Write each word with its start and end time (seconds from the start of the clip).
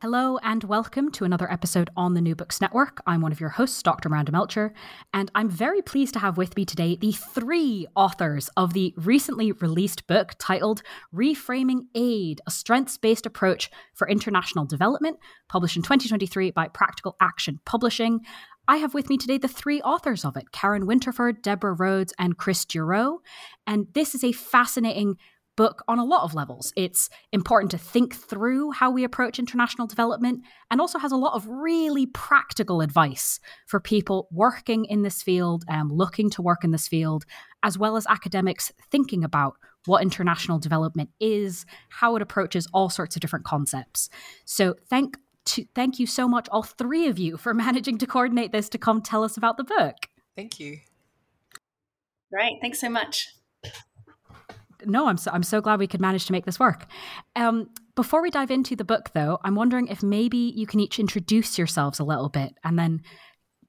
Hello 0.00 0.38
and 0.44 0.62
welcome 0.62 1.10
to 1.10 1.24
another 1.24 1.50
episode 1.50 1.90
on 1.96 2.14
the 2.14 2.20
New 2.20 2.36
Books 2.36 2.60
Network. 2.60 3.02
I'm 3.04 3.20
one 3.20 3.32
of 3.32 3.40
your 3.40 3.48
hosts, 3.48 3.82
Dr. 3.82 4.08
Miranda 4.08 4.30
Melcher, 4.30 4.72
and 5.12 5.28
I'm 5.34 5.50
very 5.50 5.82
pleased 5.82 6.12
to 6.12 6.20
have 6.20 6.36
with 6.36 6.54
me 6.54 6.64
today 6.64 6.94
the 6.94 7.10
three 7.10 7.84
authors 7.96 8.48
of 8.56 8.74
the 8.74 8.94
recently 8.96 9.50
released 9.50 10.06
book 10.06 10.36
titled 10.38 10.84
Reframing 11.12 11.86
Aid 11.96 12.40
A 12.46 12.50
Strengths 12.52 12.96
Based 12.96 13.26
Approach 13.26 13.72
for 13.92 14.08
International 14.08 14.64
Development, 14.64 15.18
published 15.48 15.76
in 15.76 15.82
2023 15.82 16.52
by 16.52 16.68
Practical 16.68 17.16
Action 17.20 17.58
Publishing. 17.64 18.20
I 18.68 18.76
have 18.76 18.94
with 18.94 19.08
me 19.08 19.16
today 19.16 19.38
the 19.38 19.48
three 19.48 19.82
authors 19.82 20.24
of 20.24 20.36
it 20.36 20.52
Keren 20.52 20.86
Winterford, 20.86 21.42
Deborah 21.42 21.74
Rhodes, 21.74 22.14
and 22.20 22.38
Chris 22.38 22.64
Dureau. 22.64 23.18
And 23.66 23.88
this 23.94 24.14
is 24.14 24.22
a 24.22 24.30
fascinating 24.30 25.16
book 25.58 25.82
on 25.88 25.98
a 25.98 26.04
lot 26.04 26.22
of 26.22 26.34
levels. 26.34 26.72
It's 26.76 27.10
important 27.32 27.72
to 27.72 27.78
think 27.78 28.14
through 28.14 28.70
how 28.70 28.92
we 28.92 29.02
approach 29.02 29.40
international 29.40 29.88
development 29.88 30.44
and 30.70 30.80
also 30.80 31.00
has 31.00 31.10
a 31.10 31.16
lot 31.16 31.34
of 31.34 31.48
really 31.48 32.06
practical 32.06 32.80
advice 32.80 33.40
for 33.66 33.80
people 33.80 34.28
working 34.30 34.84
in 34.84 35.02
this 35.02 35.20
field 35.20 35.64
and 35.66 35.90
looking 35.90 36.30
to 36.30 36.42
work 36.42 36.62
in 36.62 36.70
this 36.70 36.86
field, 36.86 37.24
as 37.64 37.76
well 37.76 37.96
as 37.96 38.06
academics 38.06 38.70
thinking 38.92 39.24
about 39.24 39.54
what 39.86 40.00
international 40.00 40.60
development 40.60 41.10
is, 41.18 41.66
how 41.88 42.14
it 42.14 42.22
approaches 42.22 42.68
all 42.72 42.88
sorts 42.88 43.16
of 43.16 43.20
different 43.20 43.44
concepts. 43.44 44.08
So 44.44 44.76
thank 44.88 45.16
to, 45.46 45.64
thank 45.74 45.98
you 45.98 46.06
so 46.06 46.28
much, 46.28 46.48
all 46.50 46.62
three 46.62 47.08
of 47.08 47.18
you, 47.18 47.36
for 47.36 47.52
managing 47.66 47.98
to 47.98 48.06
coordinate 48.06 48.52
this 48.52 48.68
to 48.68 48.78
come 48.78 49.02
tell 49.02 49.24
us 49.24 49.36
about 49.36 49.56
the 49.56 49.64
book. 49.64 49.96
Thank 50.36 50.60
you. 50.60 50.78
Great. 52.30 52.58
Thanks 52.60 52.80
so 52.80 52.88
much 52.88 53.28
no, 54.88 55.06
I'm 55.06 55.16
so, 55.16 55.30
I'm 55.32 55.42
so 55.42 55.60
glad 55.60 55.78
we 55.78 55.86
could 55.86 56.00
manage 56.00 56.26
to 56.26 56.32
make 56.32 56.46
this 56.46 56.58
work. 56.58 56.86
Um, 57.36 57.68
before 57.94 58.22
we 58.22 58.30
dive 58.30 58.50
into 58.50 58.76
the 58.76 58.84
book, 58.84 59.10
though, 59.14 59.38
I'm 59.44 59.54
wondering 59.54 59.88
if 59.88 60.02
maybe 60.02 60.38
you 60.38 60.66
can 60.66 60.80
each 60.80 60.98
introduce 60.98 61.58
yourselves 61.58 61.98
a 61.98 62.04
little 62.04 62.28
bit 62.28 62.54
and 62.64 62.78
then 62.78 63.02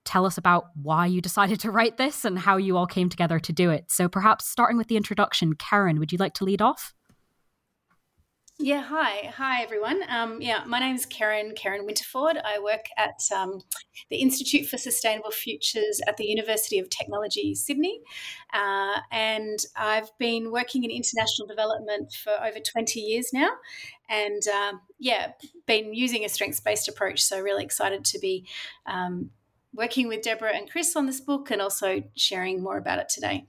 tell 0.05 0.25
us 0.25 0.37
about 0.37 0.65
why 0.81 1.05
you 1.05 1.21
decided 1.21 1.59
to 1.59 1.71
write 1.71 1.97
this 1.97 2.25
and 2.25 2.39
how 2.39 2.57
you 2.57 2.77
all 2.77 2.87
came 2.87 3.09
together 3.09 3.39
to 3.39 3.53
do 3.53 3.69
it. 3.69 3.91
So 3.91 4.07
perhaps 4.07 4.47
starting 4.47 4.77
with 4.77 4.87
the 4.87 4.97
introduction, 4.97 5.53
Keren, 5.53 5.99
would 5.99 6.11
you 6.11 6.17
like 6.17 6.33
to 6.35 6.43
lead 6.45 6.61
off? 6.61 6.93
Yeah, 8.61 8.81
hi. 8.81 9.31
Hi, 9.37 9.63
everyone. 9.63 10.03
Um, 10.09 10.41
yeah, 10.41 10.65
my 10.67 10.81
name 10.81 10.93
is 10.93 11.05
Keren, 11.05 11.53
Keren 11.55 11.85
Winterford. 11.85 12.41
I 12.43 12.59
work 12.59 12.87
at 12.97 13.21
um, 13.33 13.61
the 14.09 14.17
Institute 14.17 14.67
for 14.67 14.77
Sustainable 14.77 15.31
Futures 15.31 16.01
at 16.09 16.17
the 16.17 16.25
University 16.25 16.77
of 16.77 16.89
Technology, 16.89 17.55
Sydney. 17.55 18.01
Uh, 18.53 18.99
and 19.13 19.59
I've 19.77 20.09
been 20.17 20.51
working 20.51 20.83
in 20.83 20.91
international 20.91 21.47
development 21.47 22.11
for 22.21 22.33
over 22.33 22.59
20 22.59 22.99
years 22.99 23.29
now. 23.31 23.47
And 24.09 24.41
uh, 24.53 24.73
yeah, 24.97 25.31
been 25.65 25.93
using 25.93 26.25
a 26.25 26.29
strengths 26.29 26.59
based 26.59 26.89
approach. 26.89 27.23
So, 27.23 27.39
really 27.39 27.63
excited 27.63 28.03
to 28.03 28.19
be 28.19 28.45
um, 28.85 29.29
working 29.73 30.09
with 30.09 30.21
Deborah 30.21 30.53
and 30.53 30.69
Chris 30.69 30.97
on 30.97 31.05
this 31.05 31.21
book 31.21 31.49
and 31.49 31.61
also 31.61 32.03
sharing 32.17 32.61
more 32.61 32.77
about 32.77 32.99
it 32.99 33.07
today. 33.07 33.47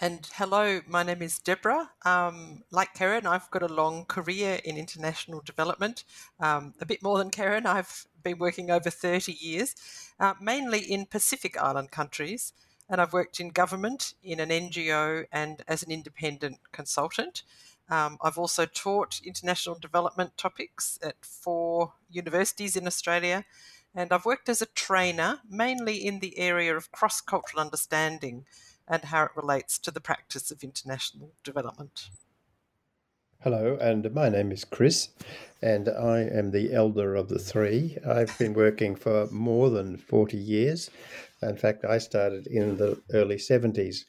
And 0.00 0.28
hello, 0.34 0.80
my 0.88 1.04
name 1.04 1.22
is 1.22 1.38
Deborah. 1.38 1.92
Um, 2.04 2.64
like 2.72 2.94
Keren, 2.94 3.28
I've 3.28 3.48
got 3.52 3.62
a 3.62 3.72
long 3.72 4.06
career 4.06 4.58
in 4.64 4.76
international 4.76 5.40
development. 5.40 6.02
Um, 6.40 6.74
a 6.80 6.86
bit 6.86 7.00
more 7.00 7.16
than 7.18 7.30
Keren, 7.30 7.64
I've 7.64 8.06
been 8.20 8.38
working 8.38 8.72
over 8.72 8.90
30 8.90 9.32
years, 9.32 9.76
uh, 10.18 10.34
mainly 10.40 10.80
in 10.80 11.06
Pacific 11.06 11.56
Island 11.56 11.92
countries. 11.92 12.52
And 12.88 13.00
I've 13.00 13.12
worked 13.12 13.38
in 13.38 13.50
government, 13.50 14.14
in 14.20 14.40
an 14.40 14.48
NGO, 14.48 15.26
and 15.30 15.62
as 15.68 15.84
an 15.84 15.92
independent 15.92 16.58
consultant. 16.72 17.44
Um, 17.88 18.18
I've 18.20 18.36
also 18.36 18.66
taught 18.66 19.20
international 19.24 19.78
development 19.78 20.36
topics 20.36 20.98
at 21.04 21.24
four 21.24 21.92
universities 22.10 22.74
in 22.74 22.88
Australia. 22.88 23.44
And 23.94 24.12
I've 24.12 24.24
worked 24.24 24.48
as 24.48 24.60
a 24.60 24.66
trainer, 24.66 25.38
mainly 25.48 26.04
in 26.04 26.18
the 26.18 26.36
area 26.36 26.76
of 26.76 26.90
cross 26.90 27.20
cultural 27.20 27.60
understanding 27.60 28.44
and 28.88 29.04
how 29.04 29.24
it 29.24 29.30
relates 29.36 29.78
to 29.78 29.90
the 29.90 30.00
practice 30.00 30.50
of 30.50 30.62
international 30.62 31.32
development. 31.42 32.08
Hello, 33.40 33.76
and 33.78 34.10
my 34.14 34.30
name 34.30 34.52
is 34.52 34.64
Chris, 34.64 35.10
and 35.60 35.88
I 35.88 36.20
am 36.20 36.50
the 36.50 36.72
elder 36.72 37.14
of 37.14 37.28
the 37.28 37.38
three. 37.38 37.98
I've 38.06 38.36
been 38.38 38.54
working 38.54 38.96
for 38.96 39.26
more 39.30 39.68
than 39.68 39.98
40 39.98 40.38
years. 40.38 40.90
In 41.42 41.56
fact, 41.56 41.84
I 41.84 41.98
started 41.98 42.46
in 42.46 42.78
the 42.78 43.02
early 43.12 43.36
70s. 43.36 44.04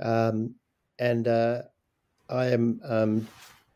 Um, 0.00 0.56
and 0.98 1.28
uh, 1.28 1.62
I 2.28 2.46
am 2.46 2.80
um, 2.84 3.28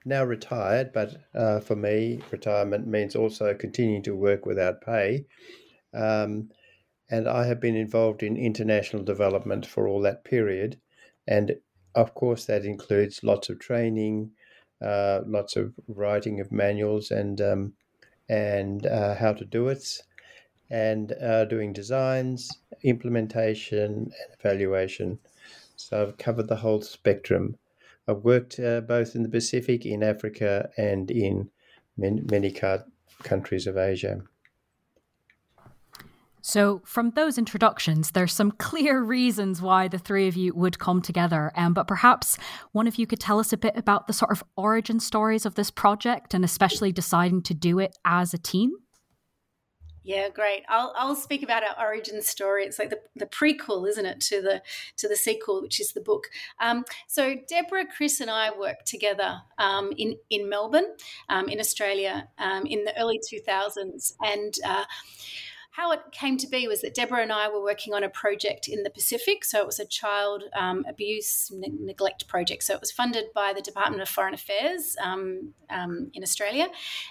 now 0.05 0.25
retired, 0.25 0.93
but 0.93 1.17
uh, 1.35 1.61
for 1.61 1.77
me, 1.77 2.21
retirement 2.33 2.87
means 2.89 3.15
also 3.15 3.55
continuing 3.55 4.03
to 4.03 4.17
work 4.17 4.47
without 4.47 4.81
pay. 4.81 5.27
Um, 5.95 6.51
and 7.11 7.29
I 7.29 7.47
have 7.47 7.61
been 7.61 7.77
involved 7.77 8.23
in 8.23 8.37
international 8.37 9.03
development 9.03 9.67
for 9.67 9.89
all 9.89 10.01
that 10.03 10.25
period. 10.25 10.79
And 11.27 11.57
of 11.95 12.15
course, 12.15 12.45
that 12.47 12.65
includes 12.65 13.25
lots 13.25 13.49
of 13.49 13.59
training, 13.59 14.31
uh, 14.83 15.21
lots 15.27 15.57
of 15.57 15.75
writing 15.89 16.41
of 16.41 16.53
manuals 16.53 17.11
and 17.11 17.41
um, 17.41 17.73
and 18.29 18.87
uh, 18.87 19.15
how 19.15 19.33
to 19.33 19.45
do 19.45 19.69
it, 19.69 20.03
and 20.71 21.13
uh, 21.13 21.47
doing 21.47 21.73
designs, 21.73 22.51
implementation, 22.83 23.93
and 23.93 24.13
evaluation. 24.39 25.19
So 25.77 26.03
I've 26.03 26.19
covered 26.19 26.49
the 26.49 26.57
whole 26.57 26.83
spectrum. 26.83 27.57
I've 28.07 28.25
worked 28.25 28.61
uh, 28.61 28.83
both 28.83 29.15
in 29.15 29.23
the 29.23 29.29
Pacific, 29.29 29.87
in 29.87 30.03
Africa, 30.03 30.71
and 30.77 31.11
in 31.11 31.51
many, 31.97 32.23
many 32.31 32.55
countries 33.23 33.67
of 33.67 33.77
Asia. 33.77 34.23
So, 36.41 36.83
from 36.85 37.11
those 37.11 37.39
introductions, 37.39 38.13
there's 38.13 38.33
some 38.33 38.53
clear 38.53 39.03
reasons 39.03 39.61
why 39.61 39.89
the 39.89 39.99
three 39.99 40.29
of 40.29 40.37
you 40.37 40.55
would 40.55 40.79
come 40.79 41.03
together. 41.03 41.53
Um, 41.57 41.75
but 41.75 41.87
perhaps 41.87 42.39
one 42.73 42.87
of 42.87 42.97
you 42.97 43.07
could 43.07 43.21
tell 43.21 43.39
us 43.39 43.53
a 43.53 43.57
bit 43.57 43.77
about 43.77 44.07
the 44.07 44.13
sort 44.13 44.31
of 44.31 44.45
origin 44.57 45.01
stories 45.01 45.45
of 45.45 45.55
this 45.55 45.71
project 45.71 46.35
and 46.35 46.45
especially 46.45 46.93
deciding 46.93 47.43
to 47.43 47.55
do 47.55 47.79
it 47.79 47.97
as 48.05 48.33
a 48.33 48.39
team. 48.39 48.73
Yeah, 50.09 50.31
great. 50.31 50.63
I'll 50.71 50.95
I'll 50.97 51.15
speak 51.15 51.43
about 51.43 51.63
our 51.65 51.87
origin 51.87 52.23
story. 52.23 52.65
It's 52.65 52.79
like 52.79 52.89
the, 52.89 52.99
the 53.15 53.27
prequel, 53.27 53.87
isn't 53.87 54.07
it, 54.07 54.23
to 54.23 54.41
the 54.41 54.63
to 54.97 55.07
the 55.07 55.17
sequel, 55.17 55.61
which 55.61 55.81
is 55.81 55.93
the 55.93 56.01
book. 56.01 56.29
Um, 56.61 56.87
so 57.07 57.35
Deborah, 57.47 57.85
Chris, 57.95 58.19
and 58.21 58.31
I 58.31 58.57
worked 58.59 58.87
together 58.87 59.43
um, 59.59 59.93
in 59.99 60.17
in 60.31 60.49
Melbourne, 60.49 60.97
um, 61.29 61.51
in 61.51 61.61
Australia, 61.61 62.27
um, 62.39 62.65
in 62.65 62.85
the 62.85 62.99
early 62.99 63.21
two 63.23 63.41
thousands, 63.41 64.15
and. 64.23 64.55
Uh, 64.65 64.85
how 65.71 65.93
it 65.93 66.01
came 66.11 66.37
to 66.39 66.47
be 66.49 66.67
was 66.67 66.81
that 66.81 66.95
Deborah 66.95 67.23
and 67.23 67.33
I 67.33 67.49
were 67.49 67.63
working 67.63 67.95
on 67.95 68.03
a 68.03 68.09
project 68.09 68.69
in 68.69 68.83
the 68.83 68.91
Pacific. 68.91 69.45
So 69.45 69.59
it 69.59 69.67
was 69.67 69.79
a 69.79 69.85
child 69.85 70.45
um, 70.57 70.85
abuse 70.89 71.53
ne- 71.55 71.73
neglect 71.79 72.27
project. 72.27 72.65
So 72.65 72.75
it 72.75 72.81
was 72.81 72.91
funded 72.91 73.27
by 73.35 73.53
the 73.53 73.61
Department 73.61 74.03
of 74.03 74.09
Foreign 74.09 74.35
Affairs 74.35 74.97
um, 75.03 75.55
um, 75.71 76.11
in 76.15 76.23
Australia. 76.23 76.69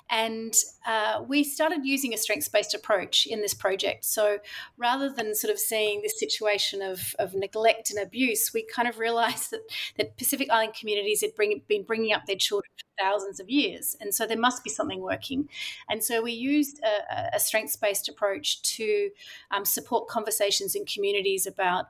And 0.09 0.54
uh, 0.86 1.24
we 1.25 1.44
started 1.44 1.86
using 1.86 2.13
a 2.13 2.18
strengths 2.18 2.50
based 2.50 2.74
approach 2.74 3.25
in 3.25 3.42
this 3.42 3.54
project. 3.54 4.06
So 4.06 4.39
rather 4.75 5.09
than 5.09 5.33
sort 5.36 5.54
of 5.54 5.59
seeing 5.59 6.01
this 6.01 6.19
situation 6.19 6.81
of, 6.81 7.15
of 7.19 7.33
neglect 7.36 7.89
and 7.92 8.00
abuse, 8.00 8.51
we 8.54 8.65
kind 8.65 8.88
of 8.88 9.00
realized 9.00 9.51
that, 9.51 9.62
that 9.98 10.18
Pacific 10.18 10.50
Island 10.51 10.74
communities 10.74 11.21
had 11.21 11.36
bring, 11.36 11.62
been 11.68 11.83
bringing 11.83 12.12
up 12.12 12.25
their 12.25 12.36
children 12.36 12.69
thousands 13.00 13.40
of 13.40 13.50
years. 13.50 13.96
And 14.00 14.14
so 14.14 14.26
there 14.26 14.38
must 14.38 14.64
be 14.64 14.70
something 14.70 15.02
working. 15.02 15.50
And 15.90 16.04
so 16.04 16.22
we 16.22 16.32
used 16.32 16.80
a, 16.84 17.36
a 17.36 17.40
strengths 17.40 17.76
based 17.76 18.10
approach 18.10 18.62
to 18.78 19.10
um, 19.52 19.66
support 19.66 20.08
conversations 20.08 20.76
in 20.76 20.86
communities 20.86 21.46
about 21.46 21.88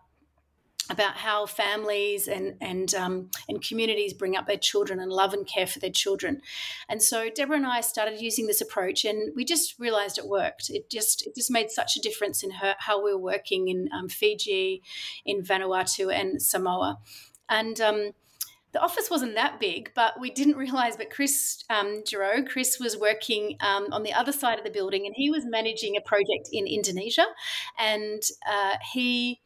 about 0.89 1.17
how 1.17 1.45
families 1.45 2.27
and 2.27 2.55
and 2.61 2.93
um, 2.95 3.29
and 3.47 3.61
communities 3.61 4.13
bring 4.13 4.35
up 4.35 4.47
their 4.47 4.57
children 4.57 4.99
and 4.99 5.11
love 5.11 5.33
and 5.33 5.47
care 5.47 5.67
for 5.67 5.79
their 5.79 5.91
children, 5.91 6.41
and 6.87 7.01
so 7.01 7.29
Deborah 7.29 7.57
and 7.57 7.65
I 7.65 7.81
started 7.81 8.21
using 8.21 8.47
this 8.47 8.61
approach, 8.61 9.03
and 9.05 9.33
we 9.35 9.43
just 9.43 9.77
realised 9.79 10.17
it 10.17 10.27
worked. 10.27 10.69
It 10.69 10.89
just 10.89 11.25
it 11.27 11.35
just 11.35 11.51
made 11.51 11.71
such 11.71 11.97
a 11.97 12.01
difference 12.01 12.43
in 12.43 12.51
her, 12.51 12.75
how 12.79 13.03
we 13.03 13.11
were 13.11 13.19
working 13.19 13.67
in 13.67 13.89
um, 13.93 14.07
Fiji, 14.07 14.81
in 15.25 15.41
Vanuatu, 15.41 16.13
and 16.13 16.41
Samoa, 16.41 16.99
and 17.49 17.79
um, 17.81 18.11
the 18.73 18.81
office 18.81 19.09
wasn't 19.09 19.35
that 19.35 19.59
big, 19.59 19.91
but 19.95 20.19
we 20.19 20.29
didn't 20.29 20.55
realize. 20.57 20.97
But 20.97 21.09
Chris 21.09 21.63
um, 21.69 22.03
Dureau, 22.03 22.47
Chris 22.47 22.79
was 22.79 22.97
working 22.97 23.57
um, 23.61 23.87
on 23.91 24.03
the 24.03 24.13
other 24.13 24.31
side 24.31 24.57
of 24.57 24.65
the 24.65 24.71
building, 24.71 25.05
and 25.05 25.15
he 25.15 25.29
was 25.29 25.45
managing 25.45 25.95
a 25.95 26.01
project 26.01 26.49
in 26.51 26.67
Indonesia, 26.67 27.25
and 27.79 28.21
uh, 28.49 28.75
he 28.93 29.39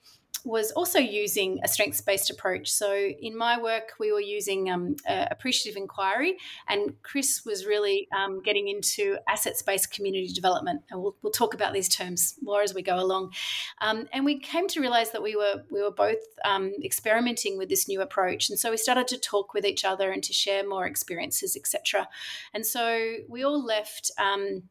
was 0.43 0.71
also 0.71 0.99
using 0.99 1.59
a 1.63 1.67
strengths 1.67 2.01
based 2.01 2.29
approach. 2.29 2.71
So 2.71 2.93
in 2.93 3.37
my 3.37 3.61
work, 3.61 3.93
we 3.99 4.11
were 4.11 4.21
using 4.21 4.71
um, 4.71 4.95
appreciative 5.07 5.77
inquiry, 5.77 6.37
and 6.67 6.95
Chris 7.03 7.43
was 7.45 7.65
really 7.65 8.07
um, 8.15 8.41
getting 8.41 8.67
into 8.67 9.17
assets 9.27 9.61
based 9.61 9.91
community 9.91 10.27
development. 10.33 10.81
And 10.89 11.01
we'll, 11.01 11.15
we'll, 11.21 11.31
talk 11.31 11.53
about 11.53 11.73
these 11.73 11.87
terms 11.87 12.35
more 12.41 12.61
as 12.61 12.73
we 12.73 12.81
go 12.81 12.99
along. 12.99 13.31
Um, 13.79 14.07
and 14.11 14.25
we 14.25 14.37
came 14.39 14.67
to 14.67 14.81
realize 14.81 15.11
that 15.11 15.23
we 15.23 15.35
were 15.35 15.63
we 15.71 15.81
were 15.81 15.91
both 15.91 16.19
um, 16.43 16.73
experimenting 16.83 17.57
with 17.57 17.69
this 17.69 17.87
new 17.87 18.01
approach, 18.01 18.49
and 18.49 18.59
so 18.59 18.71
we 18.71 18.77
started 18.77 19.07
to 19.09 19.17
talk 19.17 19.53
with 19.53 19.65
each 19.65 19.85
other 19.85 20.11
and 20.11 20.23
to 20.23 20.33
share 20.33 20.67
more 20.67 20.85
experiences, 20.85 21.55
etc. 21.55 22.07
And 22.53 22.65
so 22.65 23.15
we 23.29 23.43
all 23.43 23.63
left 23.63 24.11
um, 24.17 24.63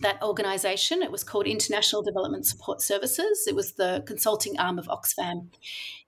that 0.00 0.22
organisation. 0.22 1.02
It 1.02 1.12
was 1.12 1.24
called 1.24 1.46
International 1.46 2.02
Development 2.02 2.44
Support 2.44 2.82
Services. 2.82 3.46
It 3.46 3.54
was 3.54 3.72
the 3.72 4.02
consulting 4.06 4.58
arm 4.58 4.78
of 4.78 4.86
Oxfam 4.86 5.48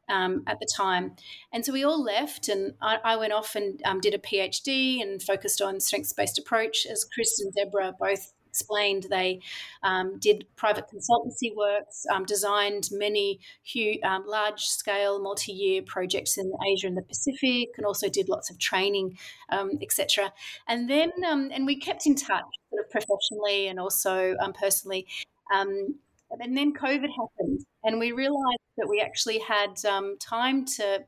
um, 0.08 0.42
at 0.46 0.58
the 0.60 0.68
time. 0.76 1.16
And 1.52 1.64
so 1.64 1.72
we 1.72 1.84
all 1.84 2.02
left, 2.02 2.48
and 2.48 2.74
I, 2.82 2.98
I 3.04 3.16
went 3.16 3.32
off 3.32 3.54
and 3.54 3.80
um, 3.84 4.00
did 4.00 4.14
a 4.14 4.18
PhD 4.18 5.00
and 5.00 5.22
focused 5.22 5.62
on 5.62 5.80
strengths 5.80 6.12
based 6.12 6.38
approach, 6.38 6.86
as 6.90 7.04
Chris 7.04 7.40
and 7.40 7.54
Deborah 7.54 7.94
both 7.98 8.33
explained, 8.54 9.06
they 9.10 9.40
um, 9.82 10.16
did 10.20 10.46
private 10.54 10.84
consultancy 10.86 11.54
works, 11.56 12.06
um, 12.12 12.24
designed 12.24 12.88
many 12.92 13.40
huge, 13.64 14.00
um, 14.04 14.24
large 14.26 14.62
scale, 14.62 15.20
multi 15.20 15.50
year 15.50 15.82
projects 15.82 16.38
in 16.38 16.52
Asia 16.70 16.86
and 16.86 16.96
the 16.96 17.02
Pacific, 17.02 17.70
and 17.76 17.84
also 17.84 18.08
did 18.08 18.28
lots 18.28 18.50
of 18.50 18.58
training, 18.60 19.18
um, 19.50 19.72
etc. 19.82 20.32
And 20.68 20.88
then, 20.88 21.10
um, 21.28 21.50
and 21.52 21.66
we 21.66 21.76
kept 21.76 22.06
in 22.06 22.14
touch 22.14 22.44
sort 22.70 22.84
of 22.84 22.90
professionally 22.90 23.66
and 23.66 23.80
also 23.80 24.36
um, 24.40 24.52
personally. 24.52 25.06
and 25.50 26.56
then 26.56 26.72
COVID 26.74 27.10
happened, 27.22 27.60
and 27.84 27.98
we 27.98 28.12
realised 28.12 28.66
that 28.76 28.88
we 28.88 29.00
actually 29.00 29.38
had 29.40 29.76
time 30.20 30.64
to 30.76 31.04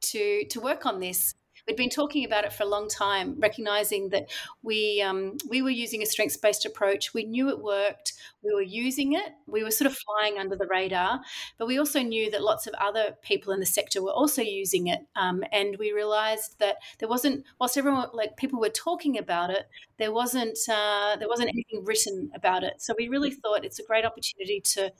to 0.00 0.44
to 0.46 0.60
work 0.60 0.86
on 0.86 0.98
this 0.98 1.34
we'd 1.66 1.76
been 1.76 1.90
talking 1.90 2.24
about 2.24 2.44
it 2.44 2.52
for 2.52 2.62
a 2.64 2.68
long 2.68 2.88
time, 2.88 3.36
recognizing 3.38 4.10
that 4.10 4.30
we 4.62 5.02
um, 5.02 5.36
we 5.48 5.62
were 5.62 5.70
using 5.70 6.02
a 6.02 6.06
strengths 6.06 6.36
based 6.36 6.64
approach. 6.64 7.14
We 7.14 7.24
knew 7.24 7.48
it 7.48 7.60
worked. 7.60 8.14
We 8.42 8.54
were 8.54 8.62
using 8.62 9.12
it. 9.12 9.32
We 9.46 9.62
were 9.62 9.70
sort 9.70 9.90
of 9.90 9.98
flying 9.98 10.38
under 10.38 10.56
the 10.56 10.66
radar, 10.66 11.20
but 11.58 11.66
we 11.66 11.78
also 11.78 12.00
knew 12.02 12.30
that 12.30 12.42
lots 12.42 12.66
of 12.66 12.74
other 12.74 13.16
people 13.22 13.52
in 13.52 13.60
the 13.60 13.66
sector 13.66 14.02
were 14.02 14.12
also 14.12 14.42
using 14.42 14.86
it. 14.86 15.00
Um, 15.16 15.44
and 15.52 15.76
we 15.78 15.92
realized 15.92 16.58
that 16.58 16.76
there 16.98 17.08
wasn't, 17.08 17.44
whilst 17.58 17.76
everyone 17.76 18.08
like 18.14 18.36
people 18.36 18.60
were 18.60 18.70
talking 18.70 19.18
about 19.18 19.50
it, 19.50 19.68
there 20.00 20.12
wasn't 20.12 20.58
uh, 20.68 21.16
there 21.16 21.28
wasn't 21.28 21.50
anything 21.50 21.84
written 21.84 22.30
about 22.34 22.64
it. 22.64 22.82
So 22.82 22.94
we 22.98 23.08
really 23.08 23.30
thought 23.30 23.64
it's 23.64 23.78
a 23.78 23.84
great 23.84 24.04
opportunity 24.04 24.60
to 24.74 24.90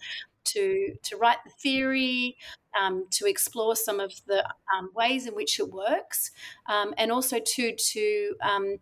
to 0.44 0.94
to 1.02 1.16
write 1.16 1.38
the 1.44 1.50
theory, 1.50 2.36
um, 2.80 3.06
to 3.10 3.26
explore 3.26 3.74
some 3.76 3.98
of 3.98 4.12
the 4.26 4.46
um, 4.76 4.90
ways 4.94 5.26
in 5.26 5.34
which 5.34 5.58
it 5.58 5.70
works, 5.70 6.30
um, 6.68 6.94
and 6.98 7.10
also 7.10 7.38
to 7.38 7.74
to 7.74 8.34
um, 8.42 8.76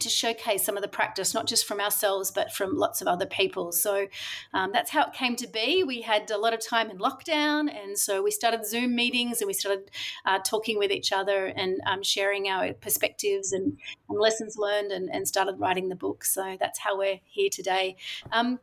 to 0.00 0.08
showcase 0.08 0.64
some 0.64 0.76
of 0.76 0.82
the 0.82 0.88
practice, 0.88 1.34
not 1.34 1.46
just 1.46 1.66
from 1.66 1.80
ourselves, 1.80 2.30
but 2.30 2.52
from 2.52 2.76
lots 2.76 3.00
of 3.00 3.08
other 3.08 3.26
people. 3.26 3.72
So 3.72 4.06
um, 4.54 4.70
that's 4.72 4.90
how 4.90 5.04
it 5.04 5.12
came 5.12 5.36
to 5.36 5.46
be. 5.46 5.84
We 5.84 6.02
had 6.02 6.30
a 6.30 6.38
lot 6.38 6.54
of 6.54 6.66
time 6.66 6.90
in 6.90 6.98
lockdown, 6.98 7.68
and 7.72 7.98
so 7.98 8.22
we 8.22 8.30
started 8.30 8.66
Zoom 8.66 8.94
meetings 8.94 9.40
and 9.40 9.46
we 9.46 9.52
started 9.54 9.90
uh, 10.24 10.38
talking 10.44 10.78
with 10.78 10.90
each 10.90 11.12
other 11.12 11.46
and 11.46 11.80
um, 11.86 12.02
sharing 12.02 12.48
our 12.48 12.72
perspectives 12.72 13.52
and, 13.52 13.78
and 14.08 14.18
lessons 14.18 14.56
learned 14.56 14.92
and, 14.92 15.10
and, 15.10 15.26
started 15.28 15.58
writing 15.58 15.88
the 15.88 15.94
book. 15.94 16.24
So 16.24 16.56
that's 16.58 16.78
how 16.78 16.98
we're 16.98 17.20
here 17.24 17.48
today. 17.50 17.96
Um, 18.32 18.58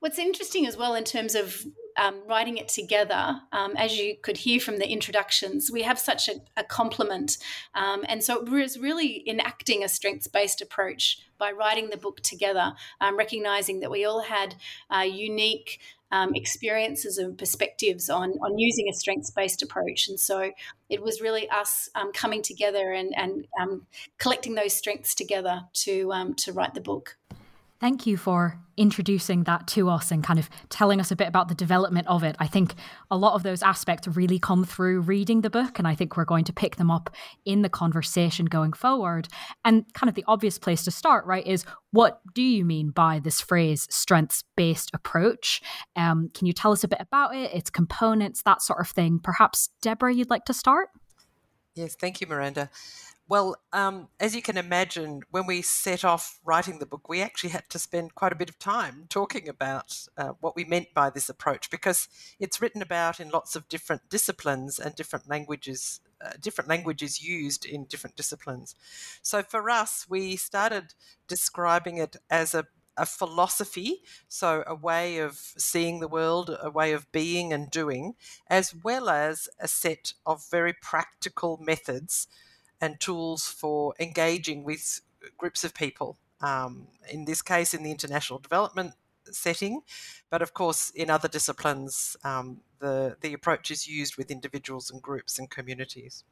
What's 0.00 0.18
interesting 0.18 0.66
as 0.66 0.78
well 0.78 0.94
in 0.94 1.04
terms 1.04 1.34
of 1.34 1.66
um, 2.00 2.22
writing 2.26 2.56
it 2.56 2.68
together, 2.68 3.42
um, 3.52 3.76
as 3.76 3.98
you 3.98 4.16
could 4.22 4.38
hear 4.38 4.58
from 4.58 4.78
the 4.78 4.90
introductions, 4.90 5.70
we 5.70 5.82
have 5.82 5.98
such 5.98 6.28
a, 6.28 6.36
a 6.56 6.64
complement. 6.64 7.36
Um, 7.74 8.04
and 8.08 8.24
so 8.24 8.40
it 8.40 8.48
was 8.48 8.78
really 8.78 9.22
enacting 9.28 9.84
a 9.84 9.88
strengths 9.88 10.26
based 10.26 10.62
approach 10.62 11.18
by 11.36 11.52
writing 11.52 11.90
the 11.90 11.98
book 11.98 12.20
together, 12.20 12.72
um, 13.02 13.18
recognizing 13.18 13.80
that 13.80 13.90
we 13.90 14.06
all 14.06 14.22
had 14.22 14.56
uh, 14.90 15.00
unique. 15.02 15.80
Um, 16.12 16.34
experiences 16.34 17.18
and 17.18 17.38
perspectives 17.38 18.10
on, 18.10 18.32
on 18.42 18.58
using 18.58 18.88
a 18.88 18.92
strengths 18.92 19.30
based 19.30 19.62
approach. 19.62 20.08
And 20.08 20.18
so 20.18 20.50
it 20.88 21.00
was 21.00 21.20
really 21.20 21.48
us 21.50 21.88
um, 21.94 22.10
coming 22.12 22.42
together 22.42 22.90
and, 22.90 23.14
and 23.16 23.46
collecting 24.18 24.56
those 24.56 24.72
strengths 24.72 25.14
together 25.14 25.60
to, 25.84 26.34
to 26.36 26.52
write 26.52 26.74
the 26.74 26.80
book. 26.80 27.16
Thank 27.80 28.06
you 28.06 28.18
for 28.18 28.60
introducing 28.76 29.44
that 29.44 29.66
to 29.66 29.88
us 29.88 30.10
and 30.10 30.22
kind 30.22 30.38
of 30.38 30.48
telling 30.68 31.00
us 31.00 31.10
a 31.10 31.16
bit 31.16 31.28
about 31.28 31.48
the 31.48 31.54
development 31.54 32.06
of 32.08 32.22
it. 32.22 32.36
I 32.38 32.46
think 32.46 32.74
a 33.10 33.16
lot 33.16 33.34
of 33.34 33.42
those 33.42 33.62
aspects 33.62 34.06
really 34.08 34.38
come 34.38 34.64
through 34.64 35.00
reading 35.00 35.40
the 35.40 35.50
book, 35.50 35.78
and 35.78 35.88
I 35.88 35.94
think 35.94 36.16
we're 36.16 36.24
going 36.24 36.44
to 36.44 36.52
pick 36.52 36.76
them 36.76 36.90
up 36.90 37.10
in 37.44 37.62
the 37.62 37.68
conversation 37.70 38.46
going 38.46 38.74
forward. 38.74 39.28
And 39.64 39.84
kind 39.94 40.08
of 40.08 40.14
the 40.14 40.24
obvious 40.28 40.58
place 40.58 40.84
to 40.84 40.90
start, 40.90 41.24
right, 41.24 41.46
is 41.46 41.64
what 41.90 42.20
do 42.34 42.42
you 42.42 42.64
mean 42.64 42.90
by 42.90 43.18
this 43.18 43.40
phrase 43.40 43.86
strengths 43.90 44.44
based 44.56 44.90
approach? 44.92 45.62
Um, 45.96 46.30
can 46.34 46.46
you 46.46 46.52
tell 46.52 46.72
us 46.72 46.84
a 46.84 46.88
bit 46.88 47.00
about 47.00 47.34
it, 47.34 47.52
its 47.54 47.70
components, 47.70 48.42
that 48.42 48.62
sort 48.62 48.80
of 48.80 48.88
thing? 48.88 49.20
Perhaps, 49.22 49.70
Deborah, 49.82 50.14
you'd 50.14 50.30
like 50.30 50.44
to 50.46 50.54
start? 50.54 50.88
Yes, 51.74 51.94
thank 51.94 52.20
you, 52.20 52.26
Miranda. 52.26 52.68
Well, 53.30 53.54
um, 53.72 54.08
as 54.18 54.34
you 54.34 54.42
can 54.42 54.56
imagine, 54.56 55.20
when 55.30 55.46
we 55.46 55.62
set 55.62 56.04
off 56.04 56.40
writing 56.44 56.80
the 56.80 56.84
book, 56.84 57.08
we 57.08 57.22
actually 57.22 57.50
had 57.50 57.70
to 57.70 57.78
spend 57.78 58.16
quite 58.16 58.32
a 58.32 58.34
bit 58.34 58.50
of 58.50 58.58
time 58.58 59.06
talking 59.08 59.48
about 59.48 59.96
uh, 60.18 60.32
what 60.40 60.56
we 60.56 60.64
meant 60.64 60.88
by 60.94 61.10
this 61.10 61.28
approach 61.28 61.70
because 61.70 62.08
it's 62.40 62.60
written 62.60 62.82
about 62.82 63.20
in 63.20 63.30
lots 63.30 63.54
of 63.54 63.68
different 63.68 64.08
disciplines 64.08 64.80
and 64.80 64.96
different 64.96 65.28
languages. 65.28 66.00
Uh, 66.20 66.32
different 66.40 66.68
languages 66.68 67.22
used 67.22 67.64
in 67.64 67.84
different 67.84 68.16
disciplines. 68.16 68.74
So 69.22 69.44
for 69.44 69.70
us, 69.70 70.06
we 70.08 70.34
started 70.34 70.94
describing 71.28 71.98
it 71.98 72.16
as 72.28 72.52
a 72.52 72.66
a 72.96 73.06
philosophy, 73.06 74.02
so 74.28 74.62
a 74.66 74.74
way 74.74 75.18
of 75.18 75.36
seeing 75.56 76.00
the 76.00 76.08
world, 76.08 76.54
a 76.60 76.68
way 76.68 76.92
of 76.92 77.10
being 77.12 77.52
and 77.52 77.70
doing, 77.70 78.14
as 78.48 78.74
well 78.74 79.08
as 79.08 79.48
a 79.58 79.68
set 79.68 80.14
of 80.26 80.44
very 80.50 80.74
practical 80.74 81.58
methods 81.62 82.26
and 82.80 82.98
tools 83.00 83.46
for 83.46 83.94
engaging 83.98 84.64
with 84.64 85.00
groups 85.36 85.64
of 85.64 85.74
people. 85.74 86.16
Um, 86.40 86.88
in 87.10 87.26
this 87.26 87.42
case, 87.42 87.74
in 87.74 87.82
the 87.82 87.90
international 87.90 88.38
development 88.38 88.94
setting, 89.30 89.82
but 90.30 90.42
of 90.42 90.54
course, 90.54 90.90
in 90.90 91.10
other 91.10 91.28
disciplines, 91.28 92.16
um, 92.24 92.60
the, 92.78 93.16
the 93.20 93.34
approach 93.34 93.70
is 93.70 93.86
used 93.86 94.16
with 94.16 94.30
individuals 94.30 94.90
and 94.90 95.02
groups 95.02 95.38
and 95.38 95.50
communities. 95.50 96.24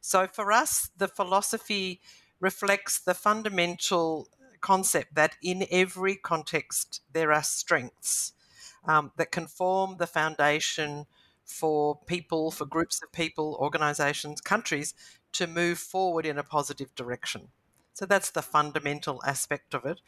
So 0.00 0.26
for 0.26 0.52
us, 0.52 0.90
the 0.96 1.08
philosophy 1.08 2.00
reflects 2.40 2.98
the 2.98 3.14
fundamental 3.14 4.28
concept 4.60 5.14
that 5.14 5.36
in 5.42 5.66
every 5.70 6.16
context 6.16 7.00
there 7.12 7.32
are 7.32 7.42
strengths 7.42 8.32
um, 8.86 9.12
that 9.16 9.30
can 9.30 9.46
form 9.46 9.96
the 9.98 10.06
foundation 10.06 11.06
for 11.44 11.98
people, 12.06 12.50
for 12.50 12.64
groups 12.64 13.02
of 13.02 13.12
people, 13.12 13.56
organizations, 13.60 14.40
countries 14.40 14.94
to 15.34 15.46
move 15.46 15.78
forward 15.78 16.26
in 16.26 16.38
a 16.38 16.42
positive 16.42 16.94
direction. 16.94 17.48
So 17.92 18.06
that's 18.06 18.30
the 18.30 18.42
fundamental 18.42 19.20
aspect 19.24 19.74
of 19.74 19.84
it. 19.84 20.00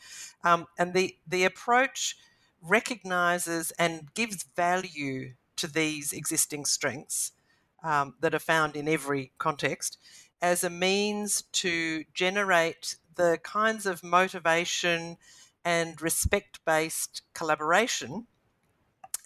Um, 0.42 0.66
and 0.78 0.92
the, 0.92 1.16
the 1.26 1.45
approach 1.45 2.16
recognizes 2.61 3.71
and 3.78 4.12
gives 4.14 4.45
value 4.56 5.35
to 5.56 5.66
these 5.66 6.12
existing 6.12 6.64
strengths 6.64 7.33
um, 7.85 8.14
that 8.21 8.35
are 8.35 8.40
found 8.40 8.75
in 8.75 8.88
every 8.88 9.33
context 9.38 9.99
as 10.42 10.64
a 10.64 10.71
means 10.71 11.42
to 11.52 12.04
generate 12.12 12.97
the 13.14 13.38
kinds 13.42 13.87
of 13.87 14.02
motivation 14.02 15.16
and 15.64 16.02
respect 16.02 16.61
based 16.64 17.23
collaboration 17.35 18.26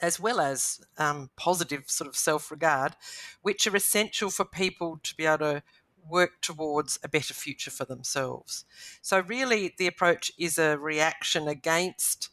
as 0.00 0.19
well 0.19 0.40
as 0.40 0.80
um, 0.99 1.30
positive 1.37 1.85
sort 1.87 2.09
of 2.09 2.16
self 2.16 2.50
regard, 2.50 2.97
which 3.42 3.66
are 3.66 3.76
essential 3.76 4.30
for 4.30 4.45
people 4.45 4.99
to 5.02 5.14
be 5.14 5.26
able 5.26 5.38
to 5.38 5.62
work 6.09 6.40
towards 6.40 6.99
a 7.02 7.09
better 7.09 7.35
future 7.35 7.71
for 7.71 7.85
themselves. 7.85 8.64
So, 9.02 9.21
really, 9.21 9.75
the 9.76 9.87
approach 9.87 10.33
is 10.38 10.59
a 10.59 10.78
reaction 10.78 11.49
against 11.49 12.28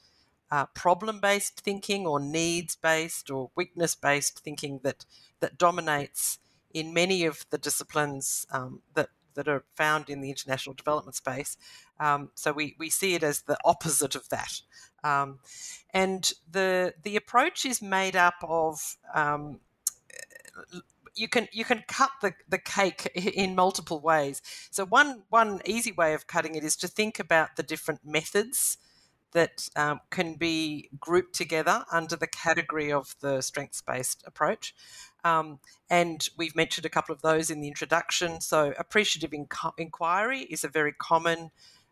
uh, 0.49 0.65
problem 0.67 1.19
based 1.19 1.59
thinking 1.61 2.05
or 2.05 2.19
needs 2.19 2.75
based 2.75 3.29
or 3.29 3.51
weakness 3.55 3.95
based 3.95 4.39
thinking 4.43 4.79
that, 4.83 5.05
that 5.39 5.57
dominates 5.57 6.39
in 6.73 6.93
many 6.93 7.25
of 7.25 7.45
the 7.49 7.57
disciplines 7.57 8.45
um, 8.51 8.81
that 8.93 9.09
that 9.37 9.47
are 9.47 9.63
found 9.75 10.09
in 10.09 10.19
the 10.19 10.29
international 10.29 10.73
development 10.73 11.15
space. 11.15 11.57
Um, 11.99 12.31
so 12.33 12.51
we, 12.51 12.75
we 12.79 12.89
see 12.89 13.13
it 13.13 13.21
as 13.21 13.43
the 13.43 13.57
opposite 13.63 14.15
of 14.15 14.27
that. 14.29 14.61
Um, 15.03 15.39
and 15.93 16.33
the 16.51 16.95
the 17.03 17.15
approach 17.15 17.65
is 17.65 17.81
made 17.81 18.15
up 18.15 18.35
of 18.41 18.97
um, 19.13 19.59
you 21.17 21.27
can 21.27 21.47
you 21.51 21.65
can 21.65 21.83
cut 21.87 22.11
the, 22.21 22.33
the 22.47 22.57
cake 22.57 23.11
in 23.15 23.55
multiple 23.55 23.99
ways. 23.99 24.41
So 24.71 24.85
one 24.85 25.23
one 25.29 25.61
easy 25.65 25.91
way 25.91 26.13
of 26.13 26.27
cutting 26.27 26.55
it 26.55 26.63
is 26.63 26.75
to 26.77 26.87
think 26.87 27.19
about 27.19 27.55
the 27.55 27.63
different 27.63 28.01
methods 28.05 28.77
that 29.33 29.67
um, 29.75 29.99
can 30.09 30.35
be 30.35 30.89
grouped 30.99 31.35
together 31.35 31.85
under 31.91 32.15
the 32.15 32.27
category 32.27 32.91
of 32.91 33.15
the 33.19 33.41
strengths 33.41 33.81
based 33.81 34.23
approach. 34.25 34.73
Um, 35.23 35.59
and 35.89 36.27
we've 36.37 36.55
mentioned 36.55 36.85
a 36.85 36.89
couple 36.89 37.13
of 37.13 37.21
those 37.21 37.49
in 37.51 37.59
the 37.59 37.67
introduction. 37.67 38.39
So, 38.39 38.73
appreciative 38.79 39.31
inc- 39.31 39.73
inquiry 39.77 40.41
is 40.41 40.63
a 40.63 40.69
very 40.69 40.93
common 40.93 41.51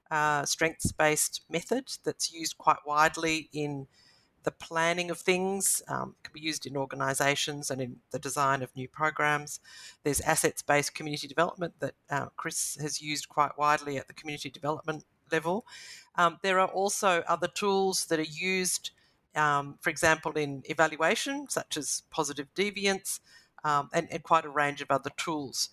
uh, 0.10 0.46
strengths 0.46 0.91
based 0.91 1.41
method 1.50 1.91
that's 2.03 2.32
used 2.32 2.58
quite 2.58 2.77
widely 2.86 3.50
in 3.51 3.88
the 4.45 4.51
planning 4.51 5.11
of 5.11 5.19
things. 5.19 5.81
Um, 5.87 6.15
can 6.23 6.31
be 6.33 6.39
used 6.39 6.65
in 6.65 6.77
organisations 6.77 7.69
and 7.69 7.81
in 7.81 7.97
the 8.11 8.19
design 8.19 8.61
of 8.61 8.75
new 8.75 8.87
programs. 8.87 9.59
There's 10.03 10.21
assets 10.21 10.61
based 10.61 10.95
community 10.95 11.27
development 11.27 11.73
that 11.79 11.95
uh, 12.09 12.27
Chris 12.37 12.77
has 12.79 13.01
used 13.01 13.27
quite 13.27 13.57
widely 13.57 13.97
at 13.97 14.07
the 14.07 14.13
community 14.13 14.49
development 14.49 15.03
level. 15.31 15.65
Um, 16.15 16.37
there 16.41 16.59
are 16.59 16.67
also 16.67 17.23
other 17.27 17.47
tools 17.47 18.05
that 18.05 18.19
are 18.19 18.23
used, 18.23 18.91
um, 19.35 19.77
for 19.81 19.89
example, 19.89 20.33
in 20.33 20.63
evaluation, 20.65 21.49
such 21.49 21.75
as 21.77 22.03
positive 22.09 22.47
deviance, 22.55 23.19
um, 23.63 23.89
and, 23.93 24.07
and, 24.11 24.21
quite 24.21 24.45
a 24.45 24.49
range 24.49 24.81
of 24.81 24.91
other 24.91 25.09
tools. 25.17 25.69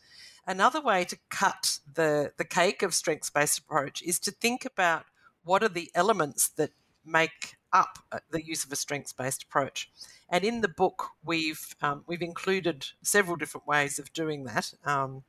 Another 0.47 0.81
way 0.81 1.05
to 1.05 1.19
cut 1.29 1.79
the, 1.93 2.33
the 2.39 2.45
cake 2.45 2.83
of 2.83 2.95
strengths 2.95 3.29
based 3.29 3.59
approach 3.59 4.03
is 4.03 4.19
to 4.21 4.31
think 4.31 4.65
about 4.65 5.05
what 5.45 5.63
are 5.63 5.69
the 5.69 5.91
elements 5.95 6.49
that 6.49 6.71
make 7.05 7.57
up 7.73 7.99
the 8.31 8.45
use 8.45 8.65
of 8.65 8.73
a 8.73 8.77
strengths 8.77 9.13
based 9.13 9.43
approach. 9.43 9.91
And 10.29 10.45
in 10.45 10.61
the 10.61 10.69
book, 10.69 11.09
we've 11.25 11.75
um, 11.83 12.05
we've 12.07 12.23
included 12.23 12.87
several 13.03 13.37
different 13.37 13.67
ways 13.67 13.99
of 13.99 14.13
doing 14.13 14.45
that. 14.45 14.73
Um, 14.85 15.25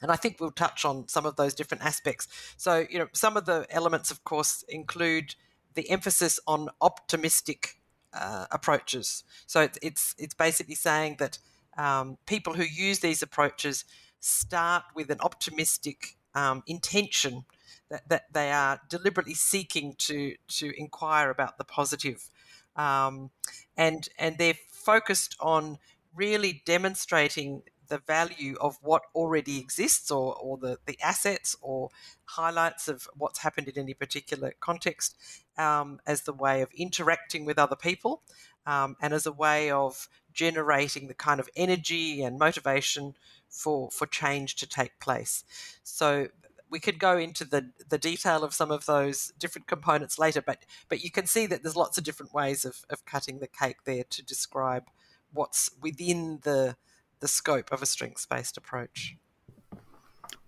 and 0.00 0.10
I 0.12 0.16
think 0.16 0.36
we'll 0.38 0.50
touch 0.50 0.84
on 0.84 1.08
some 1.08 1.26
of 1.26 1.36
those 1.36 1.54
different 1.54 1.84
aspects. 1.84 2.28
So, 2.56 2.86
you 2.88 2.98
know, 2.98 3.08
some 3.12 3.36
of 3.36 3.46
the 3.46 3.66
elements, 3.70 4.10
of 4.10 4.22
course, 4.24 4.64
include 4.68 5.34
the 5.74 5.90
emphasis 5.90 6.38
on 6.46 6.68
optimistic 6.80 7.80
uh, 8.12 8.46
approaches. 8.50 9.24
So 9.46 9.60
it's, 9.60 9.78
it's, 9.82 10.14
it's 10.18 10.34
basically 10.34 10.74
saying 10.74 11.16
that 11.18 11.38
um, 11.76 12.18
people 12.26 12.54
who 12.54 12.62
use 12.62 13.00
these 13.00 13.22
approaches 13.22 13.84
start 14.20 14.84
with 14.94 15.10
an 15.10 15.18
optimistic 15.20 16.16
um, 16.34 16.62
intention 16.66 17.44
that, 17.90 18.08
that 18.08 18.32
they 18.32 18.52
are 18.52 18.80
deliberately 18.88 19.34
seeking 19.34 19.94
to 19.98 20.34
to 20.48 20.72
inquire 20.78 21.30
about 21.30 21.58
the 21.58 21.64
positive. 21.64 22.28
Um, 22.76 23.30
and 23.76 24.08
and 24.18 24.38
they're 24.38 24.58
focused 24.70 25.36
on 25.40 25.78
really 26.14 26.62
demonstrating 26.64 27.62
the 27.88 27.98
value 27.98 28.54
of 28.60 28.76
what 28.82 29.02
already 29.14 29.58
exists 29.58 30.10
or, 30.10 30.36
or 30.36 30.58
the, 30.58 30.78
the 30.86 30.98
assets 31.02 31.56
or 31.60 31.88
highlights 32.24 32.86
of 32.88 33.08
what's 33.16 33.38
happened 33.40 33.68
in 33.68 33.78
any 33.78 33.94
particular 33.94 34.52
context 34.60 35.16
um, 35.56 35.98
as 36.06 36.22
the 36.22 36.32
way 36.32 36.60
of 36.60 36.68
interacting 36.76 37.44
with 37.44 37.58
other 37.58 37.76
people 37.76 38.22
um, 38.66 38.96
and 39.00 39.14
as 39.14 39.26
a 39.26 39.32
way 39.32 39.70
of 39.70 40.08
generating 40.32 41.08
the 41.08 41.14
kind 41.14 41.40
of 41.40 41.48
energy 41.56 42.22
and 42.22 42.38
motivation 42.38 43.14
for, 43.48 43.90
for 43.90 44.06
change 44.06 44.56
to 44.56 44.66
take 44.66 45.00
place. 45.00 45.44
So 45.82 46.28
we 46.70 46.80
could 46.80 46.98
go 46.98 47.16
into 47.16 47.44
the, 47.44 47.70
the 47.88 47.98
detail 47.98 48.44
of 48.44 48.54
some 48.54 48.70
of 48.70 48.86
those 48.86 49.32
different 49.38 49.66
components 49.66 50.18
later, 50.18 50.42
but 50.42 50.64
but 50.88 51.02
you 51.02 51.10
can 51.10 51.26
see 51.26 51.46
that 51.46 51.62
there's 51.62 51.76
lots 51.76 51.98
of 51.98 52.04
different 52.04 52.32
ways 52.32 52.64
of, 52.64 52.84
of 52.90 53.04
cutting 53.04 53.38
the 53.38 53.46
cake 53.46 53.84
there 53.84 54.04
to 54.10 54.24
describe 54.24 54.84
what's 55.32 55.70
within 55.80 56.40
the 56.42 56.76
the 57.20 57.28
scope 57.28 57.72
of 57.72 57.82
a 57.82 57.86
strengths 57.86 58.26
based 58.26 58.56
approach. 58.56 59.16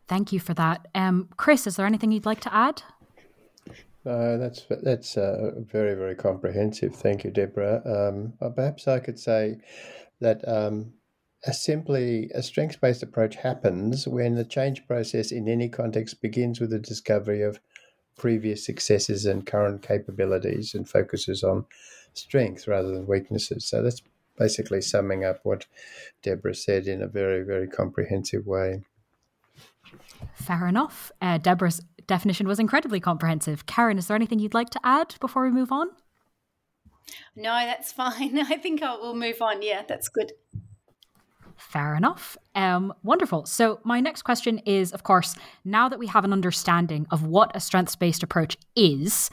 Thank 0.06 0.32
you 0.32 0.40
for 0.40 0.54
that. 0.54 0.88
Um, 0.94 1.28
Chris, 1.36 1.66
is 1.66 1.76
there 1.76 1.86
anything 1.86 2.10
you'd 2.12 2.26
like 2.26 2.40
to 2.40 2.54
add? 2.54 2.82
No, 4.04 4.38
that's 4.38 4.66
that's 4.82 5.16
uh, 5.16 5.52
very 5.56 5.94
very 5.94 6.14
comprehensive. 6.14 6.94
Thank 6.94 7.24
you, 7.24 7.30
Deborah. 7.30 7.82
Um, 7.84 8.32
perhaps 8.54 8.88
I 8.88 8.98
could 8.98 9.18
say 9.18 9.58
that 10.20 10.46
um, 10.48 10.94
a 11.46 11.52
simply 11.52 12.30
a 12.34 12.42
strengths 12.42 12.76
based 12.76 13.02
approach 13.02 13.36
happens 13.36 14.06
when 14.06 14.34
the 14.34 14.44
change 14.44 14.86
process 14.86 15.32
in 15.32 15.48
any 15.48 15.68
context 15.68 16.20
begins 16.20 16.60
with 16.60 16.70
the 16.70 16.78
discovery 16.78 17.42
of 17.42 17.60
previous 18.16 18.66
successes 18.66 19.24
and 19.24 19.46
current 19.46 19.80
capabilities 19.82 20.74
and 20.74 20.88
focuses 20.88 21.42
on 21.42 21.64
strengths 22.12 22.68
rather 22.68 22.90
than 22.90 23.06
weaknesses. 23.06 23.66
So 23.66 23.82
that's 23.82 24.02
basically 24.36 24.82
summing 24.82 25.24
up 25.24 25.40
what 25.42 25.66
Deborah 26.22 26.54
said 26.54 26.86
in 26.86 27.02
a 27.02 27.08
very, 27.08 27.42
very 27.42 27.68
comprehensive 27.68 28.46
way. 28.46 28.82
Fair 30.34 30.66
enough. 30.66 31.10
Uh, 31.22 31.38
Deborah's 31.38 31.80
definition 32.06 32.46
was 32.46 32.58
incredibly 32.58 33.00
comprehensive. 33.00 33.64
Keren, 33.64 33.96
is 33.96 34.08
there 34.08 34.16
anything 34.16 34.38
you'd 34.38 34.54
like 34.54 34.70
to 34.70 34.80
add 34.84 35.14
before 35.20 35.44
we 35.44 35.50
move 35.50 35.72
on? 35.72 35.88
No, 37.34 37.52
that's 37.52 37.92
fine. 38.02 38.38
I 38.38 38.56
think 38.56 38.82
I 38.82 38.96
will 38.96 39.14
move 39.14 39.40
on. 39.40 39.62
Yeah, 39.62 39.82
that's 39.88 40.08
good. 40.08 40.32
Fair 41.60 41.94
enough. 41.94 42.38
Um, 42.54 42.92
wonderful. 43.02 43.44
So, 43.44 43.80
my 43.84 44.00
next 44.00 44.22
question 44.22 44.58
is 44.60 44.92
of 44.92 45.02
course, 45.02 45.36
now 45.64 45.88
that 45.90 45.98
we 45.98 46.06
have 46.06 46.24
an 46.24 46.32
understanding 46.32 47.06
of 47.10 47.26
what 47.26 47.54
a 47.54 47.60
strengths 47.60 47.94
based 47.96 48.22
approach 48.22 48.56
is, 48.74 49.30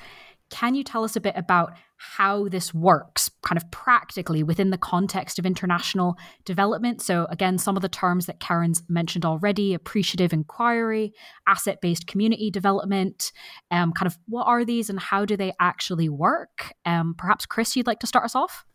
can 0.50 0.75
you 0.75 0.84
tell 0.84 1.03
us 1.03 1.15
a 1.15 1.22
bit 1.22 1.36
about 1.38 1.77
how 1.98 2.48
this 2.48 2.74
works 2.74 3.31
kind 3.41 3.57
of 3.57 3.69
practically 3.72 4.43
within 4.43 4.69
the 4.69 4.77
context 4.77 5.39
of 5.39 5.46
international 5.46 6.15
development? 6.43 7.01
So, 7.01 7.27
again, 7.29 7.57
some 7.57 7.77
of 7.77 7.81
the 7.81 7.89
terms 7.89 8.25
that 8.25 8.41
Keren's 8.41 8.84
mentioned 8.89 9.25
already 9.25 9.74
appreciative 9.74 10.34
inquiry, 10.34 11.13
asset 11.48 11.79
based 11.81 12.07
community 12.07 12.51
development, 12.51 13.31
um, 13.72 13.93
kind 13.93 14.07
of 14.07 14.17
what 14.27 14.43
are 14.48 14.65
these 14.65 14.89
and 14.89 15.00
how 15.00 15.24
do 15.24 15.38
they 15.38 15.53
actually 15.62 16.10
work? 16.10 16.74
Um, 16.86 17.15
perhaps, 17.17 17.46
Chris, 17.46 17.75
you'd 17.75 17.88
like 17.88 18.00
to 18.00 18.07
start 18.07 18.25
us 18.25 18.36
off? 18.36 18.65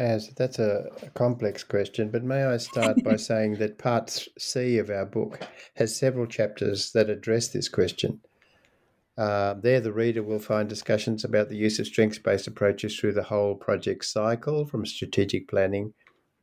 Yes, 0.00 0.28
that's 0.28 0.58
a, 0.58 0.86
complex 1.12 1.62
question, 1.62 2.10
but 2.10 2.24
may 2.24 2.44
I 2.44 2.56
start 2.56 3.04
by 3.04 3.16
saying 3.28 3.56
that 3.56 3.76
part 3.76 4.26
C 4.38 4.78
of 4.78 4.88
our 4.88 5.04
book 5.04 5.46
has 5.76 5.94
several 5.94 6.26
chapters 6.26 6.92
that 6.92 7.10
address 7.10 7.48
this 7.48 7.68
question. 7.68 8.22
Uh, 9.18 9.52
there, 9.52 9.78
the 9.78 9.92
reader 9.92 10.22
will 10.22 10.38
find 10.38 10.70
discussions 10.70 11.22
about 11.22 11.50
the 11.50 11.56
use 11.56 11.78
of 11.78 11.86
strengths 11.86 12.18
based 12.18 12.46
approaches 12.46 12.98
through 12.98 13.12
the 13.12 13.24
whole 13.24 13.54
project 13.54 14.06
cycle, 14.06 14.64
from 14.64 14.86
strategic 14.86 15.46
planning 15.48 15.92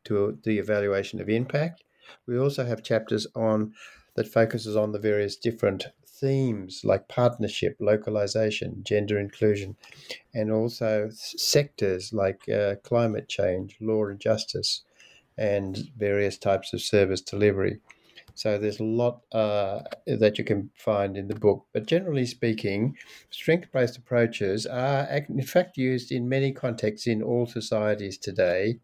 to 0.03 0.37
the 0.43 0.59
evaluation 0.59 1.19
of 1.19 1.27
impact. 1.27 1.83
We 2.27 2.37
also 2.37 2.63
have 2.63 2.83
chapters 2.83 3.25
on 3.35 3.73
that 4.13 4.27
focuses 4.27 4.75
on 4.75 4.91
the 4.91 4.99
various 4.99 5.35
different 5.35 5.87
themes 6.19 6.81
like 6.83 7.07
partnership, 7.07 7.75
localization, 7.79 8.81
gender 8.83 9.19
inclusion, 9.19 9.75
and 10.33 10.51
also 10.51 11.09
sectors 11.11 12.13
like 12.13 12.47
uh, 12.49 12.75
climate 12.83 13.29
change, 13.29 13.77
law 13.79 14.05
and 14.05 14.19
justice, 14.19 14.81
and 15.37 15.89
various 15.97 16.37
types 16.37 16.73
of 16.73 16.81
service 16.81 17.21
delivery. 17.21 17.79
So 18.33 18.59
there's 18.59 18.79
a 18.79 18.83
lot 18.83 19.21
uh, 19.31 19.81
that 20.05 20.37
you 20.37 20.43
can 20.43 20.69
find 20.75 21.17
in 21.17 21.27
the 21.27 21.35
book. 21.35 21.65
But 21.73 21.87
generally 21.87 22.27
speaking, 22.27 22.95
strength 23.31 23.71
based 23.71 23.97
approaches 23.97 24.67
are, 24.67 25.07
in 25.27 25.41
fact, 25.41 25.75
used 25.75 26.11
in 26.11 26.29
many 26.29 26.51
contexts 26.51 27.07
in 27.07 27.23
all 27.23 27.47
societies 27.47 28.17
today. 28.17 28.79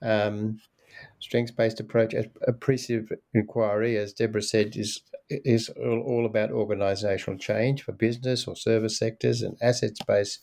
Um, 0.00 0.60
strengths 1.18 1.50
based 1.50 1.80
approach, 1.80 2.14
appreciative 2.46 3.10
inquiry, 3.32 3.96
as 3.96 4.12
Deborah 4.12 4.42
said, 4.42 4.76
is 4.76 5.00
is 5.28 5.68
all 5.70 6.26
about 6.26 6.50
organisational 6.50 7.40
change 7.40 7.82
for 7.82 7.92
business 7.92 8.46
or 8.46 8.56
service 8.56 8.98
sectors 8.98 9.42
and 9.42 9.56
assets 9.62 10.00
based 10.06 10.40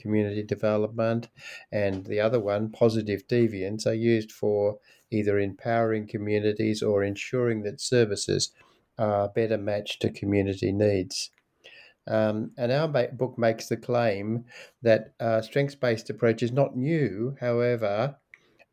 community 0.00 0.42
development. 0.42 1.28
And 1.70 2.04
the 2.06 2.20
other 2.20 2.40
one, 2.40 2.70
positive 2.70 3.26
deviance, 3.28 3.86
are 3.86 3.94
used 3.94 4.32
for 4.32 4.78
either 5.10 5.38
empowering 5.38 6.06
communities 6.06 6.82
or 6.82 7.04
ensuring 7.04 7.62
that 7.62 7.80
services 7.80 8.52
are 8.98 9.28
better 9.28 9.58
matched 9.58 10.02
to 10.02 10.10
community 10.10 10.72
needs. 10.72 11.30
Um, 12.06 12.50
and 12.58 12.72
our 12.72 12.88
book 12.88 13.38
makes 13.38 13.68
the 13.68 13.76
claim 13.76 14.44
that 14.82 15.14
uh, 15.20 15.40
strengths 15.40 15.76
based 15.76 16.10
approach 16.10 16.42
is 16.42 16.50
not 16.52 16.76
new. 16.76 17.36
However, 17.40 18.16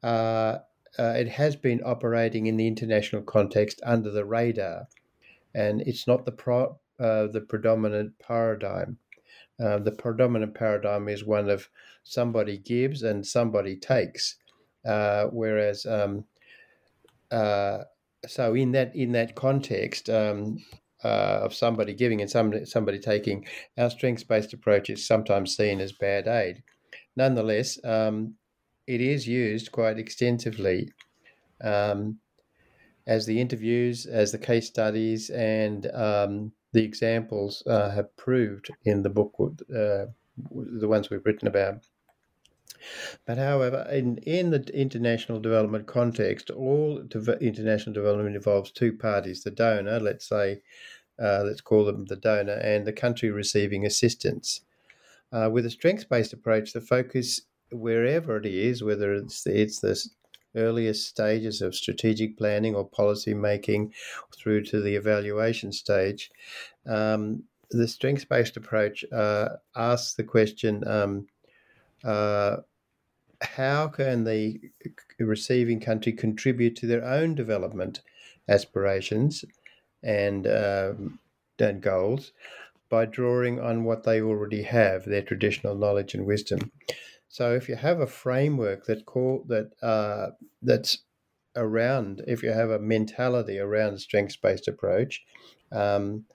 uh, 0.02 0.58
uh, 0.98 1.14
it 1.16 1.28
has 1.30 1.56
been 1.56 1.82
operating 1.86 2.48
in 2.48 2.58
the 2.58 2.68
international 2.68 3.22
context 3.22 3.80
under 3.86 4.10
the 4.10 4.26
radar, 4.26 4.88
and 5.56 5.82
it's 5.82 6.08
not 6.08 6.26
the 6.26 6.32
pro, 6.32 6.80
uh, 7.00 7.28
the 7.28 7.46
predominant 7.48 8.14
paradigm. 8.20 8.98
Uh, 9.60 9.80
the 9.80 9.92
predominant 9.92 10.54
paradigm 10.54 11.10
is 11.10 11.26
one 11.26 11.50
of 11.50 11.70
somebody 12.04 12.58
gives 12.58 13.04
and 13.04 13.26
somebody 13.26 13.76
takes, 13.76 14.36
uh, 14.86 15.26
whereas 15.26 15.86
um, 15.86 16.24
uh, 17.32 17.80
so 18.28 18.54
in 18.54 18.72
that 18.72 18.96
in 18.96 19.12
that 19.14 19.36
context 19.36 20.10
um, 20.10 20.58
uh, 21.04 21.42
of 21.44 21.54
somebody 21.54 21.94
giving 21.94 22.22
and 22.22 22.30
somebody 22.30 22.66
somebody 22.66 23.00
taking, 23.00 23.46
our 23.78 23.90
strengths 23.90 24.24
based 24.24 24.54
approach 24.54 24.90
is 24.90 25.06
sometimes 25.06 25.56
seen 25.56 25.80
as 25.80 25.92
bad 25.92 26.28
aid. 26.28 26.64
Nonetheless, 27.16 27.80
um, 27.84 28.36
it 28.88 29.02
is 29.02 29.28
used 29.28 29.72
quite 29.72 30.00
extensively. 30.00 30.92
Um, 31.62 32.20
as 33.10 33.26
the 33.26 33.42
interviews, 33.42 34.06
as 34.06 34.32
the 34.32 34.38
case 34.38 34.68
studies, 34.68 35.32
and 35.32 35.88
um, 35.94 36.52
the 36.74 36.84
examples 36.84 37.64
uh, 37.66 37.90
have 37.90 38.16
proved 38.18 38.70
in 38.86 39.02
the 39.02 39.10
book, 39.10 39.34
uh, 39.40 40.06
the 40.54 40.88
ones 40.88 41.10
we've 41.10 41.26
written 41.26 41.48
about. 41.48 41.80
But 43.26 43.40
however, 43.40 43.88
in, 43.92 44.18
in 44.20 44.52
the 44.52 44.64
international 44.74 45.40
development 45.40 45.88
context, 45.88 46.52
all 46.52 47.00
de- 47.00 47.40
international 47.40 47.96
development 47.96 48.36
involves 48.36 48.72
two 48.72 48.94
parties 48.94 49.44
the 49.44 49.50
donor, 49.50 50.00
let's 50.00 50.30
say, 50.30 50.62
uh, 51.20 51.42
let's 51.46 51.62
call 51.62 51.86
them 51.86 52.06
the 52.06 52.16
donor, 52.16 52.54
and 52.54 52.86
the 52.86 52.94
country 52.94 53.32
receiving 53.32 53.88
assistance. 53.88 54.62
Uh, 55.32 55.50
with 55.52 55.66
a 55.66 55.72
strengths 55.72 56.06
based 56.06 56.32
approach, 56.32 56.74
the 56.74 56.82
focus, 56.82 57.42
wherever 57.72 58.38
it 58.38 58.46
is, 58.46 58.84
whether 58.84 59.14
it's, 59.16 59.48
it's 59.48 59.80
the 59.80 60.00
earliest 60.56 61.08
stages 61.08 61.62
of 61.62 61.76
strategic 61.76 62.38
planning 62.38 62.76
or 62.76 62.88
policy 62.88 63.34
making 63.34 63.94
through 64.36 64.64
to 64.64 64.82
the 64.82 64.96
evaluation 64.96 65.72
stage, 65.72 66.32
um, 66.88 67.44
the 67.72 67.88
strengths 67.88 68.26
based 68.26 68.58
approach 68.58 69.06
uh, 69.12 69.50
asks 69.76 70.16
the 70.16 70.24
question 70.24 70.84
um, 70.88 71.28
uh, 72.04 72.58
how 73.42 73.88
can 73.88 74.24
the 74.24 74.60
receiving 75.20 75.80
country 75.80 76.12
contribute 76.12 76.76
to 76.76 76.88
their 76.88 77.06
own 77.06 77.36
development 77.36 78.02
aspirations 78.48 79.46
and, 80.04 80.48
um, 80.48 81.20
and 81.60 81.82
goals 81.82 82.32
by 82.90 83.06
drawing 83.06 83.60
on 83.60 83.84
what 83.84 84.04
they 84.04 84.22
already 84.22 84.64
have, 84.64 85.06
their 85.06 85.22
traditional 85.22 85.76
knowledge 85.76 86.16
and 86.16 86.26
wisdom. 86.26 86.72
So, 87.30 87.54
if 87.54 87.70
you 87.70 87.76
have 87.76 88.00
a 88.00 88.08
framework 88.08 88.86
that 88.86 89.06
call 89.06 89.46
that 89.48 89.72
uh, 89.84 90.32
that's 90.64 91.04
around, 91.56 92.24
if 92.28 92.42
you 92.42 92.50
have 92.50 92.72
a 92.72 92.80
mentality 92.80 93.60
around 93.60 93.94
a 93.94 94.00
strengths-based 94.00 94.68
approach, 94.68 95.24
um, 95.72 96.26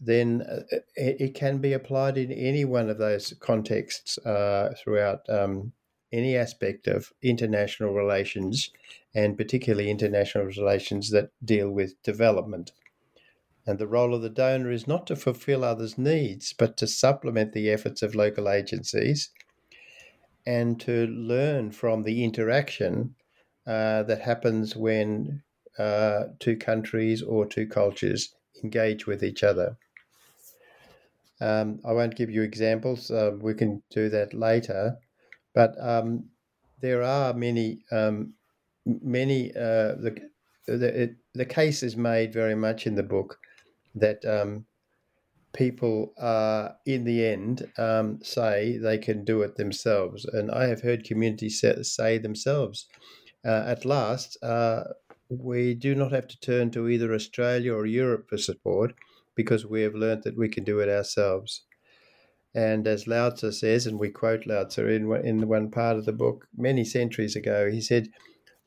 then 0.00 0.42
uh, 0.42 0.76
it, 0.94 1.16
it, 1.20 1.34
can 1.34 1.58
be 1.58 1.72
applied 1.72 2.16
in 2.16 2.30
any 2.30 2.64
one 2.64 2.88
of 2.88 2.98
those 2.98 3.34
contexts 3.40 4.16
uh, 4.18 4.72
throughout 4.78 5.28
um, 5.28 5.72
any 6.12 6.36
aspect 6.36 6.86
of 6.86 7.12
international 7.20 7.92
relations, 7.92 8.70
and 9.12 9.36
particularly 9.36 9.90
international 9.90 10.44
relations 10.44 11.10
that 11.10 11.30
deal 11.44 11.68
with 11.68 12.00
development. 12.04 12.70
And 13.66 13.80
the 13.80 13.88
role 13.88 14.14
of 14.14 14.22
the 14.22 14.30
donor 14.30 14.70
is 14.70 14.86
not 14.86 15.06
to 15.08 15.16
fulfill 15.16 15.64
others' 15.64 15.98
needs, 15.98 16.52
but 16.52 16.76
to 16.76 16.86
supplement 16.86 17.52
the 17.52 17.70
efforts 17.70 18.02
of 18.02 18.14
local 18.14 18.48
agencies 18.48 19.30
and 20.46 20.80
to 20.80 21.06
learn 21.06 21.70
from 21.70 22.02
the 22.02 22.24
interaction 22.24 23.14
uh, 23.66 24.02
that 24.02 24.20
happens 24.20 24.76
when 24.76 25.42
uh, 25.78 26.24
two 26.38 26.56
countries 26.56 27.22
or 27.22 27.46
two 27.46 27.66
cultures 27.66 28.34
engage 28.62 29.06
with 29.06 29.22
each 29.24 29.42
other. 29.42 29.76
Um, 31.40 31.80
I 31.84 31.92
won't 31.92 32.16
give 32.16 32.30
you 32.30 32.42
examples, 32.42 33.10
uh, 33.10 33.32
we 33.40 33.54
can 33.54 33.82
do 33.90 34.08
that 34.10 34.34
later, 34.34 34.96
but 35.54 35.74
um, 35.80 36.30
there 36.80 37.02
are 37.02 37.34
many, 37.34 37.80
um, 37.90 38.34
many, 38.86 39.50
uh, 39.50 39.96
the, 39.96 40.16
the, 40.66 41.02
it, 41.02 41.16
the 41.34 41.44
case 41.44 41.82
is 41.82 41.96
made 41.96 42.32
very 42.32 42.54
much 42.54 42.86
in 42.86 42.94
the 42.94 43.02
book 43.02 43.38
that 43.94 44.24
um, 44.24 44.66
people 45.54 46.12
uh, 46.20 46.70
in 46.84 47.04
the 47.04 47.24
end 47.24 47.66
um, 47.78 48.18
say 48.22 48.76
they 48.76 48.98
can 48.98 49.24
do 49.24 49.42
it 49.42 49.56
themselves. 49.56 50.24
And 50.24 50.50
I 50.50 50.66
have 50.66 50.82
heard 50.82 51.04
communities 51.04 51.60
say, 51.60 51.82
say 51.82 52.18
themselves, 52.18 52.86
uh, 53.44 53.64
at 53.66 53.84
last, 53.84 54.36
uh, 54.42 54.84
we 55.28 55.74
do 55.74 55.94
not 55.94 56.12
have 56.12 56.28
to 56.28 56.40
turn 56.40 56.70
to 56.72 56.88
either 56.88 57.14
Australia 57.14 57.74
or 57.74 57.86
Europe 57.86 58.26
for 58.28 58.36
support 58.36 58.94
because 59.34 59.66
we 59.66 59.82
have 59.82 59.94
learnt 59.94 60.24
that 60.24 60.36
we 60.36 60.48
can 60.48 60.64
do 60.64 60.80
it 60.80 60.88
ourselves. 60.88 61.62
And 62.54 62.86
as 62.86 63.08
Lao 63.08 63.30
Tzu 63.30 63.50
says, 63.50 63.86
and 63.86 63.98
we 63.98 64.10
quote 64.10 64.46
Lao 64.46 64.64
Tzu 64.64 64.86
in, 64.86 65.12
in 65.24 65.48
one 65.48 65.70
part 65.70 65.96
of 65.96 66.04
the 66.04 66.12
book 66.12 66.46
many 66.56 66.84
centuries 66.84 67.34
ago, 67.34 67.68
he 67.70 67.80
said, 67.80 68.08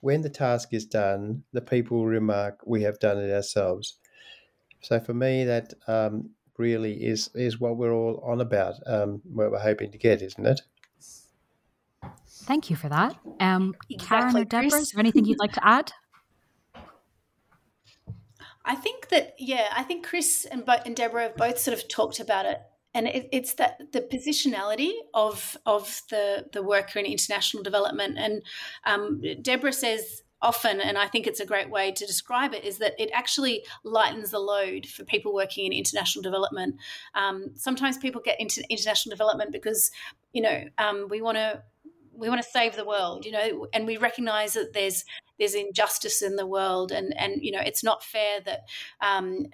When 0.02 0.21
the 0.21 0.30
task 0.30 0.73
is 0.73 0.86
done, 0.86 1.43
the 1.54 1.62
people 1.62 2.06
remark, 2.06 2.60
We 2.65 2.84
have 2.84 3.00
done 3.00 3.17
it 3.17 3.34
ourselves. 3.34 3.97
So 4.82 5.00
for 5.00 5.13
me, 5.13 5.45
that 5.45 5.73
um, 5.88 6.32
really 6.58 6.93
is 6.93 7.30
is 7.36 7.60
what 7.60 7.78
we're 7.78 7.93
all 7.93 8.22
on 8.26 8.41
about, 8.41 8.76
um, 8.86 9.22
what 9.24 9.52
we're 9.52 9.60
hoping 9.60 9.91
to 9.91 9.98
get, 9.98 10.22
isn't 10.22 10.46
it? 10.46 10.62
Thank 12.48 12.70
you 12.70 12.76
for 12.76 12.89
that. 12.89 13.17
Um, 13.39 13.76
exactly, 13.89 14.08
Keren 14.08 14.38
or 14.38 14.46
Deborah, 14.46 14.70
Chris. 14.70 14.82
is 14.82 14.91
there 14.91 15.00
anything 15.00 15.26
you'd 15.26 15.39
like 15.39 15.54
to 15.54 15.67
add? 15.67 15.91
I 18.63 18.76
think 18.76 19.10
that 19.10 19.36
yeah, 19.39 19.67
I 19.76 19.84
think 19.84 20.06
Chris 20.06 20.46
and, 20.50 20.65
Bo- 20.65 20.82
and 20.86 20.96
Deborah 20.96 21.24
have 21.24 21.38
both 21.38 21.58
sort 21.58 21.78
of 21.78 21.88
talked 21.88 22.20
about 22.20 22.46
it, 22.46 22.60
and 22.93 23.08
it, 23.08 23.30
it's 23.32 23.54
that 23.56 23.93
the 23.93 24.02
positionality 24.02 24.91
of 25.13 25.58
of 25.65 26.02
the 26.10 26.46
the 26.52 26.63
worker 26.63 27.00
in 27.00 27.06
international 27.06 27.63
development. 27.63 28.17
And 28.17 28.43
um, 28.86 29.22
Deborah 29.41 29.74
says 29.74 30.24
often, 30.41 30.80
and 30.80 30.97
I 30.97 31.08
think 31.08 31.28
it's 31.28 31.39
a 31.39 31.45
great 31.45 31.69
way 31.69 31.91
to 31.91 32.06
describe 32.06 32.54
it, 32.54 32.63
is 32.63 32.78
that 32.78 32.93
it 33.00 33.10
actually 33.13 33.65
lightens 33.84 34.32
the 34.32 34.39
load 34.39 34.86
for 34.86 35.04
people 35.04 35.34
working 35.34 35.65
in 35.65 35.73
international 35.73 36.21
development. 36.21 36.76
Um, 37.15 37.52
sometimes 37.56 37.97
people 37.97 38.21
get 38.21 38.39
into 38.39 38.63
international 38.69 39.12
development 39.12 39.52
because, 39.52 39.91
you 40.34 40.41
know, 40.41 40.63
um, 40.78 41.08
we 41.10 41.21
want 41.21 41.38
to 41.38 41.63
we 42.13 42.30
want 42.30 42.41
to 42.41 42.50
save 42.50 42.76
the 42.76 42.86
world, 42.86 43.26
you 43.26 43.32
know, 43.32 43.67
and 43.73 43.86
we 43.86 43.97
recognize 43.97 44.54
that 44.54 44.73
there's 44.73 45.06
there's 45.38 45.54
injustice 45.54 46.21
in 46.21 46.36
the 46.36 46.47
world, 46.47 46.91
and 46.91 47.15
and 47.17 47.43
you 47.43 47.52
know, 47.52 47.62
it's 47.63 47.84
not 47.84 48.04
fair 48.04 48.39
that. 48.41 48.62
Um, 49.02 49.47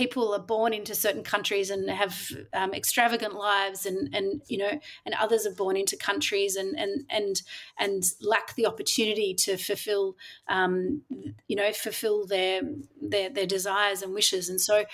people 0.00 0.32
are 0.32 0.38
born 0.38 0.72
into 0.72 0.94
certain 0.94 1.22
countries 1.22 1.68
and 1.68 1.90
have 1.90 2.32
um, 2.54 2.72
extravagant 2.72 3.34
lives 3.34 3.84
and 3.84 4.08
and 4.14 4.40
you 4.48 4.56
know 4.56 4.80
and 5.04 5.14
others 5.20 5.46
are 5.46 5.54
born 5.54 5.76
into 5.76 5.94
countries 5.94 6.56
and 6.56 6.74
and 6.78 7.04
and 7.10 7.42
and 7.78 8.02
lack 8.22 8.54
the 8.54 8.64
opportunity 8.64 9.34
to 9.34 9.58
fulfill 9.58 10.16
um, 10.48 11.02
you 11.48 11.54
know 11.54 11.70
fulfill 11.70 12.26
their 12.26 12.62
their 13.02 13.28
their 13.28 13.46
desires 13.46 14.00
and 14.00 14.14
wishes. 14.14 14.48
And 14.48 14.58
so 14.58 14.86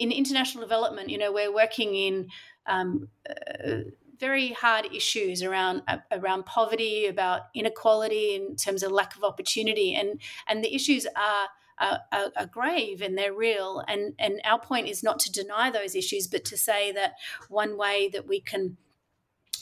in 0.00 0.10
international 0.10 0.64
development 0.64 1.08
you 1.08 1.18
know 1.18 1.32
we're 1.32 1.54
working 1.54 1.94
in 1.94 2.28
um, 2.66 3.08
uh, 3.30 3.82
very 4.18 4.48
hard 4.52 4.86
issues 4.92 5.40
around 5.44 5.82
uh, 5.86 5.98
around 6.10 6.46
poverty, 6.46 7.06
about 7.06 7.42
inequality 7.54 8.34
in 8.34 8.56
terms 8.56 8.82
of 8.82 8.90
lack 8.90 9.16
of 9.16 9.22
opportunity, 9.22 9.94
and 9.94 10.20
and 10.48 10.64
the 10.64 10.74
issues 10.74 11.06
are 11.06 11.46
are, 11.82 12.30
are, 12.36 12.46
grave 12.46 13.02
and 13.02 13.18
they're 13.18 13.34
real. 13.34 13.82
And, 13.88 14.14
and 14.18 14.40
our 14.44 14.58
point 14.58 14.88
is 14.88 15.02
not 15.02 15.18
to 15.20 15.32
deny 15.32 15.70
those 15.70 15.94
issues, 15.94 16.28
but 16.28 16.44
to 16.46 16.56
say 16.56 16.92
that 16.92 17.14
one 17.48 17.76
way 17.76 18.08
that 18.12 18.26
we 18.26 18.40
can 18.40 18.76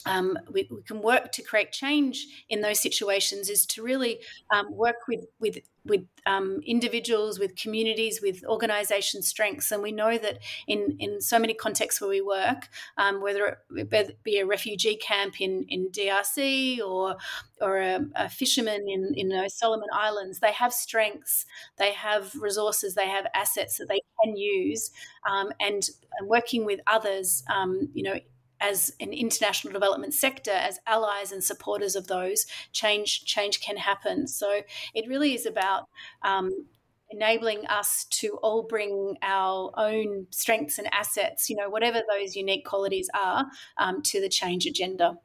um, 0.07 0.39
we, 0.51 0.67
we, 0.71 0.83
can 0.83 1.03
work 1.03 1.31
to 1.33 1.43
create 1.43 1.73
change 1.73 2.27
in 2.49 2.63
those 2.63 2.81
situations 2.81 3.51
is 3.51 3.67
to 3.67 3.83
really 3.83 4.21
um, 4.51 4.75
work 4.75 4.97
with 5.07 5.27
with 5.39 5.59
with 5.85 6.07
um, 6.27 6.61
individuals, 6.67 7.39
with 7.39 7.57
communities, 7.57 8.21
with 8.23 8.45
organisation 8.45 9.23
strengths. 9.23 9.73
And 9.73 9.83
we 9.83 9.93
know 9.93 10.19
that 10.19 10.39
in, 10.67 10.97
in 10.99 11.21
so 11.21 11.39
many 11.39 11.55
contexts 11.55 12.01
where 12.01 12.11
we 12.11 12.21
work, 12.21 12.69
um, 12.99 13.21
whether 13.21 13.59
it 13.75 14.23
be 14.23 14.39
a 14.39 14.47
refugee 14.47 14.97
camp 14.97 15.41
in, 15.41 15.65
in 15.69 15.89
DRC 15.91 16.81
or 16.81 17.17
or 17.61 17.79
a, 17.79 18.01
a 18.17 18.29
fisherman 18.29 18.89
in, 18.89 19.13
in 19.15 19.29
you 19.29 19.49
Solomon 19.49 19.89
Islands, 19.93 20.41
they 20.41 20.53
have 20.53 20.73
strengths, 20.73 21.45
they 21.77 21.93
have 21.93 22.35
resources, 22.35 22.95
they 22.95 23.09
have 23.09 23.27
assets 23.35 23.77
that 23.77 23.89
they 23.89 24.01
can 24.25 24.37
use. 24.37 24.91
Um, 25.31 25.53
and, 25.61 25.83
and 26.19 26.29
working 26.29 26.65
with 26.65 26.81
others, 26.87 27.45
um, 27.55 27.91
you 27.93 28.03
know, 28.03 28.19
as 28.61 28.93
an 29.01 29.13
international 29.13 29.73
development 29.73 30.15
sector, 30.15 30.51
as 30.51 30.79
allies 30.87 31.33
and 31.33 31.43
supporters 31.43 31.97
of 31.97 32.07
those, 32.07 32.47
change 32.73 33.25
change 33.25 33.61
can 33.61 33.77
happen. 33.77 34.27
So 34.27 34.63
it 34.95 35.09
really 35.09 35.35
is 35.35 35.47
about 35.47 35.89
um, 36.23 36.67
enabling 37.11 37.67
us 37.67 38.05
to 38.11 38.39
all 38.43 38.63
bring 38.63 39.17
our 39.23 39.73
own 39.77 40.27
strengths 40.31 40.79
and 40.79 40.89
assets, 40.93 41.51
you 41.51 41.57
know, 41.57 41.69
whatever 41.69 42.03
those 42.09 42.37
unique 42.37 42.65
qualities 42.65 43.11
are, 43.15 43.47
um, 43.79 44.03
to 44.03 44.21
the 44.21 44.29
change 44.29 44.67
agenda. 44.67 45.19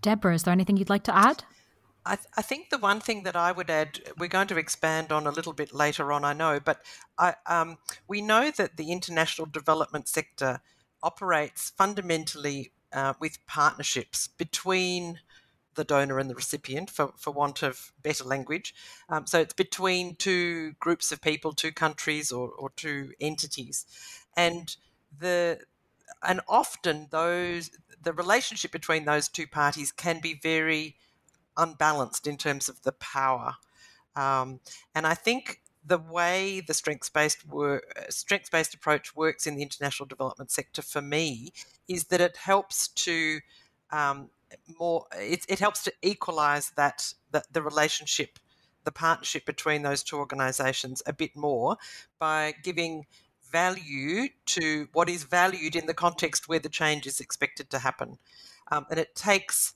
Deborah, 0.00 0.34
is 0.34 0.44
there 0.44 0.52
anything 0.52 0.76
you'd 0.76 0.88
like 0.88 1.02
to 1.04 1.16
add? 1.16 1.44
I, 2.08 2.16
th- 2.16 2.26
I, 2.36 2.42
think 2.42 2.70
the 2.70 2.78
one 2.78 3.00
thing 3.00 3.24
that 3.24 3.36
I 3.36 3.52
would 3.52 3.68
add, 3.68 4.00
we're 4.16 4.28
going 4.28 4.48
to 4.48 4.56
expand 4.56 5.12
on 5.12 5.26
a 5.26 5.30
little 5.30 5.52
bit 5.52 5.74
later 5.74 6.10
on, 6.10 6.24
I 6.24 6.32
know, 6.32 6.58
but 6.58 6.80
I, 7.18 7.34
um, 7.46 7.76
we 8.08 8.22
know 8.22 8.50
that 8.50 8.78
the 8.78 8.90
international 8.90 9.46
development 9.46 10.08
sector 10.08 10.60
operates 11.02 11.70
fundamentally 11.70 12.72
uh, 12.94 13.12
with 13.20 13.44
partnerships 13.46 14.26
between 14.26 15.20
the 15.74 15.84
donor 15.84 16.18
and 16.18 16.30
the 16.30 16.34
recipient, 16.34 16.88
for, 16.88 17.12
for 17.16 17.30
want 17.30 17.62
of 17.62 17.92
better 18.02 18.24
language. 18.24 18.74
Um, 19.10 19.26
so 19.26 19.40
it's 19.40 19.52
between 19.52 20.16
two 20.16 20.72
groups 20.80 21.12
of 21.12 21.20
people, 21.20 21.52
two 21.52 21.72
countries, 21.72 22.32
or, 22.32 22.48
or 22.48 22.70
two 22.70 23.12
entities, 23.20 23.84
and 24.36 24.76
the 25.16 25.60
and 26.22 26.40
often 26.48 27.06
those 27.10 27.70
the 28.02 28.12
relationship 28.12 28.72
between 28.72 29.04
those 29.04 29.28
two 29.28 29.46
parties 29.46 29.92
can 29.92 30.20
be 30.20 30.34
very 30.34 30.96
unbalanced 31.58 32.26
in 32.26 32.36
terms 32.38 32.68
of 32.68 32.82
the 32.82 32.92
power. 32.92 33.56
Um, 34.16 34.60
and 34.94 35.06
I 35.06 35.14
think 35.14 35.60
the 35.84 35.98
way 35.98 36.60
the 36.60 36.74
strengths 36.74 37.08
based 37.08 37.46
work, 37.46 38.06
strengths 38.10 38.50
based 38.50 38.74
approach 38.74 39.14
works 39.14 39.46
in 39.46 39.56
the 39.56 39.62
international 39.62 40.06
development 40.06 40.50
sector 40.50 40.82
for 40.82 41.02
me 41.02 41.52
is 41.88 42.04
that 42.04 42.20
it 42.20 42.36
helps 42.36 42.88
to 42.88 43.40
um, 43.90 44.30
more 44.78 45.06
it, 45.16 45.44
it 45.48 45.58
helps 45.58 45.82
to 45.84 45.92
equalize 46.02 46.70
that 46.76 47.12
the, 47.30 47.42
the 47.52 47.62
relationship 47.62 48.38
the 48.84 48.92
partnership 48.92 49.44
between 49.44 49.82
those 49.82 50.02
two 50.02 50.16
organizations 50.16 51.02
a 51.06 51.12
bit 51.12 51.36
more 51.36 51.76
by 52.18 52.54
giving 52.62 53.06
value 53.50 54.28
to 54.46 54.88
what 54.92 55.08
is 55.08 55.24
valued 55.24 55.74
in 55.74 55.86
the 55.86 55.94
context 55.94 56.48
where 56.48 56.58
the 56.58 56.68
change 56.68 57.06
is 57.06 57.20
expected 57.20 57.70
to 57.70 57.78
happen 57.78 58.18
um, 58.70 58.86
and 58.90 58.98
it 58.98 59.14
takes 59.14 59.74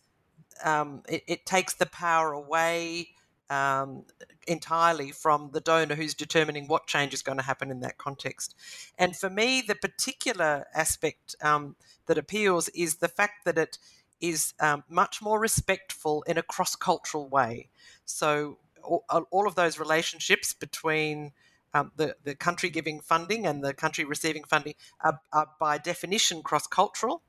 um, 0.65 1.03
it, 1.09 1.23
it, 1.27 1.47
takes 1.47 1.75
the 1.75 1.87
power 1.87 2.33
away 2.33 3.09
um, 3.51 4.05
entirely 4.47 5.13
from 5.13 5.51
the 5.53 5.61
donor 5.61 5.95
who's 5.95 6.15
determining 6.15 6.69
what 6.69 6.87
change 6.87 7.13
is 7.13 7.23
going 7.23 7.39
to 7.39 7.45
happen 7.45 7.71
in 7.71 7.81
that 7.81 7.99
context. 7.99 8.55
And 8.99 9.17
for 9.17 9.29
me, 9.29 9.63
the 9.67 9.75
particular 9.75 10.67
aspect 10.75 11.37
um, 11.43 11.77
that 12.07 12.19
appeals 12.19 12.69
is 12.71 12.97
the 12.97 13.09
fact 13.09 13.45
that 13.45 13.59
it 13.59 13.79
is 14.21 14.55
um, 14.61 14.85
much 14.89 15.21
more 15.21 15.39
respectful 15.39 16.23
in 16.23 16.39
a 16.39 16.43
cross 16.43 16.77
cultural 16.77 17.29
way. 17.29 17.69
So, 18.05 18.59
all, 18.83 19.05
all, 19.31 19.47
of 19.47 19.55
those 19.55 19.79
relationships 19.79 20.53
between 20.53 21.33
um, 21.75 21.93
the, 21.97 22.17
the 22.25 22.35
country 22.35 22.69
giving 22.71 23.01
funding 23.01 23.47
and 23.47 23.63
the 23.63 23.75
country 23.75 24.05
receiving 24.05 24.45
funding 24.45 24.75
are, 25.01 25.21
are 25.33 25.49
by 25.61 25.79
definition 25.79 26.43
cross 26.43 26.67
cultural. 26.67 27.23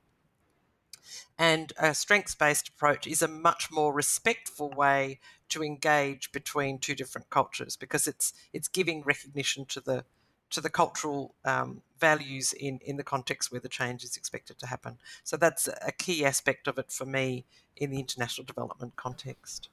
And 1.38 1.72
a 1.78 1.94
strengths 1.94 2.34
based 2.34 2.68
approach 2.68 3.06
is 3.06 3.22
a 3.22 3.28
much 3.28 3.70
more 3.70 3.92
respectful 3.92 4.70
way 4.70 5.20
to 5.50 5.62
engage 5.62 6.32
between 6.32 6.78
two 6.78 6.94
different 6.94 7.30
cultures 7.30 7.76
because 7.76 8.06
it's 8.06 8.32
it's 8.52 8.68
giving 8.68 9.02
recognition 9.02 9.66
to 9.66 9.80
the 9.80 10.04
to 10.50 10.60
the 10.60 10.70
cultural 10.70 11.34
um, 11.44 11.82
values 11.98 12.52
in, 12.52 12.78
in 12.84 12.96
the 12.96 13.02
context 13.02 13.50
where 13.50 13.60
the 13.60 13.68
change 13.68 14.04
is 14.04 14.16
expected 14.16 14.58
to 14.58 14.66
happen. 14.66 14.98
So 15.24 15.36
that's 15.36 15.68
a 15.68 15.90
key 15.90 16.24
aspect 16.24 16.68
of 16.68 16.78
it 16.78 16.92
for 16.92 17.04
me 17.04 17.44
in 17.76 17.90
the 17.90 17.98
international 17.98 18.44
development 18.44 18.94
context. 18.94 19.68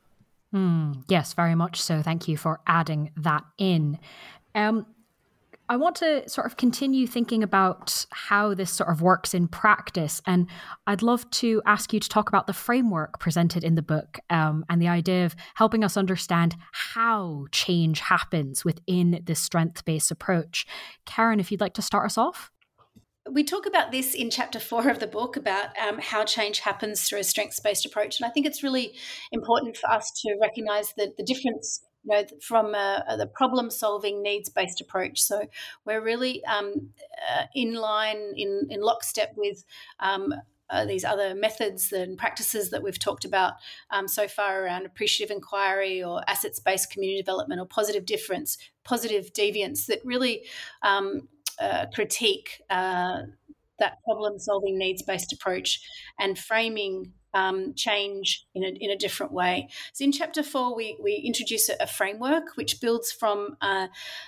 Mm, 0.54 1.04
yes, 1.08 1.34
very 1.34 1.56
much 1.56 1.82
so. 1.82 2.02
Thank 2.02 2.28
you 2.28 2.36
for 2.36 2.62
adding 2.66 3.12
that 3.16 3.44
in. 3.58 4.00
Um, 4.56 4.86
I 5.72 5.78
want 5.78 5.96
to 5.98 6.28
sort 6.28 6.48
of 6.48 6.58
continue 6.58 7.08
thinking 7.08 7.44
about 7.44 8.06
how 8.12 8.54
this 8.54 8.70
sort 8.70 8.90
of 8.90 9.02
works 9.02 9.34
in 9.34 9.48
practice. 9.48 10.22
And 10.28 10.50
I'd 10.86 11.02
love 11.02 11.30
to 11.32 11.62
ask 11.66 11.94
you 11.94 12.00
to 12.02 12.10
talk 12.10 12.28
about 12.28 12.46
the 12.46 12.52
framework 12.52 13.22
presented 13.22 13.64
in 13.64 13.76
the 13.76 13.82
book 13.82 14.20
um, 14.30 14.66
and 14.70 14.82
the 14.82 14.90
idea 14.90 15.26
of 15.26 15.34
helping 15.56 15.86
us 15.86 15.96
understand 15.96 16.58
how 16.74 17.46
change 17.54 18.02
happens 18.02 18.66
within 18.66 19.22
this 19.24 19.40
strength 19.40 19.86
based 19.86 20.12
approach. 20.12 20.68
Keren, 21.06 21.40
if 21.40 21.54
you'd 21.54 21.62
like 21.62 21.76
to 21.76 21.82
start 21.82 22.06
us 22.06 22.18
off. 22.18 22.52
We 23.32 23.46
talk 23.46 23.66
about 23.66 23.94
this 23.94 24.14
in 24.14 24.30
chapter 24.30 24.60
four 24.60 24.90
of 24.90 25.00
the 25.00 25.08
book 25.08 25.38
about 25.38 25.70
um, 25.80 26.00
how 26.00 26.26
change 26.26 26.60
happens 26.60 27.08
through 27.08 27.20
a 27.20 27.24
strengths 27.24 27.62
based 27.62 27.86
approach. 27.86 28.20
And 28.20 28.28
I 28.28 28.34
think 28.34 28.46
it's 28.46 28.62
really 28.62 28.98
important 29.32 29.78
for 29.78 29.90
us 29.90 30.12
to 30.26 30.36
recognize 30.42 30.92
the, 30.98 31.14
the 31.18 31.24
difference 31.24 31.80
you 32.04 32.16
know, 32.16 32.24
from 32.42 32.74
a, 32.76 33.16
the 33.18 33.28
problem 33.28 33.70
solving 33.70 34.22
needs 34.22 34.50
based 34.50 34.82
approach. 34.82 35.22
So 35.22 35.48
we're 35.86 36.02
really 36.02 36.44
um, 36.46 36.90
uh, 37.32 37.44
in 37.56 37.74
line, 37.74 38.34
in, 38.36 38.68
in 38.70 38.82
lockstep 38.82 39.34
with. 39.36 39.64
Um, 40.00 40.34
uh, 40.72 40.86
these 40.86 41.04
other 41.04 41.36
methods 41.36 41.92
and 41.92 42.18
practices 42.18 42.70
that 42.70 42.82
we've 42.82 42.98
talked 42.98 43.26
about 43.26 43.56
um, 43.90 44.08
so 44.08 44.26
far 44.26 44.64
around 44.64 44.86
appreciative 44.86 45.30
inquiry 45.30 46.02
or 46.02 46.22
assets 46.30 46.62
based 46.62 46.90
community 46.90 47.22
development 47.22 47.60
or 47.60 47.66
positive 47.66 48.06
difference, 48.06 48.58
positive 48.86 49.34
deviance 49.34 49.86
that 49.88 50.00
really 50.06 50.46
um, 50.82 51.28
uh, 51.60 51.88
critique 51.94 52.62
uh, 52.70 53.24
that 53.80 54.02
problem 54.06 54.40
solving 54.40 54.78
needs 54.78 55.02
based 55.02 55.34
approach 55.34 55.82
and 56.18 56.40
framing 56.40 57.12
um, 57.34 57.74
change 57.76 58.46
in 58.54 58.64
a, 58.64 58.68
in 58.68 58.92
a 58.92 58.98
different 58.98 59.32
way. 59.32 59.70
So 59.94 60.04
in 60.06 60.12
chapter 60.12 60.44
four, 60.44 60.76
we, 60.76 60.98
we 61.02 61.14
introduce 61.14 61.70
a, 61.70 61.76
a 61.80 61.88
framework 61.88 62.56
which 62.56 62.82
builds 62.82 63.12
from 63.12 63.58
uh, 63.62 63.88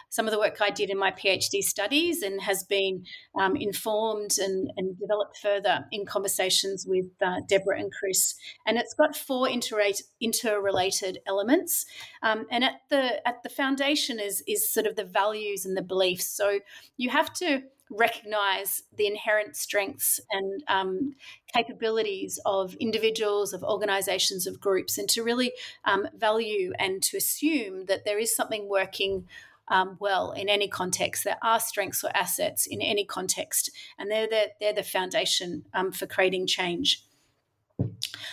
some 0.10 0.28
of 0.28 0.32
the 0.32 0.40
work 0.40 0.58
I 0.62 0.70
did 0.70 0.90
in 0.90 0.98
my 0.98 1.12
PhD 1.12 1.62
studies 1.62 2.22
and 2.22 2.42
has 2.42 2.64
been 2.64 3.06
um, 3.40 3.56
informed 3.56 4.38
and, 4.40 4.72
and 4.78 4.98
developed 5.00 5.38
further 5.38 5.86
in 5.92 6.06
conversations 6.06 6.86
with 6.88 7.06
uh, 7.26 7.42
Deborah 7.48 7.80
and 7.80 7.92
Chris. 7.92 8.36
And 8.66 8.78
it's 8.78 8.94
got 8.94 9.16
four 9.16 9.50
interrelated 9.50 11.20
elements. 11.28 11.86
Um, 12.22 12.46
and 12.52 12.64
at 12.64 12.82
the 12.90 13.28
at 13.28 13.44
the 13.44 13.50
foundation 13.50 14.20
is 14.20 14.44
is 14.48 14.72
sort 14.72 14.88
of 14.88 14.96
the 14.96 15.04
values 15.04 15.66
and 15.66 15.76
the 15.76 15.82
beliefs. 15.82 16.28
So 16.28 16.60
you 16.98 17.10
have 17.10 17.34
to 17.34 17.64
recognize 17.94 18.84
the 18.96 19.08
inherent 19.08 19.56
strengths 19.56 20.20
and 20.32 20.64
um, 20.68 21.16
capabilities 21.54 22.40
of 22.46 22.76
individuals, 22.76 23.54
of 23.54 23.64
organizations, 23.64 24.48
of 24.48 24.60
groups, 24.60 24.98
and 24.98 25.08
to 25.10 25.24
really 25.24 25.54
um, 25.86 26.08
value 26.16 26.72
and 26.80 27.02
to 27.04 27.18
assume 27.18 27.86
that 27.86 28.06
there 28.06 28.20
is 28.20 28.36
something 28.36 28.68
working. 28.68 29.28
Um, 29.70 29.96
well, 30.02 30.34
in 30.34 30.50
any 30.50 30.68
context, 30.68 31.24
there 31.24 31.38
are 31.42 31.60
strengths 31.60 32.04
or 32.04 32.12
assets 32.14 32.68
in 32.68 32.82
any 32.82 33.06
context, 33.06 33.72
and 33.98 34.12
they're 34.12 34.28
the, 34.28 34.48
they're 34.60 34.74
the 34.74 34.84
foundation 34.84 35.64
um, 35.74 35.94
for 35.94 36.06
creating 36.06 36.48
change. 36.48 37.06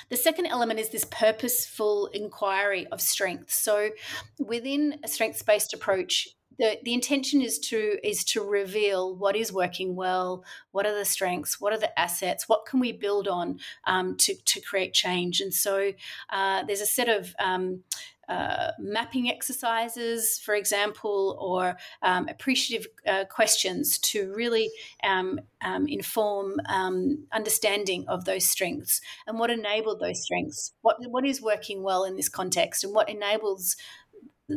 The 0.09 0.17
second 0.17 0.47
element 0.47 0.81
is 0.81 0.91
this 0.91 1.05
purposeful 1.05 2.07
inquiry 2.13 2.87
of 2.89 3.01
strengths. 3.01 3.55
So, 3.55 3.91
within 4.39 4.99
a 5.05 5.09
strengths 5.09 5.43
based 5.43 5.73
approach, 5.73 6.29
the, 6.61 6.79
the 6.85 6.93
intention 6.93 7.41
is 7.41 7.59
to 7.59 7.97
is 8.05 8.23
to 8.25 8.43
reveal 8.43 9.17
what 9.17 9.35
is 9.35 9.51
working 9.51 9.97
well, 9.97 10.45
what 10.73 10.87
are 10.87 10.95
the 10.95 11.07
strengths, 11.07 11.59
what 11.59 11.73
are 11.73 11.79
the 11.79 11.99
assets, 11.99 12.49
what 12.49 12.67
can 12.67 12.81
we 12.81 12.93
build 12.93 13.27
on 13.27 13.59
um, 13.87 14.17
to 14.19 14.35
to 14.35 14.61
create 14.61 14.93
change. 14.93 15.41
And 15.41 15.55
so 15.55 15.93
uh, 16.29 16.63
there's 16.65 16.83
a 16.83 16.87
set 16.87 17.09
of 17.09 17.35
um, 17.39 17.83
uh, 18.29 18.71
mapping 18.79 19.29
exercises, 19.29 20.39
for 20.39 20.55
example, 20.55 21.37
or 21.41 21.77
um, 22.03 22.29
appreciative 22.29 22.87
uh, 23.05 23.25
questions 23.25 23.99
to 23.99 24.33
really 24.37 24.71
um, 25.03 25.41
um, 25.63 25.89
inform 25.89 26.61
um, 26.69 27.25
understanding 27.33 28.05
of 28.07 28.27
those 28.27 28.49
strengths. 28.49 29.01
And 29.27 29.39
what 29.39 29.51
enabled 29.51 29.99
those 29.99 30.23
strengths, 30.23 30.75
what 30.83 30.97
what 31.09 31.27
is 31.27 31.43
working 31.43 31.83
well 31.83 32.05
in 32.05 32.17
this 32.17 32.29
context, 32.29 32.85
and 32.85 32.95
what 32.95 33.09
enables 33.09 33.77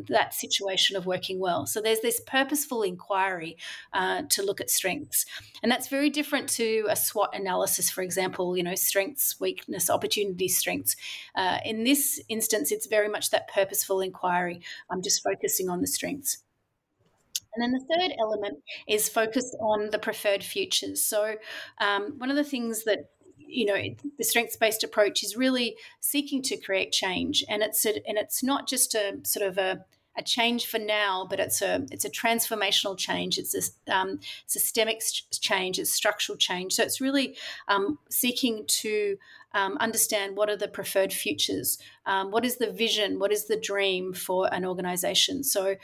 that 0.09 0.33
situation 0.33 0.95
of 0.95 1.05
working 1.05 1.39
well. 1.39 1.65
So 1.65 1.81
there's 1.81 2.01
this 2.01 2.21
purposeful 2.25 2.83
inquiry 2.83 3.57
uh, 3.93 4.23
to 4.29 4.43
look 4.43 4.61
at 4.61 4.69
strengths, 4.69 5.25
and 5.61 5.71
that's 5.71 5.87
very 5.87 6.09
different 6.09 6.49
to 6.49 6.85
a 6.89 6.95
SWOT 6.95 7.29
analysis, 7.33 7.89
for 7.89 8.01
example. 8.01 8.57
You 8.57 8.63
know, 8.63 8.75
strengths, 8.75 9.39
weakness, 9.39 9.89
opportunity, 9.89 10.47
strengths. 10.47 10.95
Uh, 11.35 11.59
in 11.65 11.83
this 11.83 12.21
instance, 12.29 12.71
it's 12.71 12.87
very 12.87 13.09
much 13.09 13.31
that 13.31 13.47
purposeful 13.47 14.01
inquiry. 14.01 14.61
I'm 14.89 15.01
just 15.01 15.23
focusing 15.23 15.69
on 15.69 15.81
the 15.81 15.87
strengths. 15.87 16.37
And 17.55 17.61
then 17.61 17.71
the 17.71 17.85
third 17.95 18.15
element 18.19 18.59
is 18.87 19.09
focused 19.09 19.55
on 19.61 19.91
the 19.91 19.99
preferred 19.99 20.43
futures. 20.43 21.03
So, 21.03 21.35
um, 21.79 22.15
one 22.17 22.31
of 22.31 22.35
the 22.35 22.43
things 22.43 22.83
that 22.85 23.09
you 23.47 23.65
know 23.65 23.95
the 24.17 24.23
strengths 24.23 24.55
based 24.55 24.83
approach 24.83 25.23
is 25.23 25.35
really 25.35 25.75
seeking 25.99 26.41
to 26.41 26.57
create 26.57 26.91
change 26.91 27.43
and 27.49 27.61
it's 27.61 27.85
a, 27.85 27.95
and 28.07 28.17
it's 28.17 28.43
not 28.43 28.67
just 28.67 28.95
a 28.95 29.19
sort 29.23 29.45
of 29.45 29.57
a 29.57 29.85
a 30.15 30.21
change 30.21 30.67
for 30.67 30.77
now, 30.77 31.25
but 31.29 31.39
it's 31.39 31.61
a 31.61 31.85
it's 31.91 32.05
a 32.05 32.09
transformational 32.09 32.97
change. 32.97 33.37
It's 33.37 33.55
a 33.87 33.95
um, 33.95 34.19
systemic 34.45 35.01
change. 35.31 35.79
It's 35.79 35.91
structural 35.91 36.37
change. 36.37 36.73
So 36.73 36.83
it's 36.83 37.01
really 37.01 37.35
um, 37.67 37.97
seeking 38.09 38.65
to 38.67 39.17
um, 39.53 39.77
understand 39.79 40.35
what 40.35 40.49
are 40.49 40.57
the 40.57 40.67
preferred 40.67 41.13
futures, 41.13 41.77
um, 42.05 42.31
what 42.31 42.45
is 42.45 42.57
the 42.57 42.71
vision, 42.71 43.19
what 43.19 43.31
is 43.31 43.45
the 43.45 43.59
dream 43.59 44.13
for 44.13 44.51
an 44.53 44.65
organization. 44.65 45.43
So 45.43 45.75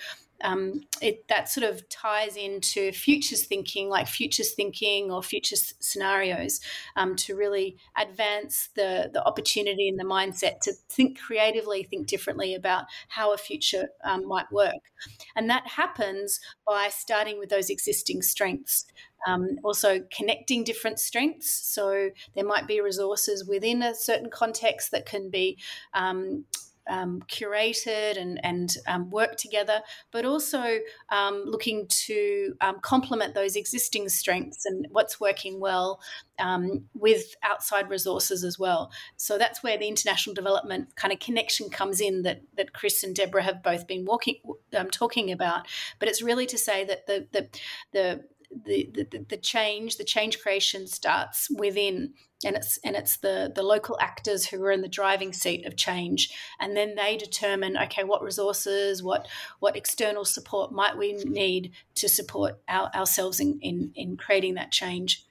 um, 0.43 0.81
it, 1.01 1.27
that 1.27 1.49
sort 1.49 1.69
of 1.69 1.87
ties 1.89 2.35
into 2.35 2.91
futures 2.91 3.45
thinking, 3.45 3.89
like 3.89 4.07
futures 4.07 4.53
thinking 4.53 5.11
or 5.11 5.21
futures 5.21 5.73
scenarios, 5.79 6.59
um, 6.95 7.15
to 7.17 7.35
really 7.35 7.77
advance 7.97 8.69
the 8.75 9.09
the 9.13 9.23
opportunity 9.25 9.89
and 9.89 9.99
the 9.99 10.03
mindset 10.03 10.59
to 10.61 10.73
think 10.89 11.19
creatively, 11.19 11.83
think 11.83 12.07
differently 12.07 12.55
about 12.55 12.85
how 13.09 13.33
a 13.33 13.37
future 13.37 13.89
um, 14.03 14.27
might 14.27 14.51
work, 14.51 14.91
and 15.35 15.49
that 15.49 15.67
happens 15.67 16.39
by 16.67 16.89
starting 16.89 17.39
with 17.39 17.49
those 17.49 17.69
existing 17.69 18.21
strengths. 18.21 18.85
Um, 19.27 19.57
also, 19.63 19.99
connecting 20.15 20.63
different 20.63 20.97
strengths. 20.97 21.49
So, 21.51 22.09
there 22.35 22.45
might 22.45 22.67
be 22.67 22.79
resources 22.79 23.45
within 23.45 23.83
a 23.83 23.93
certain 23.93 24.29
context 24.29 24.91
that 24.91 25.05
can 25.05 25.29
be 25.29 25.57
um, 25.93 26.45
um, 26.89 27.21
curated 27.27 28.19
and, 28.19 28.39
and 28.43 28.75
um, 28.87 29.09
work 29.09 29.35
together, 29.37 29.81
but 30.11 30.25
also 30.25 30.79
um, 31.09 31.43
looking 31.45 31.87
to 31.87 32.55
um, 32.61 32.79
complement 32.81 33.33
those 33.33 33.55
existing 33.55 34.09
strengths 34.09 34.65
and 34.65 34.87
what's 34.91 35.19
working 35.19 35.59
well 35.59 36.01
um, 36.39 36.85
with 36.93 37.35
outside 37.43 37.89
resources 37.89 38.43
as 38.43 38.57
well. 38.57 38.91
So 39.17 39.37
that's 39.37 39.63
where 39.63 39.77
the 39.77 39.87
international 39.87 40.33
development 40.33 40.95
kind 40.95 41.13
of 41.13 41.19
connection 41.19 41.69
comes 41.69 42.01
in 42.01 42.23
that, 42.23 42.41
that 42.57 42.73
Chris 42.73 43.03
and 43.03 43.15
Deborah 43.15 43.43
have 43.43 43.63
both 43.63 43.87
been 43.87 44.05
walking, 44.05 44.35
um, 44.75 44.89
talking 44.89 45.31
about. 45.31 45.67
But 45.99 46.09
it's 46.09 46.21
really 46.21 46.45
to 46.47 46.57
say 46.57 46.83
that 46.85 47.05
the, 47.07 47.27
the, 47.31 47.49
the 47.91 48.23
the, 48.51 48.89
the, 48.93 49.25
the 49.29 49.37
change, 49.37 49.97
the 49.97 50.03
change 50.03 50.39
creation 50.39 50.87
starts 50.87 51.49
within, 51.51 52.13
and 52.43 52.55
it's 52.55 52.79
and 52.83 52.95
it's 52.95 53.17
the 53.17 53.51
the 53.53 53.63
local 53.63 53.97
actors 53.99 54.47
who 54.47 54.63
are 54.63 54.71
in 54.71 54.81
the 54.81 54.87
driving 54.87 55.33
seat 55.33 55.65
of 55.65 55.75
change, 55.75 56.31
and 56.59 56.75
then 56.75 56.95
they 56.95 57.17
determine 57.17 57.77
okay, 57.77 58.03
what 58.03 58.23
resources, 58.23 59.03
what 59.03 59.27
what 59.59 59.75
external 59.75 60.25
support 60.25 60.71
might 60.71 60.97
we 60.97 61.13
need 61.13 61.73
to 61.95 62.09
support 62.09 62.59
our, 62.67 62.89
ourselves 62.95 63.39
in, 63.39 63.59
in 63.61 63.91
in 63.95 64.17
creating 64.17 64.55
that 64.55 64.71
change. 64.71 65.25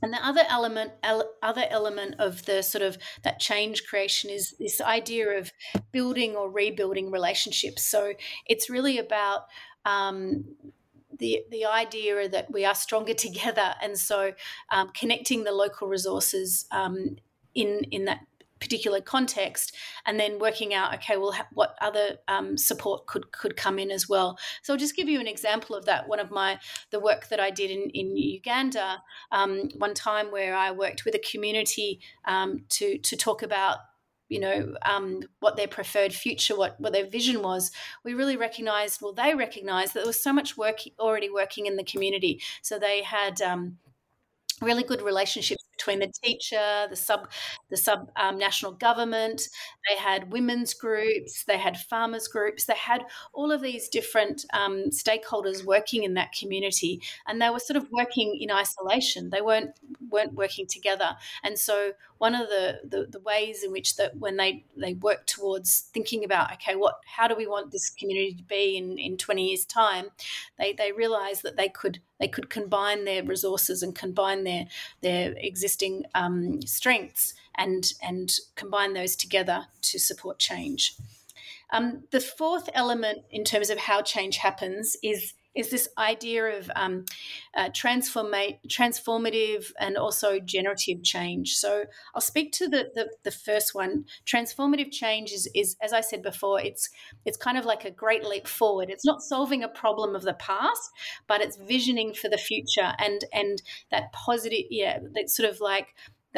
And 0.00 0.12
the 0.12 0.24
other 0.24 0.42
element, 0.48 0.92
other 1.42 1.64
element 1.70 2.16
of 2.20 2.44
the 2.44 2.62
sort 2.62 2.82
of 2.82 2.98
that 3.24 3.40
change 3.40 3.84
creation 3.84 4.30
is 4.30 4.54
this 4.58 4.80
idea 4.80 5.38
of 5.38 5.50
building 5.90 6.36
or 6.36 6.48
rebuilding 6.48 7.10
relationships. 7.10 7.82
So 7.82 8.12
it's 8.46 8.70
really 8.70 8.98
about 8.98 9.46
um, 9.84 10.44
the 11.18 11.44
the 11.50 11.64
idea 11.64 12.28
that 12.28 12.50
we 12.50 12.64
are 12.64 12.74
stronger 12.74 13.14
together, 13.28 13.74
and 13.82 13.98
so 13.98 14.32
um, 14.70 14.90
connecting 14.90 15.44
the 15.44 15.52
local 15.52 15.88
resources 15.88 16.66
um, 16.70 17.16
in 17.54 17.84
in 17.90 18.04
that 18.06 18.20
particular 18.60 19.00
context, 19.00 19.74
and 20.04 20.18
then 20.18 20.38
working 20.38 20.74
out 20.74 20.94
okay, 20.94 21.16
well, 21.16 21.34
what 21.52 21.76
other 21.80 22.18
um, 22.28 22.56
support 22.56 23.06
could 23.06 23.30
could 23.32 23.56
come 23.56 23.78
in 23.78 23.90
as 23.90 24.08
well. 24.08 24.38
So 24.62 24.72
I'll 24.72 24.78
just 24.78 24.96
give 24.96 25.08
you 25.08 25.20
an 25.20 25.26
example 25.26 25.76
of 25.76 25.84
that. 25.84 26.08
One 26.08 26.20
of 26.20 26.30
my 26.30 26.58
the 26.90 27.00
work 27.00 27.28
that 27.28 27.40
I 27.40 27.50
did 27.50 27.70
in 27.70 27.90
in 27.90 28.16
Uganda, 28.16 29.02
um, 29.32 29.68
one 29.76 29.94
time 29.94 30.30
where 30.30 30.54
I 30.54 30.70
worked 30.70 31.04
with 31.04 31.14
a 31.14 31.30
community 31.30 32.00
um, 32.26 32.64
to 32.70 32.98
to 32.98 33.16
talk 33.16 33.42
about 33.42 33.78
you 34.28 34.40
know 34.40 34.74
um, 34.84 35.22
what 35.40 35.56
their 35.56 35.68
preferred 35.68 36.12
future 36.12 36.56
what 36.56 36.78
what 36.80 36.92
their 36.92 37.06
vision 37.06 37.42
was 37.42 37.70
we 38.04 38.14
really 38.14 38.36
recognized 38.36 39.00
well 39.00 39.12
they 39.12 39.34
recognized 39.34 39.94
that 39.94 40.00
there 40.00 40.06
was 40.06 40.22
so 40.22 40.32
much 40.32 40.56
work 40.56 40.80
already 40.98 41.30
working 41.30 41.66
in 41.66 41.76
the 41.76 41.84
community. 41.84 42.40
So 42.62 42.78
they 42.78 43.02
had 43.02 43.40
um, 43.40 43.78
really 44.60 44.82
good 44.82 45.02
relationships 45.02 45.64
between 45.78 46.00
the 46.00 46.12
teacher, 46.22 46.86
the 46.90 46.96
sub, 46.96 47.30
the 47.70 47.76
sub 47.76 48.10
um, 48.16 48.36
national 48.36 48.72
government. 48.72 49.42
They 49.88 49.96
had 49.96 50.32
women's 50.32 50.74
groups, 50.74 51.44
they 51.44 51.56
had 51.56 51.76
farmers 51.76 52.28
groups, 52.28 52.66
they 52.66 52.74
had 52.74 53.04
all 53.32 53.52
of 53.52 53.62
these 53.62 53.88
different 53.88 54.44
um, 54.52 54.90
stakeholders 54.90 55.64
working 55.64 56.02
in 56.02 56.14
that 56.14 56.32
community, 56.32 57.00
and 57.26 57.40
they 57.40 57.50
were 57.50 57.60
sort 57.60 57.76
of 57.76 57.88
working 57.92 58.36
in 58.40 58.50
isolation. 58.50 59.30
They 59.30 59.40
weren't 59.40 59.70
weren't 60.10 60.34
working 60.34 60.66
together. 60.66 61.16
And 61.44 61.58
so 61.58 61.92
one 62.18 62.34
of 62.34 62.48
the, 62.48 62.80
the, 62.84 63.06
the 63.06 63.20
ways 63.20 63.62
in 63.62 63.70
which 63.70 63.96
that 63.96 64.16
when 64.16 64.36
they 64.36 64.64
they 64.76 64.94
work 64.94 65.26
towards 65.26 65.88
thinking 65.92 66.24
about 66.24 66.52
okay, 66.54 66.74
what 66.74 66.96
how 67.06 67.28
do 67.28 67.36
we 67.36 67.46
want 67.46 67.70
this 67.70 67.90
community 67.90 68.34
to 68.34 68.42
be 68.42 68.76
in 68.76 68.98
in 68.98 69.16
twenty 69.16 69.48
years 69.48 69.64
time, 69.64 70.06
they 70.58 70.72
they 70.72 70.92
realised 70.92 71.42
that 71.44 71.56
they 71.56 71.68
could 71.68 72.00
they 72.18 72.28
could 72.28 72.50
combine 72.50 73.04
their 73.04 73.22
resources 73.22 73.82
and 73.82 73.94
combine 73.94 74.44
their 74.44 74.66
their 75.02 75.34
existing 75.36 75.67
um, 76.14 76.62
strengths 76.62 77.34
and 77.56 77.92
and 78.02 78.38
combine 78.54 78.94
those 78.94 79.16
together 79.16 79.66
to 79.82 79.98
support 79.98 80.38
change. 80.38 80.94
Um, 81.70 82.04
the 82.12 82.20
fourth 82.20 82.70
element 82.72 83.24
in 83.30 83.44
terms 83.44 83.68
of 83.68 83.78
how 83.78 84.00
change 84.00 84.38
happens 84.38 84.96
is 85.02 85.34
is 85.58 85.70
this 85.70 85.88
idea 85.98 86.56
of 86.56 86.70
um, 86.76 87.04
uh, 87.56 87.68
transforma- 87.70 88.58
transformative 88.68 89.72
and 89.80 89.96
also 89.98 90.38
generative 90.38 91.02
change. 91.02 91.56
So 91.56 91.84
I'll 92.14 92.20
speak 92.20 92.52
to 92.52 92.68
the, 92.68 92.90
the, 92.94 93.10
the, 93.24 93.32
first 93.32 93.74
one. 93.74 94.04
Transformative 94.24 94.92
change 94.92 95.32
is, 95.32 95.48
is, 95.56 95.76
as 95.82 95.92
I 95.92 96.00
said 96.00 96.22
before, 96.22 96.60
it's 96.60 96.88
it's 97.26 97.36
kind 97.36 97.58
of 97.58 97.64
like 97.64 97.84
a 97.84 97.90
great 97.90 98.24
leap 98.24 98.46
forward. 98.46 98.88
It's 98.88 99.04
not 99.04 99.20
solving 99.20 99.64
a 99.64 99.68
problem 99.68 100.14
of 100.14 100.22
the 100.22 100.34
past, 100.34 100.90
but 101.26 101.40
it's 101.40 101.56
visioning 101.56 102.14
for 102.14 102.28
the 102.28 102.38
future 102.38 102.92
and 102.98 103.24
and 103.32 103.60
that 103.90 104.12
positive, 104.12 104.66
yeah, 104.70 105.00
that 105.14 105.28
sort 105.28 105.48
of 105.50 105.60
like 105.60 105.88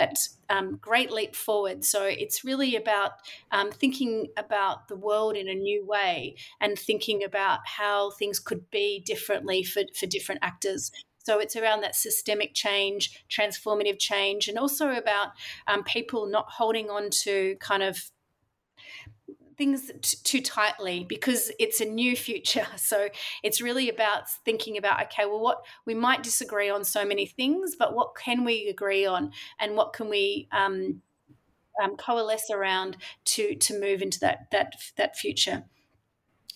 that 0.01 0.19
um, 0.49 0.79
great 0.81 1.11
leap 1.13 1.37
forward. 1.37 1.85
So 1.85 2.05
it's 2.05 2.43
really 2.43 2.75
about 2.75 3.13
um, 3.53 3.71
thinking 3.71 4.29
about 4.39 4.89
the 4.89 4.97
world 4.97 5.37
in 5.37 5.47
a 5.47 5.55
new 5.55 5.85
way 5.85 6.37
and 6.61 6.79
thinking 6.79 7.23
about 7.23 7.61
how 7.67 8.11
things 8.13 8.39
could 8.41 8.71
be 8.71 9.03
differently 9.05 9.63
for, 9.63 9.83
for 9.95 10.07
different 10.07 10.41
actors. 10.43 10.91
So 11.19 11.39
it's 11.39 11.55
around 11.55 11.83
that 11.83 11.95
systemic 11.95 12.55
change, 12.55 13.23
transformative 13.29 13.99
change, 13.99 14.49
and 14.49 14.59
also 14.59 14.91
about 14.91 15.29
um, 15.67 15.85
people 15.85 16.27
not 16.27 16.47
holding 16.49 16.89
on 16.89 17.11
to 17.25 17.57
kind 17.61 17.83
of 17.83 18.11
things 19.61 19.91
t- 20.01 20.17
too 20.25 20.41
tightly 20.41 21.05
because 21.07 21.53
it's 21.59 21.83
a 21.83 21.85
new 21.85 22.17
future. 22.17 22.67
So 22.77 23.09
it's 23.43 23.61
really 23.61 23.91
about 23.91 24.31
thinking 24.45 24.79
about 24.79 25.03
okay, 25.05 25.27
well, 25.27 25.41
what 25.41 25.59
we 25.85 25.95
might 25.95 26.23
disagree 26.23 26.71
on 26.71 26.83
so 26.83 27.05
many 27.05 27.27
things, 27.27 27.77
but 27.79 27.95
what 27.95 28.17
can 28.17 28.43
we 28.45 28.69
agree 28.69 29.05
on, 29.05 29.33
and 29.61 29.77
what 29.77 29.93
can 29.93 30.09
we 30.09 30.49
um, 30.51 31.03
um, 31.83 31.97
coalesce 31.97 32.51
around 32.51 32.97
to 33.27 33.55
to 33.55 33.79
move 33.79 34.01
into 34.01 34.19
that 34.21 34.51
that 34.51 34.73
that 34.97 35.17
future. 35.17 35.65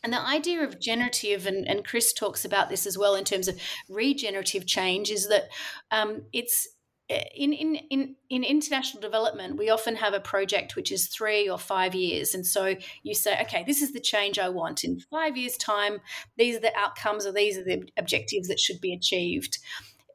And 0.03 0.13
the 0.13 0.21
idea 0.21 0.63
of 0.63 0.81
generative, 0.81 1.47
and, 1.47 1.67
and 1.67 1.85
Chris 1.85 2.13
talks 2.13 2.45
about 2.45 2.69
this 2.69 2.87
as 2.87 2.99
well 2.99 3.15
in 3.15 3.25
terms 3.25 3.49
of 3.49 3.59
regenerative 3.89 4.67
change, 4.67 5.11
is 5.11 5.29
that 5.29 5.45
um, 5.91 6.25
it's 6.33 6.69
in, 7.09 7.53
in, 7.53 7.77
in, 7.91 8.17
in 8.31 8.45
international 8.45 9.01
development, 9.01 9.59
we 9.59 9.69
often 9.69 9.97
have 9.97 10.15
a 10.15 10.21
project 10.21 10.75
which 10.75 10.91
is 10.91 11.09
three 11.09 11.49
or 11.49 11.59
five 11.59 11.95
years. 11.95 12.35
And 12.35 12.47
so 12.47 12.77
you 13.03 13.15
say, 13.15 13.39
okay, 13.43 13.63
this 13.67 13.83
is 13.83 13.93
the 13.93 14.01
change 14.01 14.39
I 14.39 14.49
want. 14.49 14.85
In 14.85 15.01
five 15.01 15.37
years' 15.37 15.57
time, 15.59 16.01
these 16.39 16.57
are 16.57 16.61
the 16.61 16.77
outcomes 16.77 17.27
or 17.27 17.33
these 17.33 17.59
are 17.59 17.65
the 17.65 17.87
objectives 17.99 18.49
that 18.49 18.59
should 18.59 18.81
be 18.81 18.95
achieved. 18.95 19.59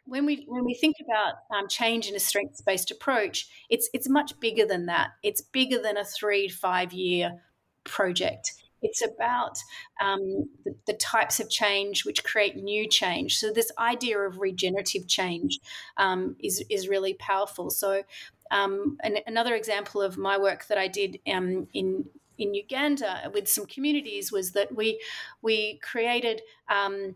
When 0.05 0.25
we, 0.25 0.45
when 0.47 0.65
we 0.65 0.73
think 0.73 0.95
about 1.05 1.35
um, 1.55 1.67
change 1.67 2.07
in 2.07 2.15
a 2.15 2.19
strengths 2.19 2.61
based 2.61 2.89
approach, 2.89 3.47
it's, 3.69 3.87
it's 3.93 4.09
much 4.09 4.39
bigger 4.39 4.65
than 4.65 4.87
that. 4.87 5.09
It's 5.21 5.41
bigger 5.41 5.79
than 5.79 5.97
a 5.97 6.03
three 6.03 6.49
five 6.49 6.91
year 6.91 7.39
project. 7.83 8.53
It's 8.81 9.01
about 9.01 9.57
um, 10.01 10.49
the, 10.63 10.75
the, 10.87 10.93
types 10.93 11.39
of 11.39 11.49
change 11.49 12.05
which 12.05 12.23
create 12.23 12.55
new 12.55 12.87
change. 12.87 13.37
So 13.37 13.51
this 13.51 13.71
idea 13.77 14.19
of 14.19 14.39
regenerative 14.39 15.07
change 15.07 15.59
um, 15.97 16.35
is 16.39 16.63
is 16.69 16.87
really 16.87 17.13
powerful. 17.15 17.69
So 17.69 18.03
um, 18.51 18.97
an, 19.03 19.17
another 19.27 19.55
example 19.55 20.01
of 20.01 20.17
my 20.17 20.37
work 20.37 20.67
that 20.67 20.77
I 20.77 20.87
did 20.87 21.19
um, 21.31 21.67
in 21.73 22.05
in 22.37 22.53
Uganda 22.53 23.29
with 23.33 23.49
some 23.49 23.65
communities 23.65 24.31
was 24.31 24.51
that 24.51 24.75
we 24.75 25.01
we 25.41 25.79
created. 25.79 26.41
Um, 26.69 27.15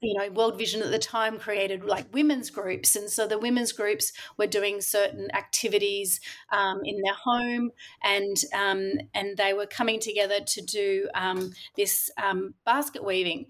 you 0.00 0.14
know, 0.16 0.30
World 0.30 0.56
Vision 0.56 0.82
at 0.82 0.90
the 0.90 0.98
time 0.98 1.38
created 1.38 1.84
like 1.84 2.12
women's 2.12 2.48
groups, 2.50 2.96
and 2.96 3.10
so 3.10 3.26
the 3.26 3.38
women's 3.38 3.72
groups 3.72 4.12
were 4.38 4.46
doing 4.46 4.80
certain 4.80 5.28
activities 5.34 6.20
um, 6.52 6.80
in 6.84 7.00
their 7.02 7.14
home, 7.14 7.70
and 8.02 8.36
um, 8.54 8.92
and 9.14 9.36
they 9.36 9.52
were 9.52 9.66
coming 9.66 10.00
together 10.00 10.40
to 10.40 10.62
do 10.62 11.08
um, 11.14 11.52
this 11.76 12.10
um, 12.22 12.54
basket 12.64 13.04
weaving 13.04 13.46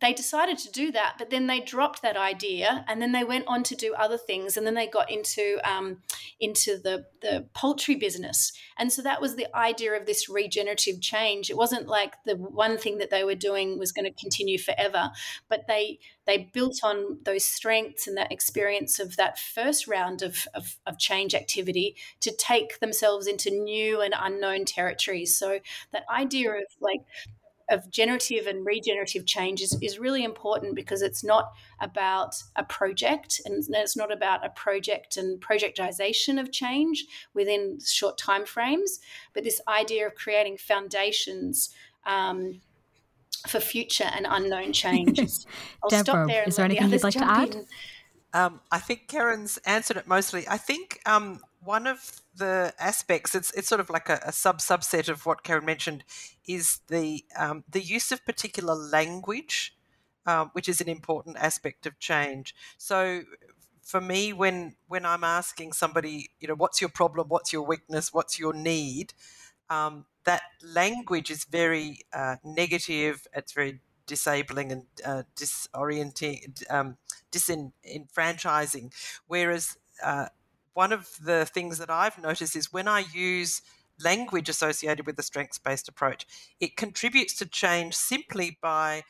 they 0.00 0.12
decided 0.12 0.56
to 0.58 0.72
do 0.72 0.90
that, 0.92 1.16
but 1.18 1.30
then 1.30 1.46
they 1.46 1.60
dropped 1.60 2.02
that 2.02 2.16
idea, 2.16 2.84
and 2.88 3.00
then 3.00 3.12
they 3.12 3.22
went 3.22 3.44
on 3.46 3.62
to 3.64 3.74
do 3.74 3.94
other 3.94 4.16
things, 4.16 4.56
and 4.56 4.66
then 4.66 4.74
they 4.74 4.86
got 4.86 5.10
into 5.10 5.58
um, 5.64 5.98
into 6.40 6.78
the 6.78 7.06
the 7.20 7.46
poultry 7.54 7.94
business, 7.94 8.52
and 8.78 8.92
so 8.92 9.02
that 9.02 9.20
was 9.20 9.36
the 9.36 9.54
idea 9.54 9.92
of 9.92 10.06
this 10.06 10.28
regenerative 10.28 11.00
change. 11.00 11.50
It 11.50 11.56
wasn't 11.56 11.86
like 11.86 12.14
the 12.24 12.34
one 12.36 12.78
thing 12.78 12.98
that 12.98 13.10
they 13.10 13.24
were 13.24 13.34
doing 13.34 13.78
was 13.78 13.92
going 13.92 14.06
to 14.06 14.20
continue 14.20 14.58
forever, 14.58 15.10
but 15.48 15.66
they 15.68 15.98
they 16.26 16.50
built 16.52 16.80
on 16.82 17.18
those 17.24 17.44
strengths 17.44 18.06
and 18.06 18.16
that 18.16 18.32
experience 18.32 18.98
of 19.00 19.16
that 19.16 19.38
first 19.38 19.88
round 19.88 20.22
of, 20.22 20.46
of, 20.54 20.76
of 20.86 20.96
change 20.96 21.34
activity 21.34 21.96
to 22.20 22.30
take 22.30 22.78
themselves 22.78 23.26
into 23.26 23.50
new 23.50 24.00
and 24.00 24.14
unknown 24.16 24.64
territories. 24.64 25.36
So 25.36 25.58
that 25.92 26.04
idea 26.08 26.52
of 26.52 26.64
like 26.80 27.00
of 27.70 27.90
generative 27.90 28.46
and 28.46 28.66
regenerative 28.66 29.24
change 29.24 29.62
is, 29.62 29.76
is 29.80 29.98
really 29.98 30.24
important 30.24 30.74
because 30.74 31.02
it's 31.02 31.24
not 31.24 31.52
about 31.80 32.34
a 32.56 32.64
project 32.64 33.40
and 33.44 33.64
it's 33.68 33.96
not 33.96 34.12
about 34.12 34.44
a 34.44 34.50
project 34.50 35.16
and 35.16 35.40
projectization 35.40 36.38
of 36.38 36.52
change 36.52 37.06
within 37.32 37.78
short 37.84 38.18
time 38.18 38.44
frames, 38.44 39.00
but 39.32 39.44
this 39.44 39.60
idea 39.68 40.06
of 40.06 40.14
creating 40.14 40.56
foundations 40.56 41.70
um, 42.06 42.60
for 43.46 43.60
future 43.60 44.10
and 44.12 44.26
unknown 44.28 44.72
changes. 44.72 45.46
I'll 45.82 45.90
Deborah, 45.90 46.04
stop 46.04 46.28
there. 46.28 46.44
is 46.46 46.56
there 46.56 46.64
anything 46.64 46.90
you'd 46.90 47.02
like 47.02 47.14
to 47.14 47.24
add? 47.24 47.56
Um, 48.32 48.60
I 48.70 48.78
think 48.78 49.08
Keren's 49.08 49.58
answered 49.58 49.96
it 49.96 50.06
mostly. 50.06 50.46
I 50.48 50.56
think 50.56 51.00
um, 51.06 51.40
one 51.62 51.86
of 51.86 52.22
the 52.34 52.72
aspects 52.78 53.34
it's 53.34 53.50
it's 53.52 53.68
sort 53.68 53.80
of 53.80 53.90
like 53.90 54.08
a, 54.08 54.20
a 54.24 54.32
sub 54.32 54.58
subset 54.58 55.08
of 55.08 55.26
what 55.26 55.42
Keren 55.42 55.64
mentioned 55.64 56.04
is 56.46 56.80
the 56.88 57.24
um, 57.38 57.64
the 57.68 57.80
use 57.80 58.12
of 58.12 58.24
particular 58.24 58.74
language, 58.74 59.76
um, 60.26 60.50
which 60.52 60.68
is 60.68 60.80
an 60.80 60.88
important 60.88 61.36
aspect 61.38 61.86
of 61.86 61.98
change. 61.98 62.54
So 62.78 63.22
for 63.82 64.00
me, 64.00 64.32
when 64.32 64.76
when 64.88 65.04
I'm 65.04 65.24
asking 65.24 65.72
somebody, 65.72 66.30
you 66.40 66.48
know, 66.48 66.54
what's 66.54 66.80
your 66.80 66.90
problem, 66.90 67.28
what's 67.28 67.52
your 67.52 67.62
weakness, 67.62 68.12
what's 68.12 68.38
your 68.38 68.52
need, 68.52 69.12
um, 69.68 70.06
that 70.24 70.42
language 70.62 71.30
is 71.30 71.44
very 71.44 72.00
uh, 72.12 72.36
negative. 72.44 73.26
It's 73.34 73.52
very 73.52 73.80
disabling 74.06 74.72
and 74.72 74.82
uh, 75.04 75.22
disorienting, 75.36 76.68
um, 76.70 76.96
disenfranchising. 77.32 78.92
Whereas 79.26 79.76
uh, 80.02 80.26
one 80.80 80.92
of 80.94 81.10
the 81.22 81.44
things 81.44 81.76
that 81.76 81.90
I've 81.90 82.16
noticed 82.16 82.56
is 82.56 82.72
when 82.72 82.88
I 82.88 83.04
use 83.12 83.60
language 84.02 84.48
associated 84.48 85.04
with 85.04 85.16
the 85.16 85.22
strengths 85.22 85.58
based 85.58 85.90
approach, 85.90 86.26
it 86.58 86.74
contributes 86.74 87.34
to 87.34 87.44
change 87.44 87.92
simply 87.94 88.56
by 88.62 89.02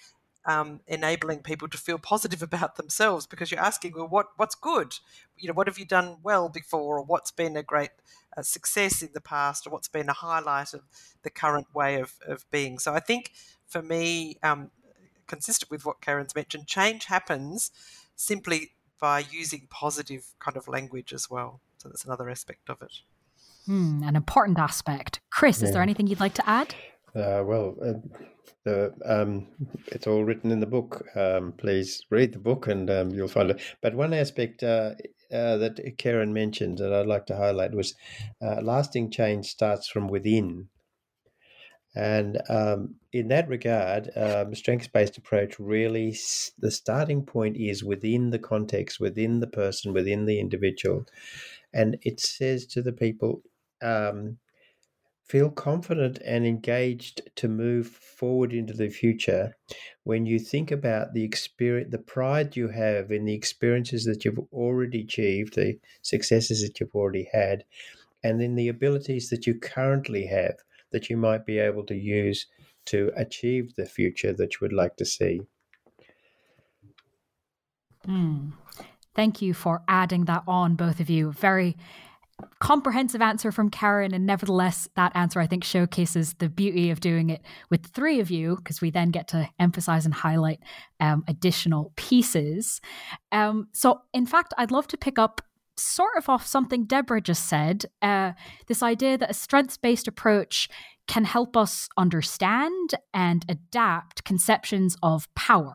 um, 0.47 0.81
enabling 0.89 1.43
people 1.43 1.69
to 1.69 1.79
feel 1.79 1.97
positive 1.97 2.43
about 2.49 2.75
themselves 2.75 3.25
because 3.25 3.53
you're 3.53 3.69
asking, 3.73 3.93
well, 3.95 4.09
what 4.09 4.27
what's 4.37 4.57
good? 4.57 4.99
You 5.37 5.47
know, 5.47 5.55
what 5.55 5.69
have 5.69 5.79
you 5.79 5.85
done 5.85 6.17
well 6.25 6.49
before, 6.49 6.99
or 6.99 7.05
what's 7.05 7.31
been 7.31 7.57
a 7.57 7.63
great 7.63 7.95
uh, 8.37 8.43
success 8.43 9.01
in 9.01 9.11
the 9.15 9.21
past, 9.21 9.65
or 9.65 9.71
what's 9.71 9.95
been 9.97 10.09
a 10.09 10.21
highlight 10.27 10.75
of 10.75 10.83
the 11.23 11.31
current 11.31 11.69
way 11.73 12.01
of, 12.01 12.15
of 12.27 12.51
being. 12.51 12.81
So 12.81 12.95
I 12.95 13.01
think 13.01 13.31
for 13.69 13.81
me, 13.81 14.39
um, 14.43 14.73
consistent 15.29 15.71
with 15.71 15.87
what 15.87 16.01
Keren's 16.01 16.35
mentioned, 16.35 16.67
change 16.67 17.05
happens 17.05 17.71
simply 18.17 18.73
by 19.01 19.25
using 19.31 19.67
positive 19.71 20.27
kind 20.39 20.57
of 20.57 20.69
language 20.69 21.13
as 21.13 21.31
well. 21.31 21.61
So 21.79 21.89
that's 21.89 22.05
another 22.05 22.29
aspect 22.29 22.69
of 22.69 22.83
it. 22.83 22.93
Hmm, 23.67 24.03
an 24.03 24.17
important 24.17 24.59
aspect. 24.59 25.21
Chris, 25.31 25.61
yeah. 25.61 25.69
is 25.69 25.73
there 25.73 25.83
anything 25.83 26.07
you'd 26.07 26.21
like 26.21 26.35
to 26.35 26.49
add? 26.49 26.75
Uh, 27.15 27.43
well, 27.45 27.77
uh, 27.85 27.95
the, 28.65 28.93
um, 29.05 29.49
it's 29.87 30.07
all 30.07 30.25
written 30.25 30.51
in 30.51 30.61
the 30.61 30.67
book. 30.67 31.07
Um, 31.17 31.53
please 31.53 32.03
read 32.11 32.33
the 32.33 32.39
book 32.39 32.67
and 32.69 32.91
um, 32.91 33.11
you'll 33.11 33.29
find 33.29 33.51
it. 33.51 33.61
But 33.81 33.95
one 33.95 34.15
aspect 34.15 34.63
uh, 34.63 34.95
uh 35.33 35.57
that 35.59 35.95
Keren 35.97 36.33
mentioned 36.33 36.79
that 36.79 36.93
I'd 36.93 37.07
like 37.07 37.27
to 37.27 37.37
highlight 37.37 37.73
was 37.73 37.95
uh, 38.43 38.61
lasting 38.61 39.11
change 39.11 39.47
starts 39.47 39.89
from 39.89 40.09
within. 40.09 40.69
And 41.95 42.41
um, 42.49 42.95
in 43.13 43.29
that 43.29 43.49
regard, 43.49 44.11
um, 44.17 44.55
strengths 44.55 44.87
based 44.87 45.19
approach 45.19 45.59
really, 45.59 46.17
the 46.59 46.71
starting 46.71 47.25
point 47.25 47.57
is 47.57 47.83
within 47.83 48.31
the 48.31 48.39
context, 48.39 49.01
within 49.01 49.41
the 49.41 49.49
person, 49.49 49.93
within 49.93 50.25
the 50.27 50.39
individual. 50.39 51.05
And 51.73 51.99
it 52.03 52.21
says 52.21 52.67
to 52.67 52.83
the 52.83 52.93
people, 52.93 53.43
um, 53.83 54.39
feel 55.31 55.49
confident 55.49 56.19
and 56.25 56.45
engaged 56.45 57.23
to 57.37 57.47
move 57.47 57.87
forward 57.87 58.53
into 58.53 58.73
the 58.73 58.89
future 58.89 59.57
when 60.03 60.27
you 60.27 60.41
think 60.41 60.73
about 60.73 61.15
the 61.15 61.23
experience, 61.23 61.93
the 61.93 61.99
pride 61.99 62.57
you 62.57 62.67
have 62.67 63.13
in 63.13 63.25
the 63.25 63.35
experiences 63.35 64.05
that 64.05 64.25
you've 64.25 64.41
already 64.53 65.03
achieved, 65.03 65.55
the 65.55 65.79
successes 66.03 66.63
that 66.63 66.81
you've 66.81 66.95
already 66.97 67.29
had, 67.33 67.63
and 68.25 68.43
in 68.43 68.57
the 68.57 68.67
abilities 68.67 69.31
that 69.31 69.47
you 69.47 69.55
currently 69.55 70.27
have 70.27 70.57
that 70.93 71.11
you 71.11 71.17
might 71.17 71.47
be 71.47 71.59
able 71.59 71.85
to 71.87 71.95
use 71.95 72.47
to 72.87 73.11
achieve 73.17 73.75
the 73.77 73.87
future 73.87 74.33
that 74.33 74.55
you 74.55 74.59
would 74.63 74.73
like 74.73 74.97
to 74.97 75.05
see. 75.05 75.41
Mm. 78.07 78.53
Thank 79.15 79.43
you 79.43 79.55
for 79.55 79.83
adding 79.89 80.25
that 80.27 80.45
on, 80.47 80.77
both 80.77 81.01
of 81.01 81.11
you. 81.11 81.33
Very 81.33 81.77
comprehensive 82.59 83.21
answer 83.21 83.53
from 83.53 83.71
Keren, 83.71 84.15
and 84.15 84.27
nevertheless, 84.27 84.89
that 84.97 85.13
answer 85.15 85.41
I 85.41 85.47
think 85.47 85.65
showcases 85.65 86.35
the 86.35 86.49
beauty 86.49 86.91
of 86.91 87.01
doing 87.01 87.31
it 87.31 87.43
with 87.69 87.87
three 87.87 88.21
of 88.21 88.31
you 88.31 88.57
because 88.57 88.81
we 88.81 88.91
then 88.91 89.11
get 89.11 89.29
to 89.29 89.49
emphasize 89.59 90.05
and 90.05 90.15
highlight 90.15 90.61
um, 91.01 91.25
additional 91.29 91.93
pieces. 91.97 92.81
Um, 93.33 93.69
so, 93.73 94.01
in 94.15 94.27
fact, 94.27 94.55
I'd 94.57 94.71
love 94.71 94.89
to 94.89 94.97
pick 94.97 95.19
up 95.19 95.43
sort 95.77 96.17
of 96.17 96.29
off 96.29 96.47
something 96.47 96.85
Deborah 96.85 97.21
just 97.21 97.49
said 97.49 97.87
uh, 98.03 98.33
this 98.67 98.83
idea 98.83 99.17
that 99.19 99.31
a 99.31 99.35
strengths 99.35 99.77
based 99.77 100.09
approach 100.09 100.69
can 101.07 101.25
help 101.25 101.57
us 101.57 101.89
understand 101.97 102.95
and 103.13 103.45
adapt 103.49 104.25
conceptions 104.25 104.97
of 105.03 105.33
power. 105.35 105.75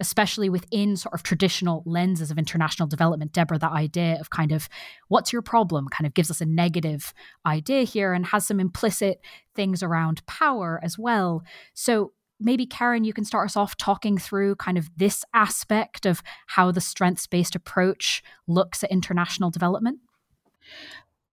Especially 0.00 0.48
within 0.48 0.96
sort 0.96 1.14
of 1.14 1.22
traditional 1.22 1.84
lenses 1.86 2.32
of 2.32 2.38
international 2.38 2.88
development. 2.88 3.32
Deborah, 3.32 3.58
that 3.58 3.70
idea 3.70 4.18
of 4.18 4.30
kind 4.30 4.50
of 4.50 4.68
what's 5.06 5.32
your 5.32 5.42
problem 5.42 5.86
kind 5.86 6.08
of 6.08 6.14
gives 6.14 6.28
us 6.28 6.40
a 6.40 6.46
negative 6.46 7.14
idea 7.46 7.84
here 7.84 8.12
and 8.12 8.26
has 8.26 8.44
some 8.44 8.58
implicit 8.58 9.20
things 9.54 9.80
around 9.80 10.26
power 10.26 10.80
as 10.82 10.98
well. 10.98 11.44
So, 11.72 12.12
maybe 12.44 12.66
Keren, 12.66 13.04
you 13.04 13.12
can 13.12 13.24
start 13.24 13.46
us 13.46 13.56
off 13.56 13.76
talking 13.76 14.18
through 14.18 14.56
kind 14.56 14.78
of 14.78 14.90
this 14.96 15.24
aspect 15.34 16.06
of 16.06 16.22
how 16.48 16.70
the 16.70 16.80
strengths 16.80 17.26
based 17.26 17.54
approach 17.54 18.22
looks 18.46 18.82
at 18.84 18.90
international 18.90 19.50
development. 19.50 20.00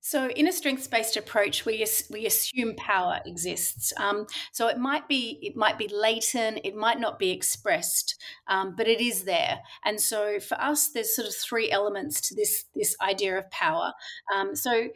So, 0.02 0.28
in 0.30 0.48
a 0.48 0.52
strengths-based 0.52 1.17
approach, 1.17 1.65
we 1.65 1.86
we 2.10 2.26
assume 2.26 2.74
power 2.76 3.19
exists. 3.28 3.93
Um, 3.98 4.26
so 4.52 4.67
it 4.67 4.80
might 4.80 5.08
be 5.08 5.38
it 5.43 5.56
might 5.56 5.78
be 5.78 5.88
latent, 5.88 6.62
it 6.63 6.76
might 6.76 7.00
not 7.00 7.19
be 7.19 7.30
expressed, 7.30 8.15
um, 8.48 8.76
but 8.76 8.88
it 8.88 9.02
is 9.02 9.26
there. 9.26 9.60
And 9.86 10.02
so, 10.02 10.39
for 10.39 10.60
us, 10.60 10.89
there's 10.89 11.15
sort 11.15 11.28
of 11.28 11.36
three 11.36 11.69
elements 11.69 12.22
to 12.22 12.34
this 12.34 12.65
this 12.74 12.95
idea 13.02 13.38
of 13.38 13.52
power. 13.52 13.93
Um, 14.36 14.56
so, 14.56 14.88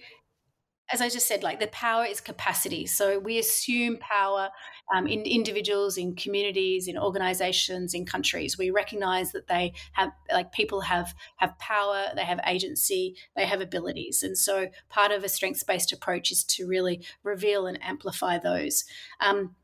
as 0.92 1.02
I 1.02 1.10
just 1.10 1.28
said, 1.28 1.44
like 1.44 1.60
the 1.60 1.68
power 1.68 2.06
is 2.06 2.20
capacity. 2.20 2.86
So 2.86 3.18
we 3.18 3.40
assume 3.40 3.98
power 3.98 4.50
um, 4.94 5.08
in 5.08 5.22
individuals, 5.22 5.98
in 5.98 6.16
communities, 6.16 6.88
in 6.88 6.98
organizations, 6.98 7.94
in 7.94 8.06
countries. 8.06 8.58
We 8.58 8.70
recognize 8.70 9.32
that 9.32 9.48
they 9.48 9.74
have, 9.94 10.12
like 10.32 10.52
people 10.52 10.82
have 10.82 11.16
have 11.38 11.58
power, 11.58 12.08
they 12.16 12.26
have 12.26 12.40
agency, 12.46 13.16
they 13.36 13.46
have 13.46 13.62
abilities, 13.62 14.24
and 14.24 14.38
so 14.38 14.68
part 14.90 15.12
of 15.12 15.24
a 15.24 15.30
strengths 15.30 15.64
based 15.64 15.94
approach 15.94 16.32
is 16.32 16.44
to 16.46 16.68
really 16.68 17.06
reveal 17.24 17.66
and 17.66 17.82
amplify 17.82 18.38
those. 18.38 18.86
Um, 19.20 19.56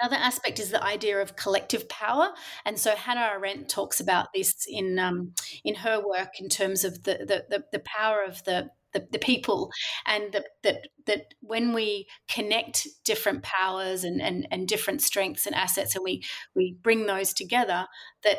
Another 0.00 0.16
aspect 0.16 0.58
is 0.58 0.70
the 0.70 0.82
idea 0.82 1.22
of 1.22 1.36
collective 1.36 1.88
power, 1.88 2.30
and 2.64 2.76
so 2.76 2.96
Hannah 2.96 3.30
Arendt 3.32 3.68
talks 3.68 4.00
about 4.00 4.32
this 4.34 4.66
in 4.68 4.98
um, 4.98 5.34
in 5.62 5.76
her 5.76 6.04
work 6.04 6.40
in 6.40 6.48
terms 6.48 6.82
of 6.82 7.04
the, 7.04 7.18
the 7.18 7.44
the, 7.48 7.64
the 7.70 7.78
power 7.78 8.24
of 8.24 8.42
the 8.42 8.70
the, 8.94 9.06
the 9.12 9.18
people 9.18 9.70
and 10.06 10.32
that 10.32 10.46
that 10.62 10.88
that 11.06 11.34
when 11.40 11.74
we 11.74 12.06
connect 12.28 12.88
different 13.04 13.42
powers 13.42 14.04
and, 14.04 14.22
and 14.22 14.48
and 14.50 14.66
different 14.66 15.02
strengths 15.02 15.44
and 15.44 15.54
assets 15.54 15.94
and 15.94 16.02
we 16.02 16.22
we 16.54 16.76
bring 16.82 17.06
those 17.06 17.34
together 17.34 17.86
that 18.22 18.38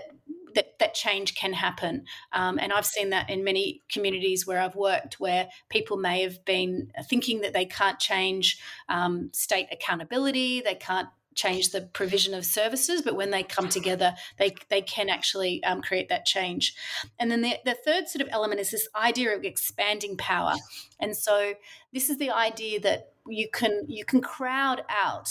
that 0.55 0.79
that 0.79 0.93
change 0.93 1.35
can 1.35 1.53
happen. 1.53 2.05
Um, 2.33 2.57
and 2.59 2.73
I've 2.73 2.85
seen 2.85 3.11
that 3.11 3.29
in 3.29 3.43
many 3.43 3.83
communities 3.91 4.47
where 4.47 4.59
I've 4.59 4.75
worked, 4.75 5.19
where 5.19 5.49
people 5.69 5.97
may 5.97 6.23
have 6.23 6.43
been 6.45 6.91
thinking 7.09 7.41
that 7.41 7.53
they 7.53 7.65
can't 7.65 7.99
change 7.99 8.59
um, 8.89 9.29
state 9.33 9.67
accountability, 9.71 10.61
they 10.61 10.75
can't 10.75 11.09
change 11.35 11.69
the 11.69 11.81
provision 11.81 12.33
of 12.33 12.45
services, 12.45 13.01
but 13.01 13.15
when 13.15 13.29
they 13.29 13.43
come 13.43 13.69
together, 13.69 14.15
they 14.39 14.55
they 14.69 14.81
can 14.81 15.09
actually 15.09 15.63
um, 15.63 15.81
create 15.81 16.09
that 16.09 16.25
change. 16.25 16.75
And 17.19 17.29
then 17.29 17.41
the, 17.41 17.57
the 17.65 17.75
third 17.75 18.07
sort 18.07 18.21
of 18.21 18.29
element 18.31 18.61
is 18.61 18.71
this 18.71 18.87
idea 18.95 19.35
of 19.35 19.43
expanding 19.43 20.17
power. 20.17 20.53
And 20.99 21.15
so 21.15 21.53
this 21.93 22.09
is 22.09 22.17
the 22.17 22.31
idea 22.31 22.79
that 22.79 23.11
you 23.27 23.47
can 23.51 23.85
you 23.87 24.05
can 24.05 24.21
crowd 24.21 24.83
out 24.89 25.29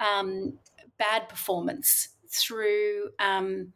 um, 0.00 0.54
bad 0.98 1.28
performance 1.28 2.08
through 2.28 3.10
um, 3.18 3.72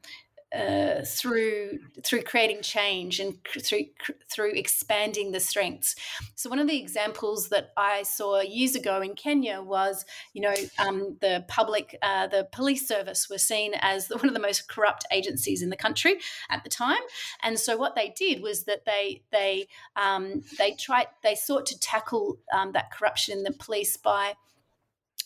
uh, 0.57 1.05
through 1.05 1.79
through 2.03 2.23
creating 2.23 2.63
change 2.63 3.21
and 3.21 3.37
through 3.61 3.85
through 4.31 4.53
expanding 4.53 5.33
the 5.33 5.41
strengths. 5.41 5.95
So 6.35 6.49
one 6.49 6.59
of 6.59 6.67
the 6.67 6.81
examples 6.81 7.49
that 7.51 7.73
I 7.77 8.03
saw 8.03 8.41
years 8.41 8.75
ago 8.75 9.03
in 9.03 9.15
Kenya 9.15 9.61
was, 9.61 10.05
you 10.33 10.41
know, 10.41 10.55
um, 10.79 11.17
the 11.21 11.45
public, 11.49 11.99
uh, 12.03 12.29
the 12.29 12.49
police 12.53 12.89
service 12.89 13.29
was 13.29 13.43
seen 13.43 13.75
as 13.81 14.09
one 14.11 14.29
of 14.29 14.35
the 14.35 14.41
most 14.41 14.69
corrupt 14.69 15.05
agencies 15.11 15.63
in 15.63 15.71
the 15.71 15.77
country 15.77 16.19
at 16.49 16.65
the 16.65 16.71
time, 16.71 17.03
and 17.43 17.59
so 17.59 17.77
what 17.77 17.95
they 17.95 18.15
did 18.17 18.41
was 18.43 18.65
that 18.65 18.85
they 18.87 19.23
they 19.31 19.67
um, 19.97 20.43
they 20.59 20.73
tried 20.73 21.09
they 21.23 21.35
sought 21.35 21.67
to 21.67 21.79
tackle 21.79 22.39
um, 22.53 22.73
that 22.73 22.91
corruption 22.91 23.37
in 23.37 23.45
the 23.45 23.53
police 23.53 23.97
by 23.97 24.35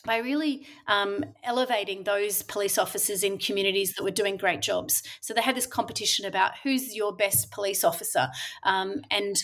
by 0.05 0.19
really 0.19 0.67
um, 0.87 1.25
elevating 1.45 2.05
those 2.05 2.43
police 2.43 2.79
officers 2.79 3.23
in 3.23 3.39
communities 3.39 3.95
that 3.95 4.03
were 4.03 4.11
doing 4.11 4.37
great 4.37 4.63
jobs. 4.63 5.03
So 5.21 5.35
they 5.35 5.43
had 5.43 5.57
this 5.57 5.67
competition 5.67 6.27
about 6.27 6.53
who's 6.63 6.95
your 6.95 7.15
best 7.15 7.51
police 7.51 7.85
officer, 7.85 8.29
um, 8.63 9.03
and 9.11 9.37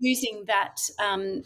using 0.00 0.44
that, 0.46 0.76
um, 1.00 1.42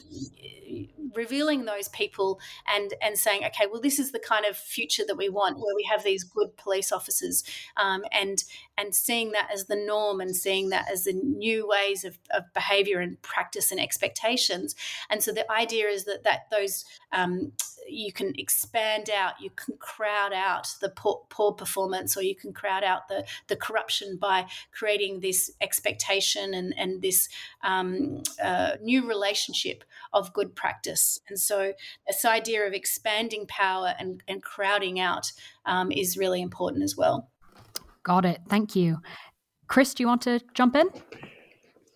revealing 1.15 1.65
those 1.65 1.89
people, 1.89 2.39
and 2.69 2.93
and 3.01 3.17
saying, 3.17 3.45
okay, 3.45 3.67
well, 3.71 3.81
this 3.81 3.99
is 3.99 4.13
the 4.13 4.19
kind 4.19 4.45
of 4.45 4.57
future 4.57 5.05
that 5.07 5.17
we 5.17 5.29
want, 5.29 5.57
where 5.57 5.75
we 5.75 5.85
have 5.91 6.05
these 6.05 6.25
good 6.25 6.57
police 6.57 6.93
officers, 6.93 7.45
um, 7.77 8.03
and 8.13 8.45
and 8.77 8.95
seeing 8.95 9.33
that 9.33 9.49
as 9.53 9.67
the 9.67 9.77
norm, 9.77 10.21
and 10.21 10.37
seeing 10.37 10.69
that 10.69 10.87
as 10.91 11.05
the 11.05 11.13
new 11.13 11.67
ways 11.67 12.05
of, 12.05 12.19
of 12.31 12.45
behaviour 12.55 13.01
and 13.01 13.21
practice 13.23 13.71
and 13.71 13.81
expectations. 13.81 14.75
And 15.09 15.23
so 15.23 15.33
the 15.33 15.51
idea 15.51 15.87
is 15.89 16.05
that 16.05 16.25
that 16.25 16.51
those 16.51 16.85
um, 17.11 17.53
you 17.93 18.13
can 18.13 18.33
expand 18.39 19.11
out, 19.11 19.35
you 19.41 19.51
can 19.51 19.77
crowd 19.79 20.33
out 20.33 20.69
the 20.81 20.89
poor, 20.89 21.23
poor, 21.29 21.53
performance, 21.53 22.17
or 22.17 22.23
you 22.23 22.35
can 22.35 22.53
crowd 22.53 22.85
out 22.85 23.09
the, 23.09 23.25
the 23.49 23.57
corruption 23.57 24.17
by 24.17 24.47
creating 24.73 25.21
this 25.21 25.51
expectation 25.61 26.55
and, 26.55 26.75
and 26.77 27.03
this 27.03 27.29
um, 27.63 28.23
uh, 28.43 28.73
new 28.83 29.07
relationship 29.07 29.85
of 30.13 30.33
good 30.33 30.55
practice. 30.55 31.19
And 31.29 31.39
so, 31.39 31.73
this 32.07 32.25
idea 32.25 32.67
of 32.67 32.73
expanding 32.73 33.47
power 33.47 33.95
and, 33.99 34.23
and 34.29 34.43
crowding 34.43 34.99
out 34.99 35.33
um, 35.67 35.93
is 35.93 36.17
really 36.17 36.43
important 36.43 36.83
as 36.83 36.97
well. 36.97 37.31
Got 38.03 38.25
it. 38.25 38.41
Thank 38.49 38.75
you. 38.75 38.99
Chris, 39.69 39.95
do 39.95 40.03
you 40.03 40.07
want 40.07 40.23
to 40.23 40.41
jump 40.55 40.77
in? 40.77 40.89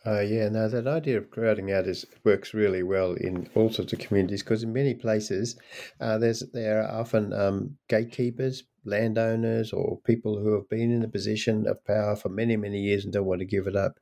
Uh, 0.06 0.20
yeah, 0.20 0.48
no, 0.48 0.68
that 0.68 0.86
idea 0.86 1.18
of 1.18 1.30
crowding 1.32 1.72
out 1.72 1.88
is 1.88 2.06
works 2.22 2.54
really 2.54 2.84
well 2.84 3.14
in 3.14 3.48
all 3.56 3.68
sorts 3.68 3.92
of 3.92 3.98
communities 3.98 4.40
because 4.40 4.62
in 4.62 4.72
many 4.72 4.94
places 4.94 5.58
uh, 6.00 6.16
there's 6.16 6.44
there 6.52 6.80
are 6.80 7.00
often 7.00 7.32
um, 7.32 7.76
gatekeepers, 7.88 8.62
landowners, 8.84 9.72
or 9.72 9.98
people 10.04 10.38
who 10.38 10.54
have 10.54 10.68
been 10.68 10.92
in 10.92 11.02
a 11.02 11.08
position 11.08 11.66
of 11.66 11.84
power 11.84 12.14
for 12.14 12.28
many 12.28 12.56
many 12.56 12.78
years 12.78 13.02
and 13.02 13.12
don't 13.12 13.26
want 13.26 13.40
to 13.40 13.44
give 13.46 13.66
it 13.66 13.74
up. 13.74 13.98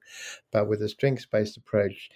But 0.53 0.69
with 0.69 0.83
a 0.83 0.91
strengths 0.91 1.25
based 1.25 1.57
approach, 1.57 2.11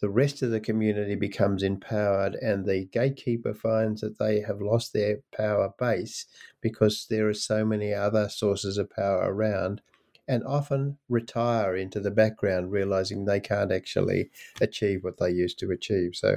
the 0.00 0.10
rest 0.10 0.42
of 0.42 0.50
the 0.50 0.60
community 0.60 1.14
becomes 1.14 1.62
empowered, 1.62 2.34
and 2.34 2.66
the 2.66 2.84
gatekeeper 2.92 3.54
finds 3.54 4.02
that 4.02 4.18
they 4.18 4.40
have 4.40 4.60
lost 4.60 4.92
their 4.92 5.20
power 5.34 5.72
base 5.78 6.26
because 6.60 7.06
there 7.08 7.26
are 7.30 7.34
so 7.34 7.64
many 7.64 7.94
other 7.94 8.28
sources 8.28 8.76
of 8.76 8.90
power 8.90 9.22
around 9.32 9.80
and 10.26 10.42
often 10.44 10.98
retire 11.08 11.76
into 11.76 12.00
the 12.00 12.10
background, 12.10 12.72
realizing 12.72 13.24
they 13.24 13.40
can't 13.40 13.72
actually 13.72 14.30
achieve 14.60 15.04
what 15.04 15.18
they 15.18 15.30
used 15.30 15.58
to 15.58 15.70
achieve. 15.70 16.16
So 16.16 16.36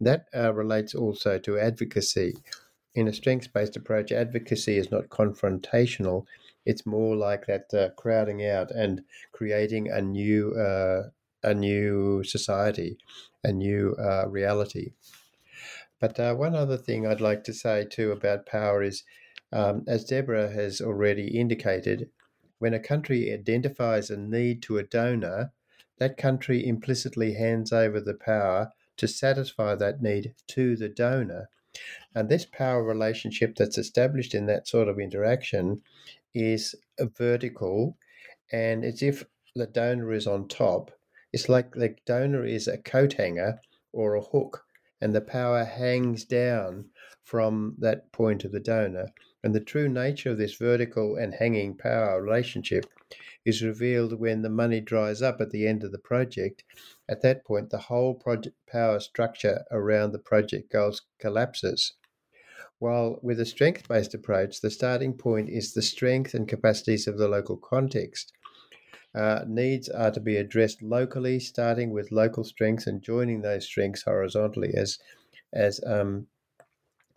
that 0.00 0.26
uh, 0.34 0.54
relates 0.54 0.94
also 0.94 1.38
to 1.38 1.58
advocacy. 1.58 2.36
In 2.94 3.08
a 3.08 3.12
strengths 3.12 3.46
based 3.48 3.76
approach, 3.76 4.12
advocacy 4.12 4.78
is 4.78 4.90
not 4.90 5.08
confrontational, 5.08 6.26
it's 6.64 6.86
more 6.86 7.16
like 7.16 7.46
that 7.46 7.72
uh, 7.72 7.90
crowding 7.96 8.44
out 8.44 8.70
and 8.70 9.02
creating 9.32 9.88
a 9.88 10.00
new, 10.00 10.52
uh, 10.54 11.10
a 11.42 11.54
new 11.54 12.22
society, 12.24 12.98
a 13.44 13.52
new 13.52 13.94
uh, 13.98 14.26
reality. 14.28 14.92
But 16.00 16.18
uh, 16.20 16.34
one 16.34 16.54
other 16.54 16.76
thing 16.76 17.06
I'd 17.06 17.20
like 17.20 17.44
to 17.44 17.52
say 17.52 17.84
too 17.84 18.12
about 18.12 18.46
power 18.46 18.82
is, 18.82 19.04
um, 19.52 19.84
as 19.88 20.04
Deborah 20.04 20.50
has 20.50 20.80
already 20.80 21.38
indicated, 21.38 22.10
when 22.58 22.74
a 22.74 22.80
country 22.80 23.32
identifies 23.32 24.10
a 24.10 24.16
need 24.16 24.62
to 24.62 24.78
a 24.78 24.82
donor, 24.82 25.52
that 25.98 26.16
country 26.16 26.66
implicitly 26.66 27.34
hands 27.34 27.72
over 27.72 28.00
the 28.00 28.14
power 28.14 28.72
to 28.96 29.08
satisfy 29.08 29.74
that 29.74 30.02
need 30.02 30.34
to 30.48 30.76
the 30.76 30.88
donor. 30.88 31.48
And 32.14 32.28
this 32.28 32.46
power 32.46 32.82
relationship 32.82 33.54
that's 33.56 33.78
established 33.78 34.34
in 34.34 34.46
that 34.46 34.66
sort 34.66 34.88
of 34.88 34.98
interaction 34.98 35.82
is 36.34 36.74
vertical, 37.16 37.96
and 38.50 38.84
it's 38.84 39.02
if 39.02 39.24
the 39.54 39.66
donor 39.66 40.12
is 40.12 40.26
on 40.26 40.48
top. 40.48 40.90
It's 41.32 41.48
like 41.48 41.72
the 41.72 41.94
donor 42.06 42.44
is 42.44 42.66
a 42.66 42.78
coat 42.78 43.14
hanger 43.14 43.60
or 43.92 44.14
a 44.14 44.22
hook, 44.22 44.64
and 45.00 45.14
the 45.14 45.20
power 45.20 45.64
hangs 45.64 46.24
down 46.24 46.86
from 47.22 47.76
that 47.78 48.10
point 48.12 48.44
of 48.44 48.52
the 48.52 48.60
donor. 48.60 49.08
And 49.48 49.54
the 49.54 49.60
true 49.60 49.88
nature 49.88 50.32
of 50.32 50.36
this 50.36 50.56
vertical 50.56 51.16
and 51.16 51.32
hanging 51.32 51.74
power 51.74 52.20
relationship 52.20 52.84
is 53.46 53.62
revealed 53.62 54.20
when 54.20 54.42
the 54.42 54.50
money 54.50 54.82
dries 54.82 55.22
up 55.22 55.40
at 55.40 55.48
the 55.48 55.66
end 55.66 55.82
of 55.82 55.90
the 55.90 55.98
project. 55.98 56.64
At 57.08 57.22
that 57.22 57.46
point, 57.46 57.70
the 57.70 57.78
whole 57.78 58.14
project 58.14 58.54
power 58.70 59.00
structure 59.00 59.64
around 59.70 60.12
the 60.12 60.18
project 60.18 60.70
goals 60.70 61.00
collapses. 61.18 61.94
While 62.78 63.20
with 63.22 63.40
a 63.40 63.46
strength 63.46 63.88
based 63.88 64.12
approach, 64.12 64.60
the 64.60 64.70
starting 64.70 65.14
point 65.14 65.48
is 65.48 65.72
the 65.72 65.80
strength 65.80 66.34
and 66.34 66.46
capacities 66.46 67.08
of 67.08 67.16
the 67.16 67.26
local 67.26 67.56
context. 67.56 68.34
Uh, 69.14 69.46
needs 69.48 69.88
are 69.88 70.10
to 70.10 70.20
be 70.20 70.36
addressed 70.36 70.82
locally, 70.82 71.40
starting 71.40 71.90
with 71.90 72.12
local 72.12 72.44
strengths 72.44 72.86
and 72.86 73.00
joining 73.00 73.40
those 73.40 73.64
strengths 73.64 74.02
horizontally, 74.02 74.74
as 74.74 74.98
as 75.54 75.80
um, 75.86 76.26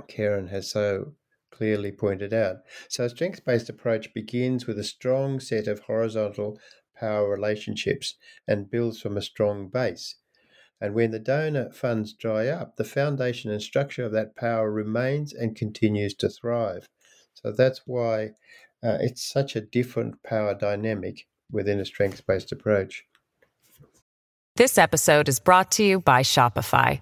Keren 0.08 0.48
has 0.48 0.72
so 0.72 1.14
clearly 1.52 1.92
pointed 1.92 2.34
out. 2.34 2.58
So, 2.90 3.06
a 3.06 3.10
strengths 3.10 3.40
based 3.40 3.70
approach 3.70 4.14
begins 4.14 4.66
with 4.66 4.80
a 4.80 4.84
strong 4.84 5.40
set 5.40 5.68
of 5.68 5.82
horizontal 5.82 6.60
power 6.96 7.30
relationships 7.30 8.16
and 8.48 8.70
builds 8.70 9.02
from 9.02 9.18
a 9.18 9.22
strong 9.22 9.68
base. 9.68 10.16
And 10.80 10.96
when 10.96 11.12
the 11.12 11.20
donor 11.20 11.72
funds 11.72 12.14
dry 12.14 12.48
up, 12.48 12.78
the 12.78 12.84
foundation 12.84 13.52
and 13.52 13.62
structure 13.62 14.06
of 14.06 14.12
that 14.14 14.36
power 14.36 14.72
remains 14.72 15.32
and 15.32 15.56
continues 15.56 16.16
to 16.16 16.30
thrive. 16.30 16.88
So 17.34 17.52
that's 17.52 17.82
why 17.86 18.32
uh, 18.84 18.98
it's 19.00 19.24
such 19.24 19.56
a 19.56 19.62
different 19.62 20.24
power 20.24 20.56
dynamic 20.56 21.28
within 21.52 21.80
a 21.80 21.86
strengths 21.86 22.22
based 22.22 22.52
approach. 22.52 23.04
This 24.56 24.78
episode 24.78 25.30
is 25.30 25.40
brought 25.40 25.72
to 25.74 25.84
you 25.84 26.00
by 26.00 26.24
Shopify. 26.24 27.02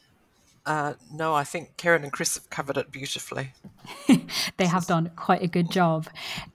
Uh, 0.63 0.93
no, 1.11 1.33
I 1.33 1.43
think 1.43 1.75
Keren 1.77 2.03
and 2.03 2.11
Chris 2.11 2.35
have 2.35 2.49
covered 2.51 2.77
it 2.77 2.91
beautifully. 2.91 3.53
they 4.57 4.67
have 4.67 4.85
done 4.85 5.09
quite 5.15 5.41
a 5.41 5.47
good 5.47 5.71
job. 5.71 6.07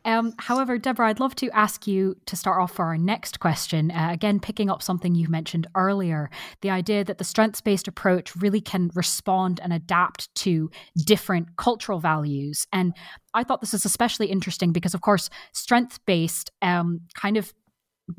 Um, 0.04 0.32
however, 0.38 0.78
Deborah, 0.78 1.08
I'd 1.08 1.18
love 1.18 1.34
to 1.36 1.50
ask 1.50 1.88
you 1.88 2.16
to 2.26 2.36
start 2.36 2.60
off 2.60 2.72
for 2.72 2.84
our 2.84 2.96
next 2.96 3.40
question. 3.40 3.90
Uh, 3.90 4.10
again, 4.12 4.38
picking 4.38 4.70
up 4.70 4.80
something 4.80 5.16
you 5.16 5.28
mentioned 5.28 5.66
earlier 5.74 6.30
the 6.60 6.70
idea 6.70 7.02
that 7.02 7.18
the 7.18 7.24
strengths 7.24 7.60
based 7.60 7.88
approach 7.88 8.36
really 8.36 8.60
can 8.60 8.90
respond 8.94 9.58
and 9.60 9.72
adapt 9.72 10.32
to 10.36 10.70
different 11.04 11.56
cultural 11.56 11.98
values. 11.98 12.66
And 12.72 12.94
I 13.34 13.42
thought 13.42 13.60
this 13.60 13.74
is 13.74 13.84
especially 13.84 14.26
interesting 14.26 14.72
because, 14.72 14.94
of 14.94 15.00
course, 15.00 15.30
strength 15.52 15.98
based 16.06 16.52
um, 16.62 17.00
kind 17.14 17.36
of 17.36 17.52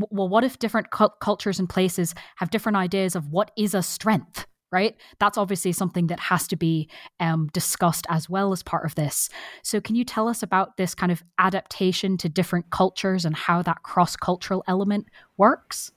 well, 0.10 0.28
what 0.28 0.44
if 0.44 0.60
different 0.60 0.92
cu- 0.92 1.08
cultures 1.22 1.60
and 1.60 1.70
places 1.70 2.14
have 2.36 2.50
different 2.50 2.76
ideas 2.76 3.16
of 3.16 3.30
what 3.30 3.52
is 3.56 3.74
a 3.74 3.82
strength? 3.82 4.46
Right? 4.72 4.96
That's 5.20 5.38
obviously 5.38 5.72
something 5.72 6.08
that 6.08 6.20
has 6.20 6.48
to 6.50 6.56
be 6.56 6.90
um, 7.20 7.50
discussed 7.54 8.06
as 8.10 8.30
well 8.30 8.52
as 8.52 8.64
part 8.64 8.86
of 8.86 8.96
this. 8.96 9.30
So, 9.62 9.80
can 9.80 9.96
you 9.96 10.04
tell 10.04 10.28
us 10.28 10.44
about 10.44 10.78
this 10.78 10.94
kind 10.94 11.12
of 11.12 11.24
adaptation 11.38 12.18
to 12.18 12.30
different 12.30 12.70
cultures 12.70 13.26
and 13.26 13.36
how 13.36 13.62
that 13.62 13.84
cross 13.84 14.16
cultural 14.16 14.64
element 14.68 15.08
works? 15.38 15.92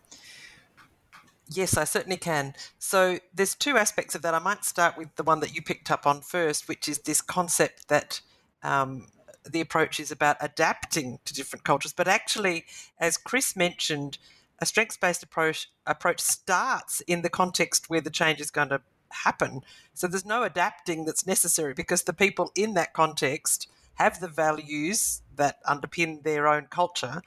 Yes, 1.53 1.77
I 1.77 1.85
certainly 1.85 2.17
can. 2.17 2.55
So, 2.79 3.19
there's 3.35 3.55
two 3.55 3.77
aspects 3.77 4.15
of 4.15 4.23
that. 4.23 4.35
I 4.35 4.39
might 4.39 4.65
start 4.65 4.97
with 4.97 5.15
the 5.17 5.25
one 5.25 5.41
that 5.41 5.55
you 5.55 5.63
picked 5.63 5.91
up 5.91 6.07
on 6.07 6.21
first, 6.21 6.69
which 6.69 6.89
is 6.89 7.01
this 7.01 7.21
concept 7.21 7.89
that 7.89 8.21
um, 8.63 9.09
the 9.49 9.61
approach 9.61 9.99
is 9.99 10.11
about 10.11 10.37
adapting 10.41 11.19
to 11.25 11.35
different 11.35 11.65
cultures. 11.65 11.93
But 11.93 12.09
actually, 12.09 12.67
as 12.99 13.17
Chris 13.17 13.57
mentioned, 13.57 14.19
a 14.61 14.67
strengths 14.67 14.97
based 14.97 15.23
approach 15.23 15.71
approach 15.87 16.21
starts 16.21 17.01
in 17.03 17.23
the 17.23 17.31
context 17.31 17.89
where 17.89 18.01
the 18.01 18.11
change 18.11 18.41
is 18.41 18.51
going 18.51 18.69
to 18.69 18.81
happen. 19.11 19.63
So 19.95 20.07
there's 20.07 20.27
no 20.27 20.43
adapting 20.43 21.05
that's 21.05 21.27
necessary 21.27 21.75
because 21.75 22.03
the 22.03 22.13
people 22.13 22.53
in 22.55 22.75
that 22.75 22.93
context 22.93 23.69
have 23.95 24.21
the 24.21 24.29
values 24.29 25.23
that 25.37 25.63
underpin 25.65 26.23
their 26.23 26.47
own 26.47 26.67
culture 26.71 27.23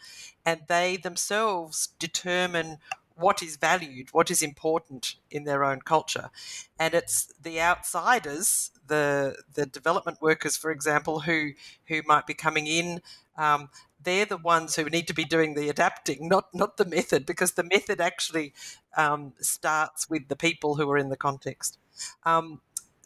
and 0.46 0.62
they 0.68 0.98
themselves 0.98 1.90
determine 2.00 2.78
what 3.24 3.42
is 3.42 3.56
valued, 3.58 4.10
what 4.12 4.30
is 4.30 4.42
important 4.42 5.16
in 5.32 5.44
their 5.46 5.64
own 5.64 5.80
culture. 5.82 6.30
And 6.78 6.94
it's 6.94 7.34
the 7.42 7.62
outsiders, 7.62 8.72
the 8.88 9.36
the 9.54 9.66
development 9.66 10.22
workers, 10.22 10.58
for 10.58 10.72
example, 10.72 11.22
who 11.22 11.52
who 11.88 12.02
might 12.06 12.28
be 12.28 12.34
coming 12.34 12.68
in 12.68 13.02
um, 13.38 13.70
they're 14.02 14.26
the 14.26 14.38
ones 14.38 14.76
who 14.76 14.86
need 14.86 15.08
to 15.08 15.14
be 15.14 15.24
doing 15.26 15.54
the 15.54 15.70
adapting, 15.70 16.28
not 16.28 16.54
not 16.54 16.78
the 16.78 16.86
method, 16.86 17.26
because 17.26 17.54
the 17.54 17.64
method 17.64 18.02
actually 18.02 18.54
um, 18.98 19.34
starts 19.40 20.10
with 20.10 20.28
the 20.28 20.36
people 20.36 20.76
who 20.76 20.90
are 20.92 20.98
in 20.98 21.10
the 21.10 21.18
context. 21.18 21.78
Um, 22.26 22.62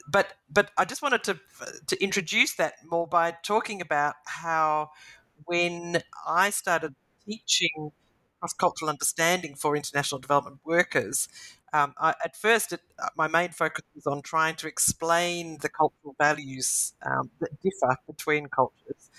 but 0.09 0.34
but 0.49 0.72
I 0.78 0.86
just 0.86 1.01
wanted 1.01 1.24
to 1.26 1.39
to 1.88 2.03
introduce 2.03 2.55
that 2.55 2.74
more 2.86 3.07
by 3.07 3.36
talking 3.43 3.82
about 3.82 4.15
how 4.26 4.91
when 5.45 6.01
I 6.28 6.49
started 6.49 6.95
teaching 7.26 7.91
cross 8.40 8.54
cultural 8.54 8.90
understanding 8.90 9.56
for 9.56 9.76
international 9.76 10.20
development 10.20 10.60
workers, 10.66 11.28
um, 11.74 11.94
I, 12.00 12.14
at 12.24 12.36
first, 12.36 12.72
it, 12.74 12.82
uh, 12.98 13.10
my 13.18 13.28
main 13.28 13.50
focus 13.50 13.84
was 13.94 14.08
on 14.08 14.22
trying 14.22 14.56
to 14.58 14.68
explain 14.68 15.58
the 15.62 15.70
cultural 15.70 16.16
values 16.18 16.94
um, 17.06 17.30
that 17.42 17.50
differ 17.62 17.98
between 18.08 18.48
cultures. 18.48 19.10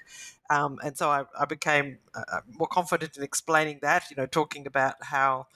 Um, 0.51 0.79
and 0.83 0.97
so 0.97 1.11
I, 1.11 1.25
I 1.39 1.45
became 1.45 1.99
uh, 2.15 2.23
uh, 2.33 2.41
more 2.49 2.69
confident 2.69 3.17
in 3.19 3.23
explaining 3.23 3.81
that, 3.83 4.05
you 4.11 4.17
know, 4.17 4.27
talking 4.27 4.67
about 4.67 4.95
how 5.03 5.47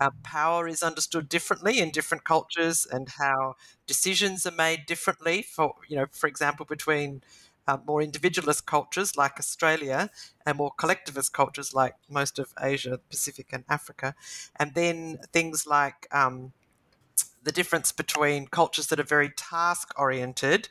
uh, 0.00 0.10
power 0.22 0.68
is 0.68 0.82
understood 0.82 1.28
differently 1.28 1.80
in 1.80 1.90
different 1.90 2.24
cultures 2.24 2.86
and 2.90 3.08
how 3.18 3.54
decisions 3.86 4.46
are 4.46 4.52
made 4.52 4.86
differently 4.86 5.42
for, 5.42 5.74
you 5.88 5.96
know, 5.96 6.06
for 6.12 6.28
example, 6.28 6.66
between 6.66 7.22
uh, 7.66 7.78
more 7.86 8.02
individualist 8.02 8.66
cultures 8.66 9.16
like 9.16 9.38
Australia 9.38 10.10
and 10.44 10.58
more 10.58 10.72
collectivist 10.76 11.32
cultures 11.32 11.74
like 11.74 11.94
most 12.08 12.38
of 12.38 12.52
Asia, 12.60 12.98
Pacific, 13.10 13.48
and 13.52 13.64
Africa. 13.68 14.14
And 14.56 14.74
then 14.74 15.18
things 15.32 15.66
like 15.66 16.06
um, 16.12 16.52
the 17.42 17.52
difference 17.52 17.92
between 17.92 18.46
cultures 18.48 18.88
that 18.88 19.00
are 19.00 19.04
very 19.04 19.30
task 19.30 19.92
oriented, 19.96 20.68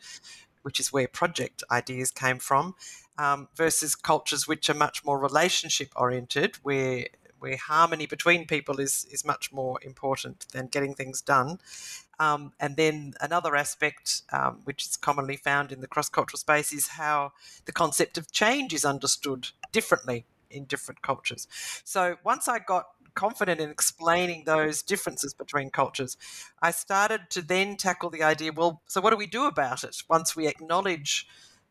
which 0.63 0.79
is 0.79 0.91
where 0.91 1.07
project 1.07 1.63
ideas 1.71 2.11
came 2.11 2.39
from, 2.39 2.75
um, 3.17 3.47
versus 3.55 3.95
cultures 3.95 4.47
which 4.47 4.69
are 4.69 4.73
much 4.73 5.05
more 5.05 5.19
relationship 5.19 5.89
oriented, 5.95 6.57
where 6.63 7.07
where 7.39 7.57
harmony 7.57 8.05
between 8.05 8.47
people 8.47 8.79
is 8.79 9.05
is 9.11 9.23
much 9.25 9.51
more 9.51 9.77
important 9.83 10.47
than 10.51 10.67
getting 10.67 10.93
things 10.95 11.21
done. 11.21 11.59
Um, 12.19 12.53
and 12.59 12.75
then 12.75 13.13
another 13.21 13.55
aspect, 13.55 14.21
um, 14.31 14.61
which 14.63 14.85
is 14.85 14.97
commonly 14.97 15.37
found 15.37 15.71
in 15.71 15.81
the 15.81 15.87
cross 15.87 16.09
cultural 16.09 16.37
space, 16.37 16.71
is 16.71 16.87
how 16.87 17.33
the 17.65 17.71
concept 17.71 18.17
of 18.17 18.31
change 18.31 18.73
is 18.73 18.85
understood 18.85 19.49
differently 19.71 20.25
in 20.49 20.65
different 20.65 21.01
cultures. 21.01 21.47
So 21.83 22.17
once 22.23 22.47
I 22.47 22.59
got 22.59 22.85
confident 23.13 23.61
in 23.61 23.69
explaining 23.69 24.43
those 24.45 24.81
differences 24.81 25.33
between 25.33 25.69
cultures, 25.69 26.17
I 26.61 26.71
started 26.71 27.29
to 27.31 27.41
then 27.41 27.77
tackle 27.77 28.09
the 28.09 28.23
idea 28.23 28.51
well, 28.51 28.81
so 28.87 29.01
what 29.01 29.11
do 29.11 29.17
we 29.17 29.27
do 29.27 29.45
about 29.45 29.83
it 29.83 30.03
once 30.09 30.35
we 30.35 30.47
acknowledge 30.47 31.27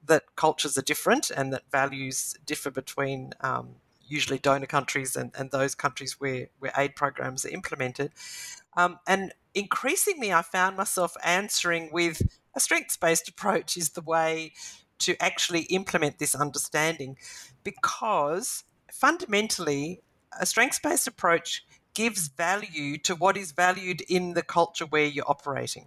that 0.07 0.37
cultures 0.37 0.77
are 0.77 0.83
different 0.83 1.31
and 1.31 1.53
that 1.53 1.63
values 1.71 2.35
differ 2.45 2.71
between 2.71 3.33
um, 3.41 3.77
usually 4.07 4.39
donor 4.39 4.67
countries 4.67 5.17
and, 5.17 5.33
and 5.39 5.51
those 5.51 5.75
countries 5.75 6.21
where, 6.21 6.49
where 6.59 6.73
aid 6.77 6.95
programs 6.95 7.45
are 7.45 7.51
implemented. 7.51 8.13
Um, 8.77 8.99
and 9.07 9.33
increasingly, 9.55 10.33
I 10.33 10.43
found 10.43 10.77
myself 10.77 11.17
answering 11.25 11.91
with 11.93 12.23
a 12.55 12.61
strengths 12.61 12.97
based 12.97 13.29
approach 13.29 13.77
is 13.77 13.91
the 13.91 14.01
way 14.01 14.53
to 15.01 15.17
actually 15.23 15.63
implement 15.63 16.19
this 16.19 16.35
understanding 16.35 17.17
because 17.63 18.65
fundamentally, 18.93 20.01
a 20.39 20.47
strengths 20.47 20.79
based 20.79 21.07
approach 21.07 21.65
gives 21.95 22.29
value 22.29 22.99
to 22.99 23.15
what 23.15 23.37
is 23.37 23.53
valued 23.53 24.01
in 24.03 24.35
the 24.35 24.43
culture 24.43 24.87
where 24.87 25.05
you're 25.05 25.29
operating. 25.29 25.87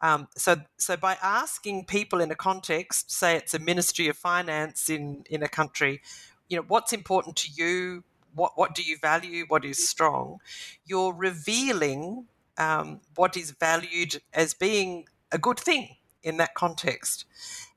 Um, 0.00 0.28
so, 0.36 0.56
so 0.76 0.96
by 0.96 1.16
asking 1.22 1.86
people 1.86 2.20
in 2.20 2.30
a 2.30 2.34
context, 2.34 3.10
say 3.10 3.36
it's 3.36 3.54
a 3.54 3.58
Ministry 3.58 4.08
of 4.08 4.16
Finance 4.16 4.90
in 4.90 5.24
in 5.30 5.42
a 5.42 5.48
country, 5.48 6.02
you 6.48 6.56
know, 6.56 6.64
what's 6.68 6.92
important 6.92 7.36
to 7.36 7.50
you? 7.50 8.04
What 8.34 8.52
what 8.56 8.74
do 8.74 8.82
you 8.82 8.98
value? 8.98 9.44
What 9.48 9.64
is 9.64 9.88
strong? 9.88 10.40
You're 10.84 11.14
revealing 11.14 12.26
um, 12.58 13.00
what 13.14 13.36
is 13.36 13.50
valued 13.52 14.20
as 14.32 14.54
being 14.54 15.06
a 15.32 15.38
good 15.38 15.58
thing 15.58 15.96
in 16.22 16.38
that 16.38 16.54
context. 16.54 17.26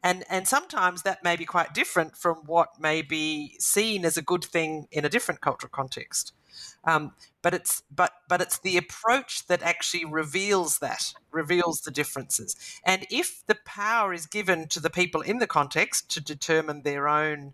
And, 0.03 0.23
and 0.29 0.47
sometimes 0.47 1.03
that 1.03 1.23
may 1.23 1.35
be 1.35 1.45
quite 1.45 1.73
different 1.73 2.15
from 2.15 2.37
what 2.45 2.79
may 2.79 3.01
be 3.01 3.55
seen 3.59 4.05
as 4.05 4.15
a 4.15 4.21
good 4.21 4.43
thing 4.43 4.87
in 4.91 5.03
a 5.05 5.09
different 5.09 5.41
cultural 5.41 5.69
context. 5.69 6.33
Um, 6.85 7.13
but 7.43 7.53
it's 7.53 7.83
but 7.93 8.13
but 8.27 8.41
it's 8.41 8.59
the 8.59 8.77
approach 8.77 9.45
that 9.47 9.61
actually 9.61 10.05
reveals 10.05 10.79
that 10.79 11.13
reveals 11.31 11.81
the 11.81 11.91
differences. 11.91 12.55
And 12.83 13.05
if 13.11 13.45
the 13.45 13.57
power 13.63 14.11
is 14.13 14.25
given 14.25 14.67
to 14.69 14.79
the 14.79 14.89
people 14.89 15.21
in 15.21 15.37
the 15.37 15.47
context 15.47 16.09
to 16.11 16.21
determine 16.21 16.81
their 16.81 17.07
own 17.07 17.53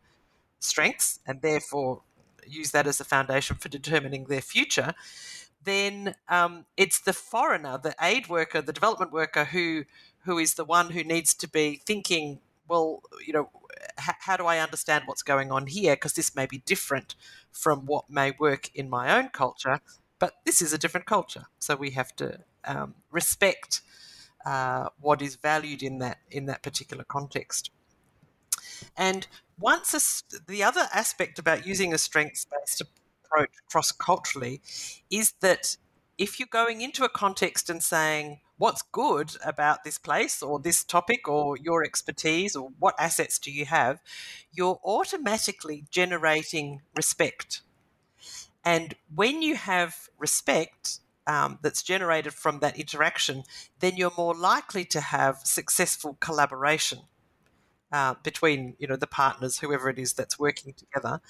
strengths 0.60 1.20
and 1.28 1.42
therefore 1.42 2.02
use 2.48 2.72
that 2.72 2.88
as 2.88 3.00
a 3.00 3.06
foundation 3.06 3.58
for 3.58 3.70
determining 3.70 4.26
their 4.26 4.42
future, 4.42 4.94
then 5.64 6.16
um, 6.30 6.66
it's 6.78 7.00
the 7.00 7.14
foreigner, 7.14 7.78
the 7.78 7.96
aid 8.02 8.28
worker, 8.30 8.62
the 8.62 8.74
development 8.74 9.12
worker 9.12 9.46
who 9.46 9.86
who 10.26 10.38
is 10.38 10.54
the 10.54 10.64
one 10.66 10.92
who 10.92 11.04
needs 11.04 11.34
to 11.34 11.50
be 11.50 11.82
thinking, 11.86 12.40
well, 12.68 13.02
you 13.26 13.34
know, 13.34 13.50
h- 14.00 14.16
how 14.22 14.38
do 14.38 14.46
I 14.46 14.60
understand 14.60 15.04
what's 15.06 15.22
going 15.22 15.52
on 15.52 15.68
here? 15.68 15.96
Because 15.96 16.14
this 16.14 16.34
may 16.34 16.46
be 16.46 16.60
different 16.60 17.16
from 17.52 17.86
what 17.86 18.10
may 18.10 18.32
work 18.40 18.70
in 18.74 18.90
my 18.90 19.18
own 19.18 19.30
culture, 19.30 19.82
but 20.20 20.36
this 20.46 20.62
is 20.62 20.72
a 20.72 20.78
different 20.78 21.06
culture, 21.06 21.46
so 21.60 21.76
we 21.76 21.92
have 21.92 22.16
to 22.16 22.40
um, 22.64 22.96
respect 23.12 23.82
uh, 24.46 24.90
what 25.00 25.22
is 25.22 25.36
valued 25.36 25.84
in 25.84 26.00
that 26.00 26.20
in 26.32 26.46
that 26.46 26.64
particular 26.64 27.04
context. 27.04 27.70
And 28.96 29.28
once 29.60 29.94
a, 29.94 30.42
the 30.48 30.64
other 30.64 30.88
aspect 30.94 31.40
about 31.40 31.68
using 31.68 31.94
a 31.94 31.98
strengths 31.98 32.46
based 32.46 32.82
approach 33.34 33.52
cross 33.70 33.92
culturally 33.92 34.62
is 35.10 35.34
that 35.42 35.78
if 36.18 36.40
you're 36.40 36.48
going 36.52 36.82
into 36.82 37.04
a 37.04 37.10
context 37.10 37.70
and 37.70 37.82
saying, 37.82 38.40
what's 38.58 38.84
good 38.92 39.36
about 39.44 39.84
this 39.84 39.98
place 39.98 40.42
or 40.42 40.60
this 40.60 40.84
topic 40.84 41.28
or 41.28 41.58
your 41.58 41.84
expertise 41.84 42.56
or 42.56 42.70
what 42.80 42.96
assets 43.00 43.40
do 43.40 43.52
you 43.52 43.66
have, 43.66 44.00
you're 44.52 44.80
automatically 44.86 45.86
generating 45.90 46.82
respect. 46.96 47.62
And 48.64 48.96
when 49.14 49.42
you 49.42 49.56
have 49.56 50.10
respect 50.18 51.00
um, 51.26 51.60
that's 51.62 51.84
generated 51.84 52.34
from 52.34 52.60
that 52.60 52.78
interaction, 52.80 53.44
then 53.80 53.98
you're 53.98 54.14
more 54.18 54.36
likely 54.36 54.86
to 54.86 55.02
have 55.02 55.40
successful 55.44 56.18
collaboration. 56.20 57.00
Uh, 57.94 58.16
between 58.24 58.76
you 58.80 58.88
know 58.88 58.96
the 58.96 59.06
partners, 59.06 59.60
whoever 59.60 59.88
it 59.88 60.00
is 60.00 60.14
that's 60.14 60.40
working 60.40 60.74
together, 60.74 61.22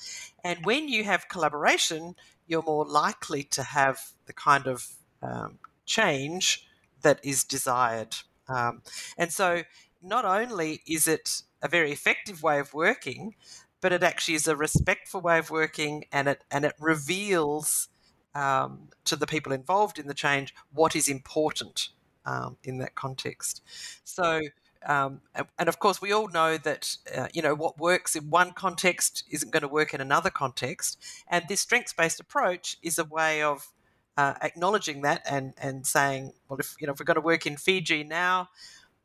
and 0.46 0.66
when 0.66 0.88
you 0.88 1.04
have 1.04 1.28
collaboration, 1.28 2.16
you're 2.48 2.64
more 2.64 2.86
likely 2.86 3.44
to 3.44 3.64
have 3.64 4.00
the 4.28 4.32
kind 4.34 4.66
of 4.66 4.88
um, 5.22 5.60
change 5.86 6.66
that 7.02 7.20
is 7.22 7.44
desired. 7.44 8.16
Um, 8.48 8.82
and 9.18 9.30
so, 9.34 9.64
not 10.02 10.24
only 10.24 10.82
is 10.88 11.06
it 11.06 11.42
a 11.62 11.68
very 11.68 11.92
effective 11.92 12.42
way 12.44 12.60
of 12.60 12.74
working, 12.74 13.36
but 13.82 13.92
it 13.92 14.02
actually 14.02 14.36
is 14.36 14.48
a 14.48 14.56
respectful 14.56 15.20
way 15.20 15.40
of 15.40 15.50
working, 15.52 16.06
and 16.14 16.30
it 16.30 16.46
and 16.50 16.64
it 16.64 16.76
reveals 16.80 17.90
um, 18.36 18.88
to 19.04 19.18
the 19.18 19.28
people 19.28 19.52
involved 19.52 20.00
in 20.00 20.08
the 20.08 20.14
change 20.14 20.56
what 20.74 20.96
is 20.96 21.10
important 21.10 21.90
um, 22.26 22.56
in 22.64 22.78
that 22.78 22.96
context. 22.96 23.62
So. 24.06 24.42
Um, 24.86 25.22
and 25.58 25.70
of 25.70 25.80
course, 25.80 26.02
we 26.02 26.12
all 26.12 26.28
know 26.28 26.58
that 26.58 26.98
uh, 27.16 27.28
you 27.34 27.42
know 27.42 27.56
what 27.56 27.80
works 27.80 28.16
in 28.16 28.30
one 28.30 28.52
context 28.52 29.24
isn't 29.30 29.52
going 29.52 29.62
to 29.62 29.68
work 29.68 29.94
in 29.94 30.02
another 30.02 30.30
context. 30.30 31.00
And 31.28 31.46
this 31.48 31.62
strengths-based 31.62 32.20
approach 32.20 32.78
is 32.82 33.00
a 33.00 33.06
way 33.06 33.42
of 33.42 33.72
uh, 34.18 34.34
acknowledging 34.42 35.02
that 35.02 35.22
and 35.30 35.54
and 35.58 35.86
saying, 35.86 36.34
well, 36.48 36.60
if 36.60 36.76
you 36.80 36.88
know 36.88 36.94
if 36.94 37.00
we're 37.00 37.06
going 37.06 37.16
to 37.16 37.22
work 37.22 37.46
in 37.46 37.58
Fiji 37.58 38.04
now, 38.04 38.50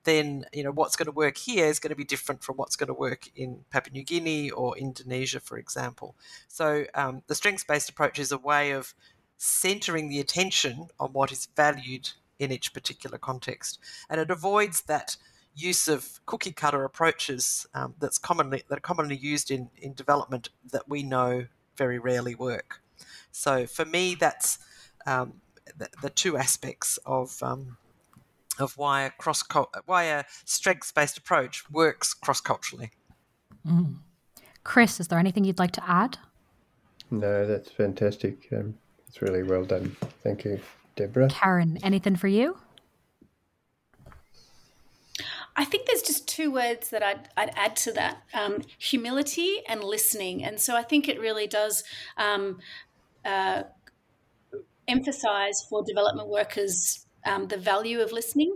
then 0.04 0.44
you 0.52 0.62
know 0.62 0.72
what's 0.72 0.96
going 0.96 1.06
to 1.06 1.12
work 1.12 1.36
here 1.36 1.66
is 1.66 1.78
going 1.78 1.90
to 1.90 1.96
be 1.96 2.04
different 2.04 2.42
from 2.42 2.56
what's 2.56 2.76
going 2.76 2.88
to 2.88 2.94
work 2.94 3.28
in 3.34 3.64
Papua 3.70 3.92
New 3.92 4.04
Guinea 4.04 4.50
or 4.50 4.76
Indonesia, 4.76 5.40
for 5.40 5.58
example. 5.58 6.14
So 6.48 6.84
um, 6.94 7.22
the 7.26 7.34
strengths-based 7.34 7.88
approach 7.88 8.18
is 8.18 8.32
a 8.32 8.38
way 8.38 8.72
of 8.72 8.94
centering 9.36 10.08
the 10.08 10.20
attention 10.20 10.88
on 10.98 11.12
what 11.12 11.30
is 11.32 11.48
valued 11.56 12.10
in 12.38 12.52
each 12.52 12.72
particular 12.72 13.18
context, 13.18 13.78
and 14.10 14.20
it 14.20 14.30
avoids 14.30 14.82
that 14.82 15.16
use 15.58 15.88
of 15.88 16.20
cookie 16.26 16.52
cutter 16.52 16.84
approaches 16.84 17.66
um, 17.74 17.94
that's 17.98 18.18
commonly 18.18 18.62
that 18.68 18.78
are 18.78 18.80
commonly 18.80 19.16
used 19.16 19.50
in 19.50 19.70
in 19.76 19.94
development 19.94 20.50
that 20.72 20.88
we 20.88 21.02
know 21.02 21.46
very 21.76 21.98
rarely 21.98 22.34
work. 22.34 22.82
So 23.30 23.66
for 23.66 23.84
me, 23.84 24.14
that's 24.14 24.58
um, 25.06 25.34
the, 25.76 25.88
the, 26.02 26.10
two 26.10 26.36
aspects 26.36 26.98
of 27.06 27.42
um, 27.42 27.76
of 28.58 28.76
why 28.76 29.02
a 29.02 29.10
cross 29.10 29.42
why 29.86 30.04
a 30.04 30.24
strengths 30.44 30.92
based 30.92 31.18
approach 31.18 31.68
works 31.70 32.14
cross 32.14 32.40
culturally. 32.40 32.90
Mm. 33.66 33.98
Chris, 34.64 35.00
is 35.00 35.08
there 35.08 35.18
anything 35.18 35.44
you'd 35.44 35.58
like 35.58 35.72
to 35.72 35.90
add? 35.90 36.18
No, 37.10 37.46
that's 37.46 37.70
fantastic. 37.70 38.48
Um, 38.52 38.74
it's 39.06 39.22
really 39.22 39.42
well 39.42 39.64
done. 39.64 39.96
Thank 40.22 40.44
you, 40.44 40.60
Deborah. 40.96 41.28
Keren, 41.28 41.78
anything 41.82 42.16
for 42.16 42.28
you? 42.28 42.58
I 45.58 45.64
think 45.64 45.86
there's 45.86 46.02
just 46.02 46.28
two 46.28 46.52
words 46.52 46.90
that 46.90 47.02
I'd, 47.02 47.28
I'd 47.36 47.50
add 47.56 47.74
to 47.78 47.92
that 47.94 48.22
um, 48.32 48.62
humility 48.78 49.56
and 49.68 49.82
listening. 49.82 50.44
And 50.44 50.60
so 50.60 50.76
I 50.76 50.84
think 50.84 51.08
it 51.08 51.18
really 51.18 51.48
does 51.48 51.82
um, 52.16 52.60
uh, 53.24 53.64
emphasize 54.86 55.66
for 55.68 55.82
development 55.84 56.28
workers 56.28 57.04
um, 57.26 57.48
the 57.48 57.56
value 57.56 58.00
of 58.00 58.12
listening 58.12 58.54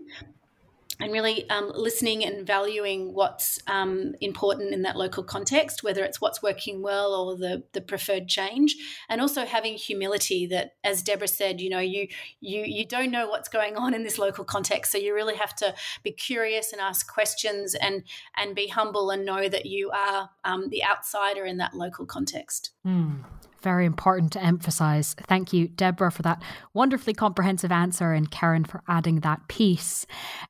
and 1.03 1.13
really 1.13 1.49
um, 1.51 1.73
listening 1.75 2.25
and 2.25 2.47
valuing 2.47 3.13
what's 3.13 3.61
um, 3.67 4.15
important 4.21 4.73
in 4.73 4.83
that 4.83 4.97
local 4.97 5.25
context, 5.25 5.83
whether 5.83 6.05
it's 6.05 6.21
what's 6.21 6.43
working 6.43 6.81
well 6.81 7.13
or 7.13 7.37
the, 7.37 7.65
the 7.73 7.81
preferred 7.81 8.29
change, 8.29 8.77
and 9.09 9.21
also 9.21 9.45
having 9.45 9.75
humility 9.75 10.47
that, 10.47 10.75
as 10.85 11.03
Deborah 11.03 11.27
said, 11.27 11.61
you 11.61 11.69
know, 11.69 11.81
you 11.81 12.07
you 12.41 12.63
you 12.65 12.87
don't 12.87 13.11
know 13.11 13.29
what's 13.29 13.49
going 13.49 13.77
on 13.77 13.95
in 13.95 14.05
this 14.05 14.17
local 14.17 14.45
context, 14.45 14.93
so 14.93 14.99
you 14.99 15.13
really 15.13 15.35
have 15.35 15.57
to 15.57 15.75
be 16.05 16.13
curious 16.13 16.73
and 16.73 16.81
ask 16.81 17.13
questions 17.13 17.75
and 17.75 18.05
and 18.37 18.55
be 18.55 18.69
humble 18.69 19.11
and 19.11 19.27
know 19.27 19.49
that 19.49 19.67
you 19.67 19.91
are 19.91 20.31
um, 20.45 20.69
the 20.69 20.85
outsider 20.85 21.45
in 21.45 21.57
that 21.57 21.75
local 21.75 22.07
context. 22.07 22.71
Mm 22.87 23.25
very 23.63 23.87
important 23.87 24.33
to 24.33 24.43
emphasize. 24.43 25.15
Thank 25.27 25.53
you, 25.53 25.69
Deborah, 25.69 26.13
for 26.13 26.23
that 26.23 26.43
wonderfully 26.75 27.15
comprehensive 27.15 27.73
answer, 27.73 28.13
and 28.13 28.31
Keren 28.31 28.65
for 28.65 28.83
adding 28.89 29.21
that 29.21 29.49
piece. 29.49 30.07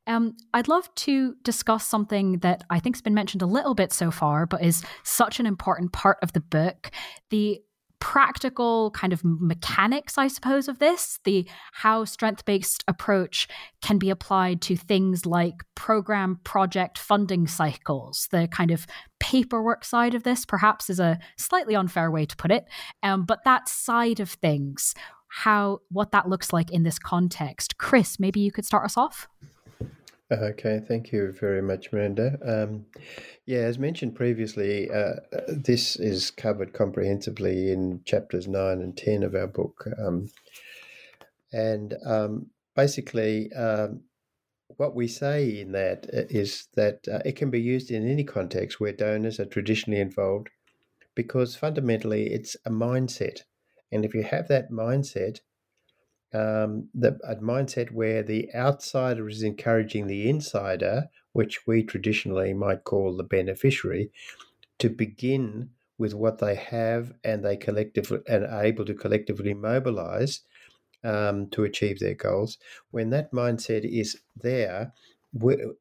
Um, 0.06 0.36
I'd 0.54 0.68
love 0.68 0.92
to 0.96 1.34
discuss 1.42 1.86
something 1.86 2.38
that 2.38 2.64
I 2.70 2.80
think 2.80 2.96
has 2.96 3.02
been 3.02 3.14
mentioned 3.14 3.42
a 3.42 3.46
little 3.46 3.74
bit 3.74 3.92
so 3.92 4.10
far, 4.10 4.46
but 4.46 4.62
is 4.62 4.82
such 5.02 5.40
an 5.40 5.46
important 5.46 5.92
part 5.92 6.18
of 6.22 6.32
the 6.32 6.40
book 6.40 6.90
the 7.30 7.62
practical 8.02 8.90
kind 8.90 9.12
of 9.12 9.22
mechanics, 9.24 10.18
I 10.18 10.26
suppose, 10.26 10.66
of 10.66 10.80
this, 10.80 11.20
the 11.22 11.46
how 11.70 12.04
strength 12.04 12.44
based 12.44 12.82
approach 12.88 13.46
can 13.80 13.96
be 13.96 14.10
applied 14.10 14.60
to 14.62 14.74
things 14.74 15.24
like 15.24 15.62
program 15.76 16.40
project 16.42 16.98
funding 16.98 17.46
cycles, 17.46 18.26
the 18.32 18.48
kind 18.48 18.72
of 18.72 18.88
paperwork 19.20 19.84
side 19.84 20.16
of 20.16 20.24
this, 20.24 20.44
perhaps 20.44 20.90
is 20.90 20.98
a 20.98 21.20
slightly 21.38 21.76
unfair 21.76 22.10
way 22.10 22.26
to 22.26 22.36
put 22.36 22.50
it. 22.50 22.64
Um, 23.04 23.24
but 23.24 23.44
that 23.44 23.68
side 23.68 24.18
of 24.18 24.30
things, 24.30 24.96
how 25.28 25.78
what 25.88 26.10
that 26.10 26.28
looks 26.28 26.52
like 26.52 26.72
in 26.72 26.82
this 26.82 26.98
context. 26.98 27.78
Chris, 27.78 28.18
maybe 28.18 28.40
you 28.40 28.50
could 28.50 28.66
start 28.66 28.84
us 28.84 28.96
off. 28.96 29.28
Okay, 30.32 30.80
thank 30.88 31.12
you 31.12 31.32
very 31.38 31.60
much, 31.60 31.92
Miranda. 31.92 32.38
Um, 32.42 32.86
yeah, 33.44 33.58
as 33.58 33.78
mentioned 33.78 34.14
previously, 34.14 34.90
uh, 34.90 35.16
uh, 35.30 35.40
this 35.48 35.96
is 35.96 36.30
covered 36.30 36.72
comprehensively 36.72 37.70
in 37.70 38.00
chapters 38.06 38.48
9 38.48 38.80
and 38.80 38.96
10 38.96 39.24
of 39.24 39.34
our 39.34 39.46
book. 39.46 39.86
Um, 39.98 40.30
and 41.52 41.94
um, 42.06 42.46
basically, 42.74 43.52
um, 43.52 44.00
what 44.78 44.94
we 44.94 45.06
say 45.06 45.60
in 45.60 45.72
that 45.72 46.06
uh, 46.06 46.24
that 46.76 47.00
uh, 47.12 47.18
it 47.26 47.36
can 47.36 47.50
be 47.50 47.60
used 47.60 47.90
in 47.90 48.10
any 48.10 48.24
context 48.24 48.80
where 48.80 48.92
donors 48.92 49.38
are 49.38 49.44
traditionally 49.44 50.00
involved 50.00 50.48
because 51.14 51.56
fundamentally 51.56 52.32
it's 52.32 52.56
a 52.64 52.70
mindset. 52.70 53.40
And 53.90 54.02
if 54.02 54.14
you 54.14 54.22
have 54.22 54.48
that 54.48 54.70
mindset, 54.70 55.40
um, 56.32 56.88
the 56.94 57.18
a 57.24 57.36
mindset 57.36 57.90
where 57.92 58.22
the 58.22 58.48
outsider 58.54 59.28
is 59.28 59.42
encouraging 59.42 60.06
the 60.06 60.28
insider, 60.28 61.08
which 61.32 61.66
we 61.66 61.82
traditionally 61.82 62.54
might 62.54 62.84
call 62.84 63.16
the 63.16 63.24
beneficiary, 63.24 64.10
to 64.78 64.88
begin 64.88 65.70
with 65.98 66.14
what 66.14 66.38
they 66.38 66.54
have 66.54 67.12
and 67.22 67.44
they 67.44 67.56
collectively 67.56 68.20
and 68.26 68.44
are 68.44 68.64
able 68.64 68.84
to 68.84 68.94
collectively 68.94 69.54
mobilize 69.54 70.40
um, 71.04 71.48
to 71.50 71.64
achieve 71.64 71.98
their 71.98 72.14
goals. 72.14 72.58
When 72.90 73.10
that 73.10 73.32
mindset 73.32 73.84
is 73.84 74.20
there, 74.36 74.92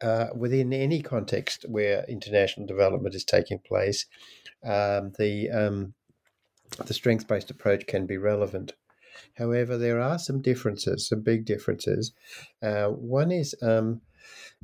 uh, 0.01 0.27
within 0.35 0.73
any 0.73 1.01
context 1.01 1.65
where 1.67 2.05
international 2.07 2.67
development 2.67 3.15
is 3.15 3.25
taking 3.25 3.59
place, 3.59 4.05
um, 4.63 5.11
the 5.17 5.49
um, 5.49 5.93
the 6.85 6.93
strength 6.93 7.27
based 7.27 7.51
approach 7.51 7.85
can 7.85 8.05
be 8.05 8.17
relevant. 8.17 8.73
However, 9.35 9.77
there 9.77 9.99
are 9.99 10.19
some 10.19 10.41
differences, 10.41 11.07
some 11.07 11.21
big 11.21 11.45
differences. 11.45 12.13
Uh, 12.61 12.87
one 12.87 13.31
is 13.31 13.55
um, 13.61 14.01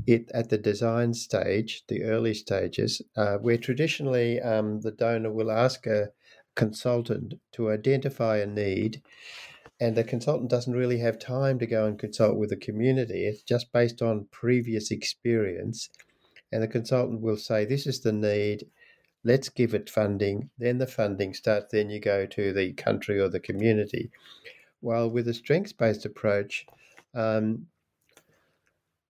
it 0.06 0.30
at 0.34 0.50
the 0.50 0.58
design 0.58 1.14
stage, 1.14 1.84
the 1.88 2.04
early 2.04 2.34
stages, 2.34 3.02
uh, 3.16 3.38
where 3.38 3.58
traditionally 3.58 4.40
um, 4.42 4.82
the 4.82 4.92
donor 4.92 5.32
will 5.32 5.52
ask 5.52 5.88
a 5.88 6.10
consultant 6.56 7.36
to 7.54 7.72
identify 7.72 8.38
a 8.38 8.46
need, 8.46 9.02
and 9.80 9.96
the 9.96 10.04
consultant 10.04 10.50
doesn't 10.50 10.74
really 10.76 11.00
have 11.00 11.20
time 11.20 11.60
to 11.60 11.68
go 11.68 11.86
and 11.86 12.00
consult 12.00 12.38
with 12.38 12.50
the 12.50 12.58
community. 12.58 13.26
It's 13.26 13.44
just 13.44 13.72
based 13.72 14.02
on 14.02 14.28
previous 14.32 14.92
experience, 14.92 15.90
and 16.52 16.62
the 16.62 16.68
consultant 16.68 17.22
will 17.22 17.38
say, 17.38 17.66
"This 17.66 17.88
is 17.88 18.02
the 18.02 18.12
need." 18.12 18.68
Let's 19.28 19.50
give 19.50 19.74
it 19.74 19.90
funding. 19.90 20.50
Then 20.58 20.78
the 20.78 20.88
funding 20.88 21.34
starts. 21.34 21.74
Then 21.74 21.90
you 21.90 22.00
go 22.00 22.26
to 22.28 22.54
the 22.54 22.72
country 22.72 23.20
or 23.20 23.28
the 23.28 23.42
community. 23.42 24.10
While 24.80 25.10
with 25.10 25.28
a 25.28 25.34
strengths 25.34 25.74
based 25.74 26.06
approach, 26.06 26.66
um, 27.14 27.68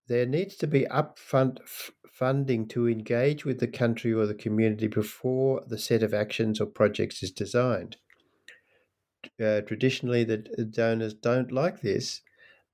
there 0.08 0.26
needs 0.26 0.56
to 0.56 0.66
be 0.66 0.86
upfront 0.86 1.60
f- 1.62 1.92
funding 2.12 2.68
to 2.70 2.90
engage 2.90 3.46
with 3.46 3.60
the 3.60 3.68
country 3.68 4.12
or 4.12 4.26
the 4.26 4.34
community 4.34 4.88
before 4.88 5.64
the 5.68 5.78
set 5.78 6.02
of 6.02 6.16
actions 6.16 6.60
or 6.60 6.66
projects 6.66 7.22
is 7.22 7.30
designed. 7.30 7.98
Uh, 9.40 9.62
traditionally, 9.62 10.24
the 10.24 10.38
donors 10.38 11.14
don't 11.14 11.52
like 11.52 11.82
this, 11.82 12.22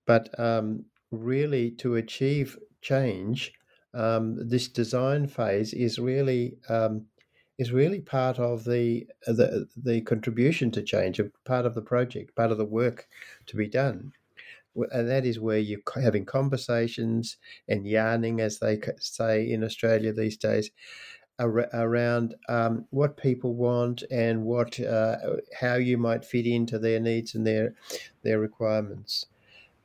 but 0.05 0.39
um, 0.39 0.85
really 1.11 1.71
to 1.71 1.95
achieve 1.95 2.57
change, 2.81 3.51
um, 3.93 4.47
this 4.47 4.69
design 4.69 5.27
phase 5.27 5.73
is 5.73 5.99
really 5.99 6.57
um, 6.69 7.07
is 7.57 7.71
really 7.71 8.01
part 8.01 8.39
of 8.39 8.63
the 8.63 9.07
the 9.25 9.67
the 9.75 10.01
contribution 10.01 10.71
to 10.71 10.81
change, 10.81 11.21
part 11.45 11.65
of 11.65 11.75
the 11.75 11.81
project, 11.81 12.35
part 12.35 12.51
of 12.51 12.57
the 12.57 12.65
work 12.65 13.07
to 13.45 13.57
be 13.57 13.67
done. 13.67 14.13
And 14.75 15.07
that 15.07 15.25
is 15.25 15.39
where 15.39 15.59
you're 15.59 15.81
having 16.01 16.25
conversations 16.25 17.37
and 17.67 17.87
yarning, 17.87 18.41
as 18.41 18.57
they 18.57 18.81
say 18.99 19.47
in 19.47 19.63
Australia 19.63 20.11
these 20.11 20.35
days, 20.35 20.71
around 21.39 22.35
um, 22.49 22.87
what 22.89 23.17
people 23.17 23.53
want 23.53 24.03
and 24.09 24.45
what 24.45 24.79
uh, 24.79 25.17
how 25.59 25.75
you 25.75 25.97
might 25.97 26.25
fit 26.25 26.47
into 26.47 26.79
their 26.79 26.99
needs 26.99 27.35
and 27.35 27.45
their 27.45 27.75
their 28.23 28.39
requirements, 28.39 29.27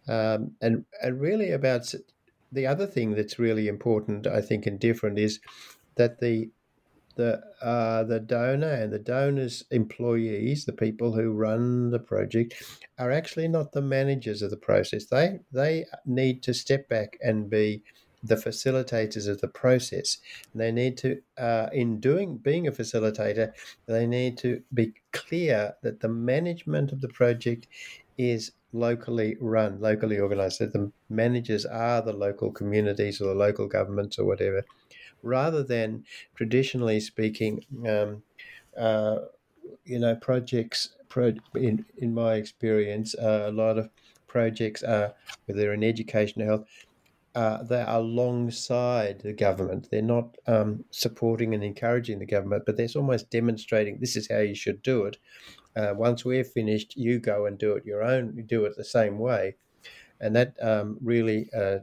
um, 0.08 0.56
and 0.62 0.86
and 1.02 1.20
really 1.20 1.50
about 1.50 1.94
the 2.50 2.66
other 2.66 2.86
thing 2.86 3.10
that's 3.10 3.38
really 3.38 3.68
important, 3.68 4.26
I 4.26 4.40
think, 4.40 4.66
and 4.66 4.80
different 4.80 5.18
is 5.18 5.40
that 5.96 6.20
the 6.20 6.50
the 7.18 7.42
uh, 7.60 8.04
the 8.04 8.20
donor 8.20 8.70
and 8.70 8.92
the 8.92 8.98
donor's 8.98 9.64
employees, 9.72 10.64
the 10.64 10.72
people 10.72 11.12
who 11.12 11.32
run 11.32 11.90
the 11.90 11.98
project, 11.98 12.54
are 12.96 13.10
actually 13.10 13.48
not 13.48 13.72
the 13.72 13.82
managers 13.82 14.40
of 14.40 14.50
the 14.50 14.56
process. 14.56 15.06
They 15.06 15.40
they 15.52 15.84
need 16.06 16.42
to 16.44 16.54
step 16.54 16.88
back 16.88 17.18
and 17.20 17.50
be 17.50 17.82
the 18.22 18.36
facilitators 18.36 19.28
of 19.28 19.40
the 19.40 19.48
process. 19.48 20.18
They 20.54 20.72
need 20.72 20.96
to, 20.98 21.20
uh, 21.36 21.68
in 21.72 22.00
doing 22.00 22.38
being 22.38 22.68
a 22.68 22.72
facilitator, 22.72 23.52
they 23.86 24.06
need 24.06 24.38
to 24.38 24.62
be 24.72 24.94
clear 25.12 25.74
that 25.82 26.00
the 26.00 26.08
management 26.08 26.92
of 26.92 27.00
the 27.00 27.08
project 27.08 27.66
is 28.16 28.52
locally 28.72 29.36
run, 29.40 29.80
locally 29.80 30.18
organized. 30.20 30.60
That 30.60 30.72
the 30.72 30.92
managers 31.08 31.66
are 31.66 32.00
the 32.00 32.12
local 32.12 32.52
communities 32.52 33.20
or 33.20 33.28
the 33.28 33.34
local 33.34 33.66
governments 33.66 34.18
or 34.18 34.24
whatever, 34.24 34.64
rather 35.22 35.62
than 35.62 36.04
traditionally 36.34 37.00
speaking, 37.00 37.64
um, 37.86 38.22
uh, 38.76 39.18
you 39.84 39.98
know, 39.98 40.16
projects. 40.16 40.94
Pro, 41.08 41.32
in 41.54 41.86
in 41.96 42.12
my 42.12 42.34
experience, 42.34 43.14
uh, 43.14 43.44
a 43.46 43.50
lot 43.50 43.78
of 43.78 43.88
projects 44.26 44.82
are 44.82 45.14
whether 45.46 45.72
in 45.72 45.82
education 45.82 46.42
or 46.42 46.46
health 46.46 46.66
uh, 47.38 47.62
they 47.62 47.80
are 47.80 47.98
alongside 47.98 49.20
the 49.20 49.32
government. 49.32 49.88
They're 49.90 50.02
not 50.02 50.36
um, 50.48 50.84
supporting 50.90 51.54
and 51.54 51.62
encouraging 51.62 52.18
the 52.18 52.26
government, 52.26 52.64
but 52.66 52.76
they're 52.76 52.88
almost 52.96 53.30
demonstrating 53.30 53.98
this 54.00 54.16
is 54.16 54.28
how 54.28 54.40
you 54.40 54.56
should 54.56 54.82
do 54.82 55.04
it. 55.04 55.18
Uh, 55.76 55.94
once 55.96 56.24
we're 56.24 56.42
finished, 56.42 56.96
you 56.96 57.20
go 57.20 57.46
and 57.46 57.56
do 57.56 57.74
it 57.74 57.84
your 57.86 58.02
own, 58.02 58.34
you 58.36 58.42
do 58.42 58.64
it 58.64 58.76
the 58.76 58.84
same 58.84 59.20
way. 59.20 59.54
And 60.20 60.34
that 60.34 60.56
um, 60.60 60.98
really 61.00 61.48
uh, 61.56 61.78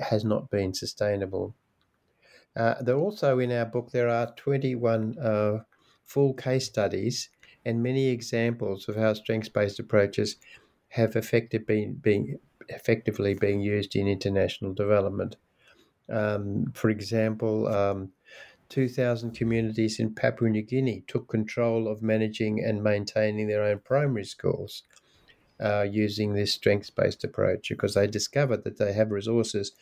has 0.00 0.24
not 0.24 0.50
been 0.50 0.72
sustainable. 0.72 1.56
Uh, 2.56 2.74
there 2.82 2.96
also 2.96 3.38
in 3.38 3.50
our 3.50 3.64
book 3.64 3.90
there 3.90 4.08
are 4.08 4.32
21 4.36 5.18
uh, 5.18 5.58
full 6.04 6.34
case 6.34 6.66
studies 6.66 7.30
and 7.64 7.82
many 7.82 8.08
examples 8.08 8.88
of 8.88 8.96
how 8.96 9.14
strengths-based 9.14 9.78
approaches 9.78 10.36
have 10.88 11.16
effectively 11.16 11.86
been, 11.86 11.94
been 11.94 12.38
effectively 12.68 13.34
being 13.34 13.60
used 13.60 13.96
in 13.96 14.06
international 14.06 14.74
development. 14.74 15.36
Um, 16.10 16.72
for 16.74 16.90
example, 16.90 17.68
um, 17.68 18.10
2,000 18.68 19.32
communities 19.32 20.00
in 20.00 20.14
Papua 20.14 20.50
New 20.50 20.62
Guinea 20.62 21.04
took 21.06 21.28
control 21.28 21.88
of 21.88 22.02
managing 22.02 22.64
and 22.64 22.82
maintaining 22.82 23.46
their 23.46 23.62
own 23.62 23.80
primary 23.84 24.24
schools 24.24 24.82
uh, 25.60 25.82
using 25.82 26.32
this 26.32 26.54
strengths 26.54 26.90
based 26.90 27.22
approach 27.24 27.68
because 27.68 27.94
they 27.94 28.06
discovered 28.06 28.64
that 28.64 28.78
they 28.78 28.92
have 28.92 29.10
resources 29.10 29.72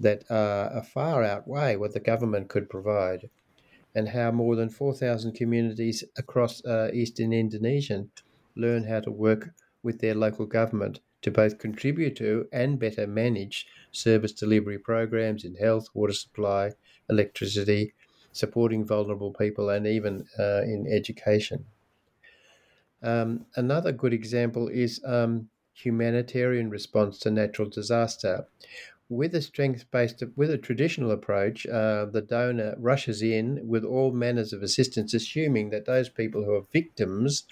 that 0.00 0.30
uh, 0.30 0.80
far 0.82 1.22
outweigh 1.24 1.76
what 1.76 1.92
the 1.94 2.00
government 2.00 2.48
could 2.48 2.68
provide, 2.70 3.30
and 3.94 4.10
how 4.10 4.30
more 4.30 4.54
than 4.56 4.68
4,000 4.68 5.32
communities 5.32 6.04
across 6.16 6.64
uh, 6.64 6.90
eastern 6.94 7.32
Indonesia 7.32 8.06
learn 8.54 8.84
how 8.84 9.00
to 9.00 9.10
work 9.10 9.50
with 9.82 10.00
their 10.00 10.14
local 10.14 10.46
government 10.46 11.00
to 11.22 11.30
both 11.30 11.58
contribute 11.58 12.16
to 12.16 12.48
and 12.52 12.78
better 12.78 13.06
manage 13.06 13.66
service 13.90 14.32
delivery 14.32 14.78
programs 14.78 15.44
in 15.44 15.54
health, 15.56 15.88
water 15.94 16.12
supply, 16.12 16.72
electricity, 17.10 17.94
supporting 18.32 18.84
vulnerable 18.84 19.32
people, 19.32 19.68
and 19.70 19.86
even 19.86 20.26
uh, 20.38 20.62
in 20.62 20.86
education. 20.86 21.66
Um, 23.02 23.46
another 23.56 23.92
good 23.92 24.12
example 24.12 24.68
is 24.68 25.00
um, 25.04 25.48
humanitarian 25.74 26.70
response 26.70 27.18
to 27.20 27.30
natural 27.30 27.68
disaster. 27.68 28.46
With 29.08 29.36
a 29.36 29.42
strength-based, 29.42 30.22
with 30.34 30.50
a 30.50 30.58
traditional 30.58 31.12
approach, 31.12 31.64
uh, 31.64 32.06
the 32.06 32.22
donor 32.22 32.74
rushes 32.76 33.22
in 33.22 33.68
with 33.68 33.84
all 33.84 34.10
manners 34.10 34.52
of 34.52 34.64
assistance, 34.64 35.14
assuming 35.14 35.70
that 35.70 35.84
those 35.84 36.08
people 36.08 36.44
who 36.44 36.54
are 36.54 36.66
victims 36.72 37.44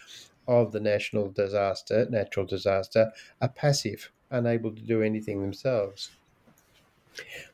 of 0.48 0.72
the 0.72 0.80
national 0.80 1.30
disaster, 1.30 2.06
natural 2.10 2.44
disaster, 2.44 3.12
are 3.40 3.48
passive, 3.48 4.10
unable 4.30 4.74
to 4.74 4.82
do 4.82 5.00
anything 5.00 5.42
themselves. 5.42 6.10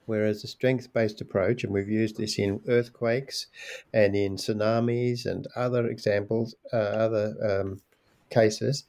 Whereas 0.06 0.40
the 0.40 0.48
strength 0.48 0.90
based 0.94 1.20
approach, 1.20 1.62
and 1.62 1.72
we've 1.72 1.88
used 1.90 2.16
this 2.16 2.38
in 2.38 2.62
earthquakes 2.66 3.48
and 3.92 4.16
in 4.16 4.36
tsunamis 4.36 5.26
and 5.26 5.46
other 5.54 5.86
examples, 5.86 6.54
uh, 6.72 6.76
other 6.76 7.34
um, 7.42 7.82
cases, 8.30 8.84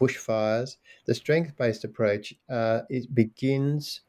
bushfires, 0.00 0.76
the 1.06 1.14
strength 1.14 1.56
based 1.56 1.84
approach 1.84 2.34
uh, 2.48 2.80
begins 3.14 4.00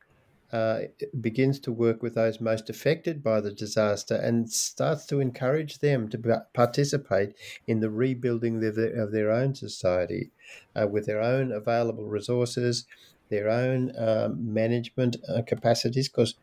uh, 0.52 0.80
begins 1.20 1.60
to 1.60 1.72
work 1.72 2.02
with 2.02 2.16
those 2.16 2.40
most 2.40 2.70
affected 2.70 3.22
by 3.22 3.42
the 3.42 3.52
disaster 3.52 4.16
and 4.16 4.50
starts 4.50 5.06
to 5.06 5.20
encourage 5.20 5.80
them 5.80 6.08
to 6.08 6.46
participate 6.54 7.36
in 7.68 7.82
the 7.82 7.90
rebuilding 7.90 8.64
of 8.64 8.76
their, 8.76 9.02
of 9.02 9.12
their 9.12 9.30
own 9.30 9.54
society 9.54 10.32
uh, 10.76 10.88
with 10.88 11.06
their 11.06 11.22
own 11.22 11.52
available 11.52 12.06
resources, 12.06 12.86
their 13.30 13.50
own 13.50 13.92
um, 13.98 14.54
management 14.54 15.18
uh, 15.28 15.42
capacities, 15.42 16.08
because 16.08 16.36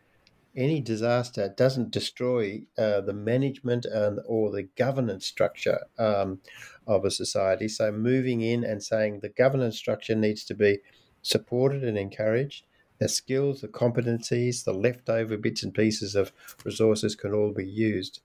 any 0.55 0.79
disaster 0.79 1.53
doesn't 1.57 1.91
destroy 1.91 2.61
uh, 2.77 3.01
the 3.01 3.13
management 3.13 3.85
and 3.85 4.19
or 4.25 4.51
the 4.51 4.63
governance 4.77 5.25
structure 5.25 5.79
um, 5.97 6.39
of 6.87 7.03
a 7.03 7.11
society. 7.11 7.67
So 7.67 7.91
moving 7.91 8.41
in 8.41 8.63
and 8.63 8.81
saying 8.81 9.19
the 9.19 9.29
governance 9.29 9.77
structure 9.77 10.15
needs 10.15 10.45
to 10.45 10.53
be 10.53 10.79
supported 11.23 11.83
and 11.83 11.97
encouraged 11.97 12.65
the 12.99 13.09
skills, 13.09 13.61
the 13.61 13.67
competencies, 13.67 14.63
the 14.63 14.73
leftover 14.73 15.37
bits 15.37 15.63
and 15.63 15.73
pieces 15.73 16.15
of 16.15 16.31
resources 16.63 17.15
can 17.15 17.33
all 17.33 17.51
be 17.51 17.65
used. 17.65 18.21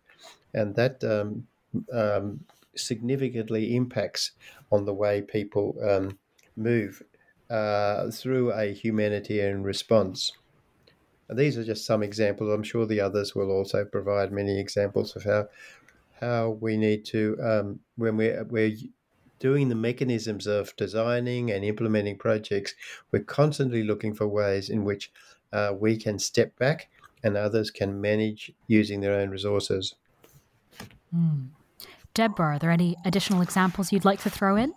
And 0.55 0.75
that 0.77 1.03
um, 1.05 1.47
um, 1.93 2.45
significantly 2.77 3.75
impacts 3.77 4.33
on 4.71 4.85
the 4.85 4.95
way 4.95 5.23
people 5.23 5.77
um, 5.89 6.19
move 6.57 7.03
uh, 7.49 8.11
through 8.11 8.53
a 8.53 8.73
humanitarian 8.73 9.63
response. 9.63 10.33
These 11.29 11.59
are 11.59 11.65
just 11.65 11.87
some 11.87 12.03
examples. 12.03 12.51
I'm 12.51 12.63
sure 12.63 12.87
the 12.87 13.01
others 13.01 13.35
will 13.35 13.51
also 13.51 13.85
provide 13.85 14.33
many 14.33 14.59
examples 14.59 15.15
of 15.17 15.25
how 15.25 15.49
how 16.21 16.51
we 16.61 16.77
need 16.77 17.05
to 17.07 17.37
um, 17.43 17.81
when 17.97 18.17
we're, 18.17 18.45
we're 18.45 18.77
doing 19.41 19.69
the 19.69 19.75
mechanisms 19.75 20.47
of 20.47 20.77
designing 20.77 21.51
and 21.51 21.65
implementing 21.65 22.17
projects, 22.17 22.75
we're 23.11 23.25
constantly 23.25 23.83
looking 23.83 24.15
for 24.15 24.29
ways 24.29 24.71
in 24.71 24.85
which 24.85 25.11
uh, 25.53 25.73
we 25.77 25.97
can 25.97 26.19
step 26.19 26.57
back 26.57 26.89
and 27.25 27.37
others 27.37 27.71
can 27.71 28.01
manage 28.01 28.53
using 28.69 29.01
their 29.01 29.15
own 29.15 29.31
resources. 29.31 29.97
Mm. 31.15 31.49
Deborah, 32.15 32.57
are 32.57 32.59
there 32.59 32.71
any 32.71 32.97
additional 33.05 33.41
examples 33.41 33.93
you'd 33.93 34.05
like 34.05 34.21
to 34.21 34.31
throw 34.31 34.57
in? 34.57 34.75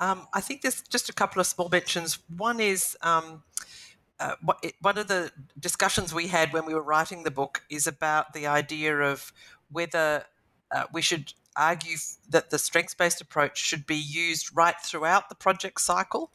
Um, 0.00 0.26
I 0.32 0.40
think 0.40 0.62
there's 0.62 0.82
just 0.82 1.08
a 1.08 1.12
couple 1.12 1.40
of 1.40 1.46
small 1.46 1.68
mentions. 1.68 2.18
One 2.36 2.60
is 2.60 2.96
um, 3.02 3.42
uh, 4.18 4.34
one 4.80 4.98
of 4.98 5.08
the 5.08 5.30
discussions 5.58 6.12
we 6.12 6.28
had 6.28 6.52
when 6.52 6.66
we 6.66 6.74
were 6.74 6.82
writing 6.82 7.22
the 7.22 7.30
book 7.30 7.62
is 7.70 7.86
about 7.86 8.32
the 8.32 8.46
idea 8.46 8.98
of 8.98 9.32
whether 9.70 10.24
uh, 10.70 10.84
we 10.92 11.02
should 11.02 11.32
argue 11.56 11.96
that 12.28 12.50
the 12.50 12.58
strengths 12.58 12.94
based 12.94 13.20
approach 13.20 13.58
should 13.58 13.86
be 13.86 13.96
used 13.96 14.54
right 14.54 14.76
throughout 14.82 15.28
the 15.28 15.34
project 15.34 15.80
cycle, 15.80 16.30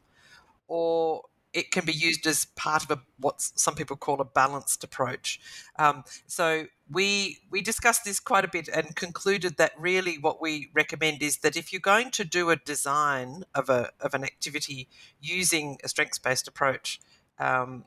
or 0.68 1.24
it 1.54 1.72
can 1.72 1.86
be 1.86 1.94
used 1.94 2.28
as 2.28 2.46
part 2.46 2.84
of 2.84 2.92
a 2.92 3.00
what 3.20 3.42
some 3.42 3.74
people 3.74 3.96
call 3.96 4.22
a 4.22 4.26
balanced 4.26 4.84
approach. 4.84 5.40
Um, 5.80 6.04
so 6.28 6.66
we 6.92 7.40
we 7.50 7.62
discussed 7.62 8.06
this 8.06 8.20
quite 8.20 8.46
a 8.46 8.48
bit 8.48 8.68
and 8.68 8.96
concluded 8.96 9.58
that 9.58 9.72
really 9.78 10.18
what 10.18 10.42
we 10.42 10.70
recommend 10.74 11.24
is 11.24 11.38
that 11.38 11.56
if 11.56 11.72
you're 11.72 11.80
going 11.80 12.12
to 12.12 12.24
do 12.24 12.50
a 12.50 12.58
design 12.58 13.44
of 13.56 13.70
a 13.70 13.92
of 14.00 14.14
an 14.14 14.24
activity 14.24 14.88
using 15.20 15.78
a 15.84 15.90
strengths 15.90 16.20
based 16.20 16.48
approach, 16.48 17.00
um, 17.40 17.86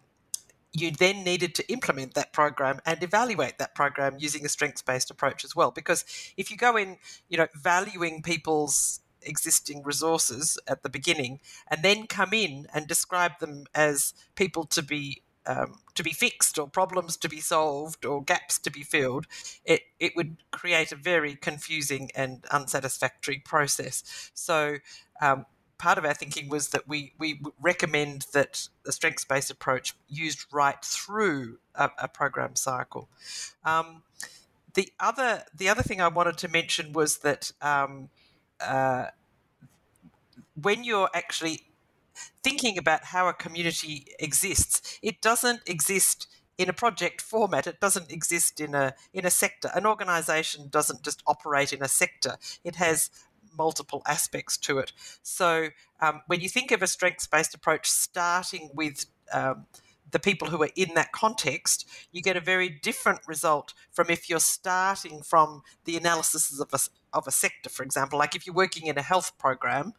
you 0.73 0.91
then 0.91 1.25
needed 1.25 1.55
to 1.57 1.73
implement 1.73 2.15
that 2.15 2.33
program 2.33 2.81
and 2.87 3.03
evaluate 3.03 3.59
that 3.59 3.75
program 3.75 4.17
using 4.19 4.45
a 4.45 4.49
strengths 4.49 4.83
based 4.83 5.11
approach 5.11 5.45
as 5.45 5.57
well. 5.57 5.71
Because 5.71 6.05
if 6.37 6.51
you 6.51 6.57
go 6.57 6.77
in, 6.77 6.99
you 7.29 7.39
know, 7.39 7.49
valuing 7.55 8.23
people's 8.23 9.01
existing 9.23 9.83
resources 9.83 10.59
at 10.67 10.83
the 10.83 10.89
beginning 10.89 11.41
and 11.69 11.83
then 11.83 12.07
come 12.07 12.33
in 12.33 12.67
and 12.73 12.87
describe 12.87 13.39
them 13.41 13.65
as 13.75 14.15
people 14.35 14.65
to 14.65 14.83
be 14.83 15.23
um, 15.47 15.81
to 15.95 16.03
be 16.03 16.13
fixed 16.13 16.59
or 16.59 16.69
problems 16.69 17.17
to 17.17 17.29
be 17.29 17.41
solved 17.41 18.05
or 18.05 18.23
gaps 18.23 18.59
to 18.59 18.71
be 18.71 18.83
filled, 18.83 19.27
it, 19.65 19.81
it 19.99 20.13
would 20.15 20.37
create 20.51 20.93
a 20.93 20.97
very 20.97 21.35
confusing 21.35 22.11
and 22.15 22.45
unsatisfactory 22.51 23.43
process. 23.45 24.31
So 24.35 24.77
um, 25.21 25.47
part 25.81 25.97
of 25.99 26.05
our 26.05 26.15
thinking 26.15 26.49
was 26.49 26.69
that 26.69 26.87
we, 26.87 27.15
we 27.19 27.41
recommend 27.61 28.27
that 28.33 28.69
the 28.85 28.93
strengths 28.93 29.25
based 29.25 29.51
approach 29.51 29.95
used 30.09 30.45
right 30.53 30.85
through 30.85 31.59
a, 31.75 31.91
a 31.99 32.07
program 32.07 32.55
cycle. 32.55 33.09
Um, 33.65 34.03
the 34.75 34.93
other 35.01 35.45
the 35.53 35.69
other 35.69 35.83
thing 35.83 36.01
I 36.01 36.07
wanted 36.09 36.39
to 36.39 36.49
mention 36.49 36.93
was 36.93 37.19
that 37.19 37.51
um, 37.61 38.11
uh, 38.61 39.07
when 40.61 40.85
you're 40.85 41.11
actually 41.15 41.63
thinking 42.45 42.79
about 42.79 43.05
how 43.05 43.27
a 43.27 43.33
community 43.33 44.07
exists, 44.21 44.99
it 45.03 45.21
doesn't 45.21 45.63
exist 45.67 46.29
in 46.59 46.69
a 46.69 46.75
project 46.75 47.23
format. 47.23 47.67
It 47.67 47.81
doesn't 47.81 48.13
exist 48.13 48.61
in 48.61 48.75
a 48.75 48.95
in 49.15 49.25
a 49.25 49.31
sector. 49.31 49.71
An 49.75 49.87
organisation 49.87 50.69
doesn't 50.69 51.03
just 51.03 51.23
operate 51.27 51.73
in 51.73 51.83
a 51.83 51.89
sector. 51.89 52.37
It 52.63 52.77
has 52.77 53.11
multiple 53.57 54.03
aspects 54.07 54.57
to 54.59 54.79
it. 54.79 54.93
So 55.23 55.69
um, 56.01 56.23
when 56.27 56.41
you 56.41 56.49
think 56.49 56.71
of 56.71 56.83
a 56.83 56.87
strengths 56.87 57.27
based 57.27 57.55
approach, 57.55 57.91
starting 57.91 58.71
with 58.75 59.07
um, 59.33 59.67
the 60.11 60.19
people 60.19 60.49
who 60.49 60.63
are 60.63 60.71
in 60.77 60.95
that 60.95 61.13
context, 61.13 61.89
you 62.13 62.23
get 62.23 62.37
a 62.37 62.41
very 62.41 62.69
different 62.69 63.21
result 63.27 63.75
from 63.91 64.11
if 64.11 64.29
you're 64.29 64.41
starting 64.41 65.23
from 65.23 65.63
the 65.85 65.97
analysis 65.97 66.61
of 66.61 66.69
a, 66.73 66.79
of 67.17 67.27
a 67.27 67.31
sector, 67.31 67.71
for 67.71 67.83
example. 67.83 68.19
Like 68.19 68.35
if 68.35 68.47
you're 68.47 68.55
working 68.55 68.87
in 68.87 68.99
a 68.99 69.03
health 69.03 69.39
program, 69.39 69.95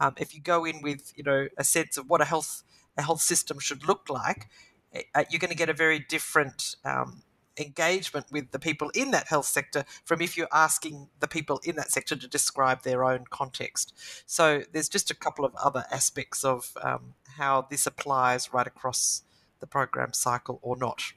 um, 0.00 0.14
if 0.18 0.34
you 0.34 0.40
go 0.40 0.64
in 0.64 0.82
with 0.82 1.12
you 1.16 1.24
know 1.24 1.48
a 1.56 1.64
sense 1.64 1.96
of 1.96 2.08
what 2.08 2.20
a 2.20 2.24
health 2.24 2.62
a 2.96 3.02
health 3.02 3.20
system 3.20 3.58
should 3.58 3.86
look 3.86 4.08
like, 4.08 4.48
eh, 4.92 5.02
uh, 5.14 5.24
you're 5.30 5.40
going 5.40 5.50
to 5.50 5.56
get 5.56 5.68
a 5.68 5.74
very 5.74 5.98
different 5.98 6.76
um, 6.84 7.22
engagement 7.58 8.26
with 8.30 8.50
the 8.50 8.58
people 8.58 8.90
in 8.94 9.10
that 9.12 9.28
health 9.28 9.46
sector 9.46 9.84
from 10.04 10.20
if 10.20 10.36
you're 10.36 10.48
asking 10.52 11.08
the 11.20 11.28
people 11.28 11.60
in 11.64 11.76
that 11.76 11.90
sector 11.90 12.16
to 12.16 12.28
describe 12.28 12.82
their 12.82 13.04
own 13.04 13.24
context. 13.30 13.94
So 14.26 14.62
there's 14.72 14.88
just 14.88 15.10
a 15.10 15.14
couple 15.14 15.44
of 15.44 15.54
other 15.56 15.84
aspects 15.90 16.44
of 16.44 16.76
um, 16.82 17.14
how 17.36 17.66
this 17.70 17.86
applies 17.86 18.52
right 18.52 18.66
across 18.66 19.22
the 19.60 19.66
program 19.66 20.12
cycle 20.12 20.58
or 20.62 20.76
not. 20.76 21.12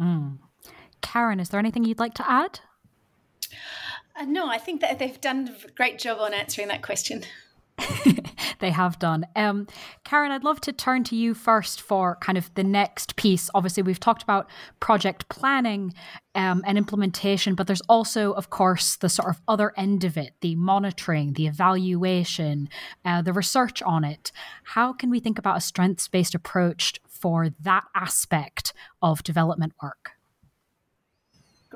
Mm. 0.00 0.38
Keren, 1.00 1.40
is 1.40 1.50
there 1.50 1.60
anything 1.60 1.84
you'd 1.84 1.98
like 1.98 2.14
to 2.14 2.30
add? 2.30 2.60
Uh, 4.18 4.24
no, 4.24 4.48
I 4.48 4.58
think 4.58 4.80
that 4.80 4.98
they've 4.98 5.20
done 5.20 5.54
a 5.64 5.70
great 5.72 5.98
job 5.98 6.18
on 6.18 6.32
answering 6.32 6.68
that 6.68 6.82
question. 6.82 7.22
they 8.60 8.70
have 8.70 8.98
done. 8.98 9.26
Um, 9.36 9.66
Keren, 10.04 10.30
I'd 10.30 10.44
love 10.44 10.60
to 10.62 10.72
turn 10.72 11.04
to 11.04 11.16
you 11.16 11.34
first 11.34 11.80
for 11.80 12.16
kind 12.16 12.38
of 12.38 12.52
the 12.54 12.64
next 12.64 13.16
piece. 13.16 13.50
Obviously, 13.54 13.82
we've 13.82 14.00
talked 14.00 14.22
about 14.22 14.48
project 14.80 15.28
planning 15.28 15.92
um, 16.34 16.62
and 16.66 16.78
implementation, 16.78 17.54
but 17.54 17.66
there's 17.66 17.82
also, 17.82 18.32
of 18.32 18.50
course, 18.50 18.96
the 18.96 19.08
sort 19.08 19.28
of 19.28 19.40
other 19.46 19.72
end 19.76 20.04
of 20.04 20.16
it 20.16 20.34
the 20.40 20.54
monitoring, 20.56 21.34
the 21.34 21.46
evaluation, 21.46 22.68
uh, 23.04 23.22
the 23.22 23.32
research 23.32 23.82
on 23.82 24.04
it. 24.04 24.32
How 24.64 24.92
can 24.92 25.10
we 25.10 25.20
think 25.20 25.38
about 25.38 25.58
a 25.58 25.60
strengths 25.60 26.08
based 26.08 26.34
approach 26.34 26.94
for 27.08 27.50
that 27.60 27.84
aspect 27.94 28.72
of 29.02 29.22
development 29.22 29.74
work? 29.82 30.15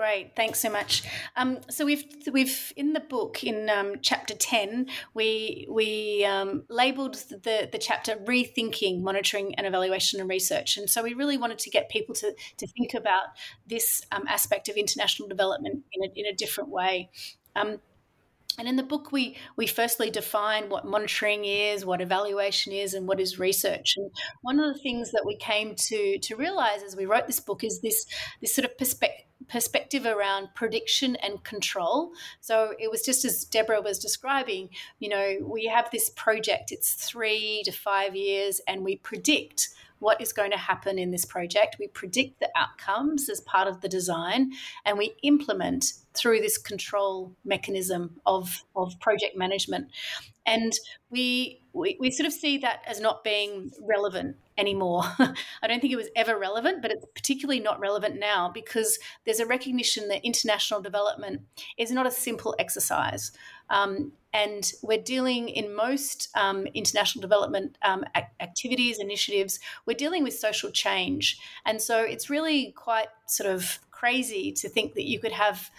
Great, 0.01 0.34
thanks 0.34 0.59
so 0.61 0.70
much. 0.70 1.03
Um, 1.36 1.59
so 1.68 1.84
we've 1.84 2.07
we've 2.32 2.72
in 2.74 2.94
the 2.94 3.01
book 3.01 3.44
in 3.44 3.68
um, 3.68 3.96
chapter 4.01 4.34
ten 4.34 4.86
we 5.12 5.66
we 5.70 6.24
um, 6.24 6.62
labelled 6.70 7.16
the 7.28 7.68
the 7.70 7.76
chapter 7.76 8.16
rethinking 8.16 9.03
monitoring 9.03 9.55
and 9.57 9.66
evaluation 9.66 10.18
and 10.18 10.30
research, 10.30 10.78
and 10.78 10.88
so 10.88 11.03
we 11.03 11.12
really 11.12 11.36
wanted 11.36 11.59
to 11.59 11.68
get 11.68 11.90
people 11.90 12.14
to 12.14 12.34
to 12.57 12.66
think 12.66 12.94
about 12.94 13.24
this 13.66 14.01
um, 14.11 14.24
aspect 14.26 14.70
of 14.70 14.76
international 14.76 15.28
development 15.28 15.84
in 15.92 16.03
a 16.03 16.12
in 16.16 16.24
a 16.24 16.34
different 16.34 16.70
way. 16.70 17.11
Um, 17.55 17.80
and 18.59 18.68
in 18.68 18.76
the 18.76 18.82
book, 18.82 19.12
we 19.12 19.36
we 19.57 19.66
firstly 19.66 20.11
define 20.11 20.68
what 20.68 20.84
monitoring 20.84 21.44
is, 21.44 21.84
what 21.84 22.01
evaluation 22.01 22.72
is, 22.72 22.94
and 22.94 23.07
what 23.07 23.20
is 23.20 23.38
research. 23.38 23.94
And 23.96 24.11
one 24.42 24.59
of 24.61 24.74
the 24.74 24.80
things 24.80 25.12
that 25.12 25.24
we 25.26 25.36
came 25.36 25.74
to 25.74 26.18
to 26.18 26.36
realize 26.36 26.82
as 26.82 26.96
we 26.96 27.07
wrote 27.07 27.26
this 27.26 27.40
book 27.40 27.64
is 27.64 27.80
this 27.80 28.07
this 28.40 28.55
sort 28.55 28.64
of 28.64 28.76
perspective 28.76 29.26
perspective 29.48 30.07
around 30.07 30.48
prediction 30.55 31.16
and 31.16 31.42
control. 31.42 32.12
So 32.40 32.74
it 32.78 32.90
was 32.90 33.03
just 33.03 33.24
as 33.24 33.44
Deborah 33.44 33.80
was 33.80 33.98
describing, 33.98 34.70
you 35.01 35.09
know, 35.09 35.38
we 35.42 35.66
have 35.66 35.90
this 35.90 36.11
project, 36.11 36.70
it's 36.70 36.94
three 36.94 37.62
to 37.64 37.72
five 37.72 38.14
years, 38.14 38.61
and 38.68 38.84
we 38.84 38.96
predict 38.96 39.70
what 40.01 40.20
is 40.20 40.32
going 40.32 40.51
to 40.51 40.57
happen 40.57 40.98
in 40.98 41.12
this 41.12 41.24
project. 41.24 41.76
We 41.78 41.86
predict 41.86 42.40
the 42.40 42.51
outcomes 42.57 43.28
as 43.30 43.40
part 43.40 43.68
of 43.68 43.80
the 43.80 43.88
design, 43.88 44.53
and 44.84 44.98
we 44.98 45.14
implement 45.22 45.92
through 46.14 46.40
this 46.40 46.59
control 46.59 47.36
mechanism 47.44 48.20
of, 48.26 48.64
of 48.74 48.98
project 49.01 49.36
management. 49.36 49.88
And 50.51 50.72
we, 51.11 51.62
we, 51.72 51.96
we 52.01 52.11
sort 52.11 52.26
of 52.26 52.32
see 52.32 52.59
that 52.59 52.82
as 52.84 53.01
not 53.01 53.22
being 53.22 53.70
relevant 53.80 54.34
anymore. 54.59 55.05
I 55.62 55.68
don't 55.68 55.80
think 55.80 55.92
it 55.92 55.96
was 55.96 56.09
ever 56.16 56.36
relevant, 56.36 56.82
but 56.82 56.90
it's 56.90 57.07
particularly 57.14 57.61
not 57.61 57.78
relevant 57.78 58.18
now 58.18 58.51
because 58.53 58.98
there's 59.24 59.38
a 59.38 59.46
recognition 59.46 60.09
that 60.09 60.24
international 60.24 60.82
development 60.82 61.42
is 61.78 61.92
not 61.92 62.05
a 62.05 62.11
simple 62.11 62.57
exercise. 62.59 63.30
Um, 63.70 64.11
and 64.32 64.72
we're 64.82 65.01
dealing 65.01 65.48
in 65.48 65.74
most 65.74 66.28
um, 66.34 66.66
international 66.74 67.22
development 67.22 67.78
um, 67.82 68.05
activities, 68.40 68.98
initiatives, 68.98 69.61
we're 69.86 69.94
dealing 69.94 70.24
with 70.24 70.34
social 70.34 70.72
change. 70.72 71.38
And 71.64 71.80
so 71.80 72.01
it's 72.03 72.28
really 72.28 72.72
quite 72.72 73.09
sort 73.26 73.48
of 73.48 73.78
crazy 73.92 74.51
to 74.51 74.68
think 74.68 74.94
that 74.94 75.05
you 75.05 75.20
could 75.20 75.32
have 75.32 75.70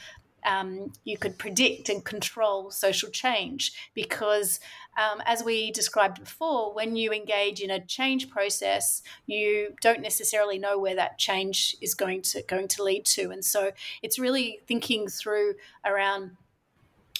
um, 0.45 0.91
you 1.03 1.17
could 1.17 1.37
predict 1.37 1.89
and 1.89 2.03
control 2.03 2.71
social 2.71 3.09
change 3.09 3.73
because, 3.93 4.59
um, 4.97 5.21
as 5.25 5.43
we 5.43 5.71
described 5.71 6.19
before, 6.19 6.73
when 6.73 6.95
you 6.95 7.11
engage 7.11 7.61
in 7.61 7.69
a 7.69 7.85
change 7.85 8.29
process, 8.29 9.01
you 9.25 9.75
don't 9.81 10.01
necessarily 10.01 10.57
know 10.57 10.79
where 10.79 10.95
that 10.95 11.17
change 11.17 11.75
is 11.81 11.93
going 11.93 12.21
to 12.23 12.43
going 12.47 12.67
to 12.69 12.83
lead 12.83 13.05
to, 13.05 13.31
and 13.31 13.43
so 13.43 13.71
it's 14.01 14.19
really 14.19 14.59
thinking 14.67 15.07
through 15.07 15.55
around 15.85 16.37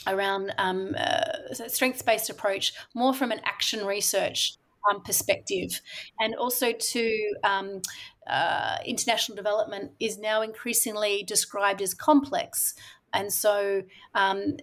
around 0.07 0.53
um, 0.57 0.95
uh, 0.97 1.53
strengths 1.67 2.01
based 2.01 2.30
approach 2.30 2.74
more 2.93 3.13
from 3.13 3.32
an 3.32 3.39
action 3.45 3.86
research 3.86 4.57
um, 4.89 5.01
perspective, 5.03 5.82
and 6.19 6.36
also 6.36 6.72
to 6.72 7.34
um, 7.43 7.82
uh, 8.28 8.78
international 8.86 9.36
development 9.36 9.91
is 9.99 10.17
now 10.17 10.41
increasingly 10.41 11.24
described 11.24 11.82
as 11.82 11.93
complex. 11.93 12.74
And 13.14 13.32
so 13.32 13.84
um, 14.16 14.57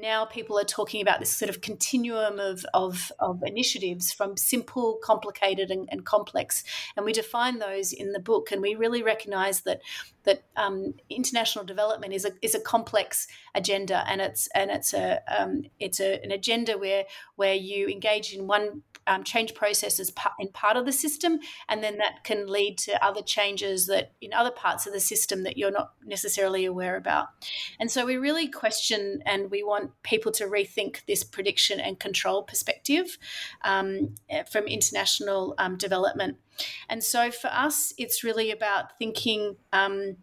now 0.00 0.24
people 0.24 0.58
are 0.58 0.64
talking 0.64 1.00
about 1.00 1.20
this 1.20 1.30
sort 1.30 1.48
of 1.48 1.60
continuum 1.60 2.38
of, 2.38 2.64
of, 2.74 3.12
of 3.18 3.42
initiatives 3.44 4.12
from 4.12 4.36
simple, 4.36 4.98
complicated, 5.02 5.70
and, 5.70 5.88
and, 5.90 6.04
complex. 6.04 6.64
And 6.96 7.04
we 7.06 7.12
define 7.12 7.58
those 7.58 7.92
in 7.92 8.12
the 8.12 8.18
book. 8.18 8.50
And 8.50 8.60
we 8.60 8.74
really 8.74 9.02
recognize 9.02 9.62
that 9.62 9.80
that 10.24 10.42
um, 10.56 10.94
international 11.08 11.64
development 11.64 12.12
is 12.12 12.24
a, 12.24 12.32
is 12.42 12.54
a 12.54 12.60
complex 12.60 13.28
agenda, 13.54 14.04
and 14.08 14.20
it's 14.20 14.48
and 14.54 14.70
it's 14.70 14.92
a 14.92 15.20
um, 15.28 15.62
it's 15.78 16.00
a, 16.00 16.22
an 16.22 16.32
agenda 16.32 16.76
where 16.76 17.04
where 17.36 17.54
you 17.54 17.86
engage 17.86 18.34
in 18.34 18.46
one 18.46 18.82
um, 19.06 19.22
change 19.22 19.54
process 19.54 20.00
as 20.00 20.12
in 20.40 20.48
part 20.48 20.76
of 20.76 20.84
the 20.84 20.92
system, 20.92 21.38
and 21.68 21.82
then 21.82 21.98
that 21.98 22.24
can 22.24 22.46
lead 22.46 22.76
to 22.78 23.04
other 23.04 23.22
changes 23.22 23.86
that 23.86 24.12
in 24.20 24.32
other 24.32 24.50
parts 24.50 24.86
of 24.86 24.92
the 24.92 25.00
system 25.00 25.44
that 25.44 25.56
you're 25.56 25.70
not 25.70 25.92
necessarily 26.04 26.64
aware 26.64 26.96
about. 26.96 27.28
And 27.78 27.90
so 27.90 28.04
we 28.06 28.16
really 28.16 28.48
question 28.48 29.22
and 29.26 29.50
we 29.50 29.62
want 29.62 29.90
people 30.02 30.32
to 30.32 30.44
rethink 30.44 31.04
this 31.06 31.24
prediction 31.24 31.80
and 31.80 31.98
control 31.98 32.42
perspective 32.42 33.18
um, 33.64 34.14
from 34.50 34.66
international 34.66 35.54
um, 35.58 35.76
development. 35.76 36.38
And 36.88 37.02
so 37.02 37.30
for 37.30 37.48
us, 37.48 37.92
it's 37.98 38.24
really 38.24 38.50
about 38.50 38.98
thinking 38.98 39.56
um, 39.72 40.16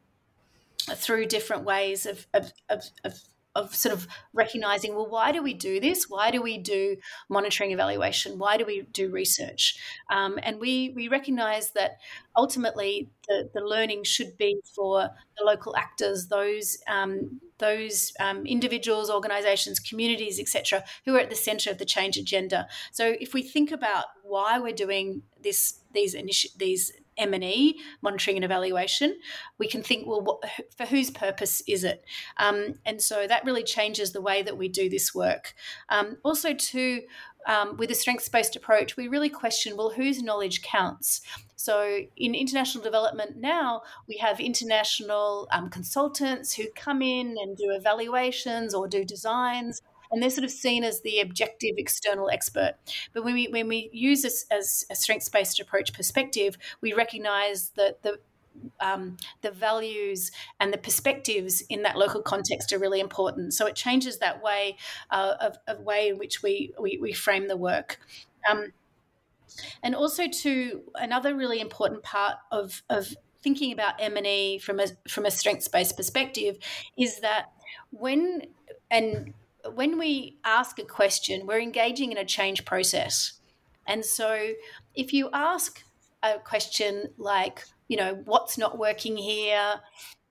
through 0.95 1.27
different 1.27 1.63
ways 1.63 2.05
of, 2.05 2.27
of, 2.33 2.51
of, 2.69 2.83
of 3.03 3.19
of 3.55 3.75
sort 3.75 3.93
of 3.93 4.07
recognizing 4.33 4.95
well 4.95 5.07
why 5.07 5.31
do 5.31 5.43
we 5.43 5.53
do 5.53 5.79
this? 5.79 6.09
Why 6.09 6.31
do 6.31 6.41
we 6.41 6.57
do 6.57 6.97
monitoring 7.29 7.71
evaluation? 7.71 8.39
Why 8.39 8.57
do 8.57 8.65
we 8.65 8.81
do 8.91 9.09
research? 9.09 9.77
Um, 10.09 10.39
and 10.41 10.59
we 10.59 10.89
we 10.95 11.07
recognize 11.07 11.71
that 11.71 11.99
ultimately 12.35 13.09
the, 13.27 13.49
the 13.53 13.61
learning 13.61 14.03
should 14.05 14.37
be 14.37 14.59
for 14.75 15.09
the 15.37 15.43
local 15.43 15.75
actors 15.75 16.27
those 16.27 16.77
um, 16.87 17.39
those 17.59 18.11
um, 18.19 18.45
individuals 18.45 19.09
organizations 19.09 19.79
communities 19.79 20.39
etc 20.39 20.83
who 21.05 21.15
are 21.15 21.19
at 21.19 21.29
the 21.29 21.35
center 21.35 21.69
of 21.69 21.77
the 21.77 21.85
change 21.85 22.17
agenda. 22.17 22.67
So 22.91 23.15
if 23.19 23.33
we 23.33 23.43
think 23.43 23.71
about 23.71 24.05
why 24.23 24.57
we're 24.57 24.73
doing 24.73 25.21
this 25.41 25.82
these 25.93 26.15
initi- 26.15 26.55
these 26.57 26.91
M&E, 27.17 27.79
monitoring 28.01 28.37
and 28.37 28.45
evaluation, 28.45 29.19
we 29.57 29.67
can 29.67 29.83
think, 29.83 30.07
well, 30.07 30.21
what, 30.21 30.43
for 30.75 30.85
whose 30.85 31.11
purpose 31.11 31.61
is 31.67 31.83
it? 31.83 32.03
Um, 32.37 32.79
and 32.85 33.01
so 33.01 33.27
that 33.27 33.45
really 33.45 33.63
changes 33.63 34.11
the 34.11 34.21
way 34.21 34.41
that 34.41 34.57
we 34.57 34.67
do 34.67 34.89
this 34.89 35.13
work. 35.13 35.53
Um, 35.89 36.17
also, 36.23 36.53
too, 36.53 37.01
um, 37.45 37.77
with 37.77 37.91
a 37.91 37.95
strengths 37.95 38.29
based 38.29 38.55
approach, 38.55 38.97
we 38.97 39.07
really 39.07 39.29
question, 39.29 39.77
well, 39.77 39.91
whose 39.91 40.21
knowledge 40.21 40.61
counts? 40.61 41.21
So, 41.55 41.99
in 42.17 42.35
international 42.35 42.83
development 42.83 43.37
now, 43.37 43.83
we 44.07 44.17
have 44.17 44.39
international 44.39 45.47
um, 45.51 45.69
consultants 45.69 46.53
who 46.53 46.65
come 46.75 47.01
in 47.01 47.35
and 47.41 47.55
do 47.55 47.71
evaluations 47.71 48.73
or 48.73 48.87
do 48.87 49.05
designs 49.05 49.81
and 50.13 50.21
they're 50.21 50.29
sort 50.29 50.45
of 50.45 50.51
seen 50.51 50.83
as 50.83 51.01
the 51.01 51.19
objective 51.19 51.73
external 51.77 52.29
expert. 52.29 52.75
But 53.13 53.25
when 53.25 53.33
we 53.33 53.47
when 53.47 53.67
we 53.67 53.89
use 53.91 54.21
this 54.21 54.45
as 54.51 54.85
a 54.89 54.95
strengths 54.95 55.27
based 55.27 55.59
approach 55.59 55.91
perspective, 55.91 56.55
we 56.81 56.93
recognise 56.93 57.71
that 57.75 58.03
the 58.03 58.19
um, 58.79 59.17
the 59.41 59.49
values 59.49 60.31
and 60.59 60.71
the 60.71 60.77
perspectives 60.77 61.61
in 61.69 61.81
that 61.81 61.97
local 61.97 62.21
context 62.21 62.71
are 62.71 62.77
really 62.77 62.99
important. 62.99 63.53
So 63.55 63.65
it 63.65 63.75
changes 63.75 64.19
that 64.19 64.43
way 64.43 64.77
uh, 65.09 65.33
of, 65.41 65.57
of 65.67 65.79
way 65.79 66.09
in 66.09 66.19
which 66.19 66.43
we 66.43 66.71
we, 66.79 66.99
we 67.01 67.11
frame 67.11 67.47
the 67.47 67.57
work. 67.57 67.99
Um, 68.49 68.73
and 69.81 69.95
also 69.95 70.27
to 70.27 70.81
another 70.95 71.35
really 71.35 71.59
important 71.59 72.03
part 72.03 72.35
of, 72.51 72.81
of 72.89 73.15
thinking 73.43 73.73
about 73.73 73.95
M&E 73.99 74.59
from 74.59 74.79
a 74.79 74.87
from 75.07 75.25
a 75.25 75.31
strengths-based 75.31 75.97
perspective 75.97 76.57
is 76.97 77.19
that 77.19 77.51
when 77.91 78.43
and 78.89 79.33
when 79.73 79.97
we 79.97 80.37
ask 80.43 80.79
a 80.79 80.83
question, 80.83 81.45
we're 81.47 81.61
engaging 81.61 82.11
in 82.11 82.17
a 82.17 82.25
change 82.25 82.65
process. 82.65 83.33
And 83.87 84.03
so 84.05 84.53
if 84.95 85.13
you 85.13 85.29
ask 85.33 85.83
a 86.21 86.39
question 86.39 87.09
like, 87.17 87.63
you 87.87 87.97
know, 87.97 88.21
what's 88.25 88.57
not 88.57 88.77
working 88.77 89.17
here? 89.17 89.75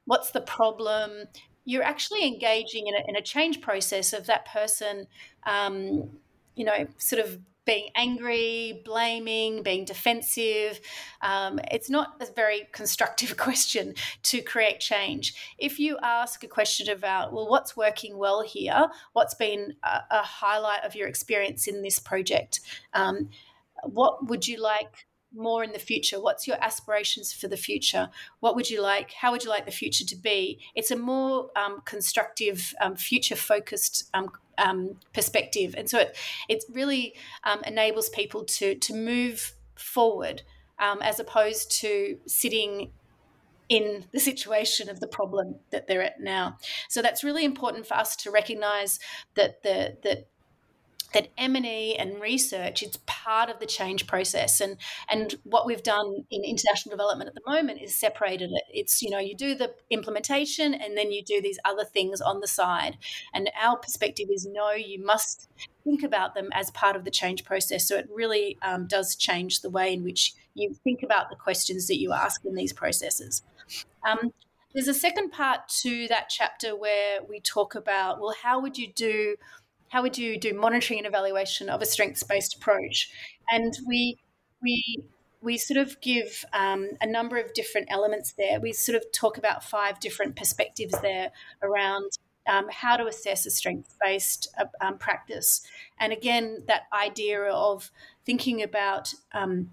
What's 0.05 0.31
the 0.31 0.41
problem? 0.41 1.25
You're 1.65 1.83
actually 1.83 2.27
engaging 2.27 2.87
in 2.89 2.95
a, 2.95 3.09
in 3.09 3.17
a 3.17 3.23
change 3.23 3.61
process 3.61 4.13
of 4.13 4.27
that 4.27 4.47
person, 4.47 5.07
um, 5.47 6.11
you 6.55 6.65
know, 6.65 6.87
sort 6.99 7.25
of 7.25 7.39
being 7.65 7.89
angry, 7.95 8.83
blaming, 8.85 9.63
being 9.63 9.85
defensive. 9.85 10.81
Um, 11.21 11.61
it's 11.71 11.89
not 11.89 12.17
a 12.21 12.27
very 12.33 12.69
constructive 12.73 13.37
question 13.37 13.95
to 14.25 14.43
create 14.43 14.81
change. 14.81 15.35
If 15.59 15.79
you 15.79 15.99
ask 16.03 16.43
a 16.43 16.49
question 16.49 16.91
about, 16.91 17.33
well, 17.33 17.49
what's 17.49 17.77
working 17.77 18.19
well 18.19 18.43
here? 18.43 18.89
What's 19.13 19.35
been 19.35 19.75
a, 19.85 20.01
a 20.11 20.23
highlight 20.23 20.85
of 20.85 20.95
your 20.95 21.09
experience 21.09 21.67
in 21.67 21.83
this 21.83 21.99
project? 21.99 22.61
Um, 22.95 23.31
what 23.85 24.29
would 24.29 24.47
you 24.47 24.61
like 24.61 25.07
more 25.35 25.65
in 25.65 25.73
the 25.73 25.79
future? 25.79 26.21
What's 26.21 26.47
your 26.47 26.63
aspirations 26.63 27.33
for 27.33 27.49
the 27.49 27.57
future? 27.57 28.11
What 28.41 28.55
would 28.55 28.71
you 28.71 28.83
like? 28.83 29.13
How 29.13 29.33
would 29.33 29.45
you 29.45 29.51
like 29.51 29.67
the 29.67 29.73
future 29.73 30.05
to 30.05 30.17
be? 30.17 30.61
It's 30.75 30.91
a 30.91 30.97
more 30.97 31.51
um, 31.57 31.83
constructive, 31.85 32.75
um, 32.81 32.97
future 32.97 33.37
focused 33.37 34.11
um, 34.15 34.29
um, 34.59 34.97
perspective, 35.13 35.75
and 35.77 35.89
so 35.89 35.99
it 35.99 36.17
it 36.49 36.65
really 36.71 37.15
um, 37.45 37.63
enables 37.65 38.09
people 38.11 38.45
to 38.45 38.75
to 38.75 38.95
move 38.95 39.55
forward 39.77 40.43
um, 40.79 41.01
as 41.03 41.19
opposed 41.21 41.71
to 41.81 42.19
sitting 42.27 42.91
in 43.69 44.05
the 44.13 44.21
situation 44.21 44.91
of 44.91 45.01
the 45.01 45.07
problem 45.07 45.55
that 45.71 45.87
they're 45.87 46.03
at 46.03 46.21
now. 46.21 46.59
So 46.89 47.01
that's 47.01 47.25
really 47.25 47.45
important 47.45 47.87
for 47.87 47.95
us 47.95 48.17
to 48.17 48.31
recognize 48.31 48.99
that 49.35 49.63
the 49.63 49.97
that 50.03 50.29
that 51.13 51.29
M&E 51.39 51.97
and 51.97 52.21
research 52.21 52.83
it's 52.83 52.99
part 53.07 53.49
of 53.49 53.59
the 53.59 53.67
change 53.67 54.07
process. 54.07 54.61
And 54.61 54.77
and 55.11 55.35
what 55.45 55.67
we've 55.67 55.83
done 55.83 56.25
in 56.31 56.45
international 56.45 56.97
development 56.97 57.29
at 57.29 57.35
the 57.35 57.51
moment 57.51 57.81
is 57.83 57.95
separated 57.95 58.51
it. 58.53 58.65
It's 58.71 59.03
you 59.03 59.11
know 59.11 59.19
you 59.19 59.37
do 59.37 59.55
the 59.55 59.75
implementation 59.91 60.75
and 60.75 60.97
then 60.97 61.13
you 61.13 61.23
do 61.23 61.41
these 61.41 61.59
other 61.65 61.85
things 61.85 62.21
on 62.21 62.41
the 62.41 62.49
side. 62.49 62.99
And 63.35 63.51
our 63.61 63.77
perspective 63.77 64.29
is 64.33 64.47
no 64.47 64.73
you 64.73 65.05
must 65.05 65.49
think 65.85 66.03
about 66.03 66.35
them 66.35 66.49
as 66.53 66.71
part 66.71 66.97
of 66.97 67.05
the 67.05 67.11
change 67.11 67.45
process. 67.45 67.87
So 67.87 67.97
it 67.97 68.09
really 68.13 68.59
um, 68.63 68.87
does 68.87 69.17
change 69.17 69.61
the 69.61 69.71
way 69.71 69.93
in 69.93 70.05
which 70.05 70.35
you 70.55 70.75
think 70.85 71.03
about 71.03 71.31
the 71.31 71.37
questions 71.37 71.87
that 71.89 71.99
you 71.99 72.13
ask 72.13 72.45
in 72.45 72.55
these 72.55 72.73
processes. 72.73 73.43
Um, 74.07 74.33
there's 74.75 74.89
a 74.89 74.95
second 74.95 75.31
part 75.31 75.69
to 75.83 76.09
that 76.09 76.29
chapter 76.29 76.75
where 76.75 77.21
we 77.29 77.41
talk 77.41 77.75
about 77.75 78.21
well 78.21 78.35
how 78.43 78.61
would 78.61 78.79
you 78.79 78.91
do 78.93 79.37
how 79.93 80.01
would 80.01 80.17
you 80.17 80.39
do 80.39 80.55
monitoring 80.55 81.01
and 81.01 81.07
evaluation 81.07 81.69
of 81.69 81.83
a 81.83 81.87
strengths 81.87 82.23
based 82.23 82.57
approach? 82.57 83.11
And 83.51 83.75
we 83.87 84.17
we 84.63 85.05
we 85.43 85.59
sort 85.59 85.77
of 85.77 86.01
give 86.01 86.47
um, 86.55 86.93
a 87.03 87.07
number 87.07 87.37
of 87.37 87.53
different 87.53 87.89
elements 87.91 88.33
there. 88.39 88.59
We 88.59 88.73
sort 88.73 88.97
of 88.97 89.05
talk 89.13 89.37
about 89.37 89.63
five 89.63 90.01
different 90.01 90.35
perspectives 90.35 90.95
there 91.03 91.31
around 91.63 92.11
um, 92.49 92.69
how 92.71 92.97
to 92.97 93.07
assess 93.07 93.45
a 93.45 93.51
strength 93.51 93.95
based 94.03 94.49
uh, 94.59 94.65
um, 94.81 94.97
practice. 94.97 95.61
And 96.01 96.11
again, 96.11 96.63
that 96.69 96.85
idea 96.95 97.43
of 97.43 97.91
thinking 98.25 98.63
about 98.63 99.13
um, 99.35 99.73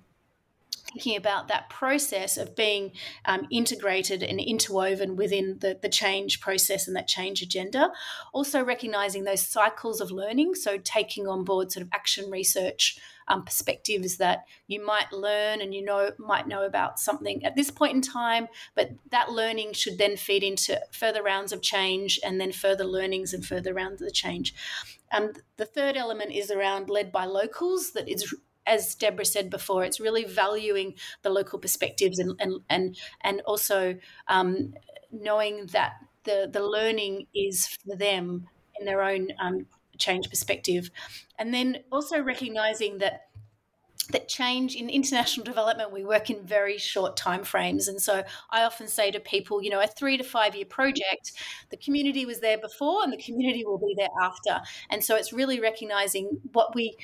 thinking 0.92 1.16
about 1.16 1.48
that 1.48 1.70
process 1.70 2.38
of 2.38 2.56
being 2.56 2.92
um, 3.26 3.48
integrated 3.52 4.24
and 4.24 4.40
interwoven 4.40 5.16
within 5.16 5.58
the, 5.60 5.78
the 5.82 5.90
change 5.90 6.40
process 6.42 6.88
and 6.88 6.96
that 6.96 7.08
change 7.08 7.42
agenda. 7.42 7.92
Also, 8.34 8.64
recognizing 8.64 9.24
those 9.24 9.46
cycles 9.46 10.02
of 10.02 10.12
learning, 10.12 10.56
so 10.56 10.78
taking 10.84 11.28
on 11.28 11.44
board 11.44 11.72
sort 11.72 11.86
of 11.86 11.90
action 11.94 12.30
research 12.30 13.00
um, 13.28 13.46
perspectives 13.46 14.18
that 14.18 14.46
you 14.68 14.84
might 14.84 15.12
learn 15.14 15.62
and 15.62 15.74
you 15.74 15.86
know 15.86 16.12
might 16.18 16.48
know 16.48 16.66
about 16.66 17.00
something 17.00 17.46
at 17.46 17.56
this 17.56 17.70
point 17.70 17.94
in 17.94 18.02
time, 18.02 18.48
but 18.76 18.90
that 19.12 19.32
learning 19.32 19.74
should 19.74 19.98
then 19.98 20.18
feed 20.18 20.44
into 20.44 20.80
further 20.92 21.22
rounds 21.22 21.52
of 21.52 21.62
change 21.62 22.20
and 22.24 22.42
then 22.42 22.52
further 22.52 22.84
learnings 22.84 23.34
and 23.34 23.46
further 23.46 23.74
rounds 23.74 24.02
of 24.02 24.12
change. 24.14 24.56
Um, 25.12 25.34
the 25.58 25.66
third 25.66 25.98
element 25.98 26.32
is 26.32 26.52
around 26.52 26.90
led 26.90 27.12
by 27.12 27.26
locals, 27.26 27.92
that 27.92 28.08
is 28.08 28.34
as 28.70 28.95
Deborah 28.95 29.26
said 29.26 29.49
before, 29.49 29.84
it's 29.84 29.99
really 29.99 30.24
valuing 30.24 30.93
the 31.24 31.30
local 31.30 31.59
perspectives 31.59 32.20
and 32.20 32.36
and 32.39 32.61
and, 32.70 32.97
and 33.22 33.41
also 33.41 33.97
um, 34.28 34.74
knowing 35.11 35.65
that 35.67 35.93
the 36.24 36.49
the 36.51 36.63
learning 36.63 37.28
is 37.36 37.67
for 37.67 37.95
them 37.95 38.47
in 38.80 38.86
their 38.86 39.01
own 39.01 39.30
um, 39.39 39.65
change 39.97 40.30
perspective, 40.30 40.91
and 41.38 41.53
then 41.53 41.80
also 41.91 42.22
recognizing 42.22 42.99
that 42.99 43.26
that 44.11 44.28
change 44.28 44.76
in 44.76 44.89
international 44.89 45.43
development 45.43 45.91
we 45.91 46.03
work 46.03 46.32
in 46.32 46.43
very 46.43 46.80
short 46.80 47.15
time 47.15 47.43
frames 47.43 47.88
and 47.88 48.01
so 48.01 48.24
i 48.49 48.63
often 48.63 48.88
say 48.88 49.11
to 49.11 49.20
people 49.20 49.61
you 49.61 49.70
know 49.70 49.80
a 49.80 49.86
three 49.86 50.17
to 50.17 50.24
five 50.24 50.55
year 50.55 50.65
project 50.65 51.34
the 51.70 51.78
community 51.78 52.26
was 52.26 52.39
there 52.39 52.57
before 52.57 53.03
and 53.03 53.13
the 53.13 53.22
community 53.22 53.63
will 53.65 53.78
be 53.78 53.93
there 53.97 54.09
after. 54.22 54.61
And 54.89 55.03
so 55.03 55.15
it's 55.15 55.34
really 55.34 55.59
recognizing 55.59 56.41
what 56.53 56.76
we 56.76 56.97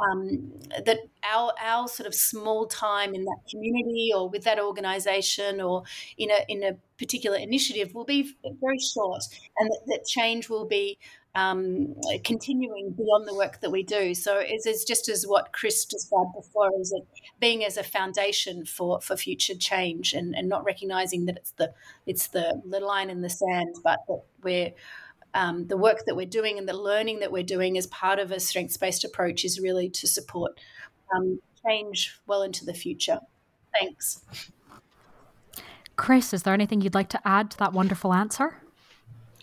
um, 0.00 0.52
that 0.84 0.98
our 1.24 1.52
our 1.62 1.88
sort 1.88 2.06
of 2.06 2.14
small 2.14 2.66
time 2.66 3.14
in 3.14 3.24
that 3.24 3.38
community 3.50 4.10
or 4.14 4.28
with 4.28 4.44
that 4.44 4.60
organisation 4.60 5.60
or 5.60 5.84
in 6.18 6.30
a 6.30 6.38
in 6.48 6.62
a 6.62 6.76
particular 6.98 7.36
initiative 7.36 7.94
will 7.94 8.04
be 8.04 8.34
very 8.60 8.78
short, 8.78 9.22
and 9.58 9.70
that, 9.70 9.80
that 9.86 10.06
change 10.06 10.48
will 10.48 10.66
be 10.66 10.98
um, 11.36 11.94
continuing 12.24 12.92
beyond 12.96 13.28
the 13.28 13.34
work 13.34 13.60
that 13.60 13.70
we 13.70 13.82
do. 13.82 14.14
So 14.14 14.38
it's, 14.38 14.64
it's, 14.64 14.84
just 14.84 15.10
as 15.10 15.26
what 15.26 15.52
Chris 15.52 15.84
described 15.84 16.30
before, 16.34 16.70
is 16.80 16.92
it 16.92 17.06
being 17.38 17.62
as 17.62 17.76
a 17.76 17.82
foundation 17.82 18.64
for, 18.64 19.02
for 19.02 19.16
future 19.16 19.54
change 19.54 20.14
and, 20.14 20.34
and 20.34 20.48
not 20.48 20.64
recognizing 20.64 21.26
that 21.26 21.36
it's 21.36 21.50
the 21.52 21.74
it's 22.06 22.28
the, 22.28 22.62
the 22.66 22.80
line 22.80 23.10
in 23.10 23.20
the 23.20 23.28
sand, 23.28 23.76
but 23.84 23.98
that 24.08 24.22
we're 24.42 24.70
um, 25.36 25.66
the 25.66 25.76
work 25.76 26.06
that 26.06 26.16
we're 26.16 26.26
doing 26.26 26.58
and 26.58 26.66
the 26.66 26.76
learning 26.76 27.20
that 27.20 27.30
we're 27.30 27.42
doing 27.42 27.76
as 27.76 27.86
part 27.88 28.18
of 28.18 28.32
a 28.32 28.40
strengths 28.40 28.76
based 28.78 29.04
approach 29.04 29.44
is 29.44 29.60
really 29.60 29.90
to 29.90 30.06
support 30.08 30.58
um, 31.14 31.38
change 31.64 32.18
well 32.26 32.42
into 32.42 32.64
the 32.64 32.72
future. 32.72 33.20
Thanks. 33.78 34.22
Chris, 35.96 36.32
is 36.32 36.42
there 36.42 36.54
anything 36.54 36.80
you'd 36.80 36.94
like 36.94 37.10
to 37.10 37.20
add 37.28 37.50
to 37.50 37.58
that 37.58 37.74
wonderful 37.74 38.14
answer? 38.14 38.62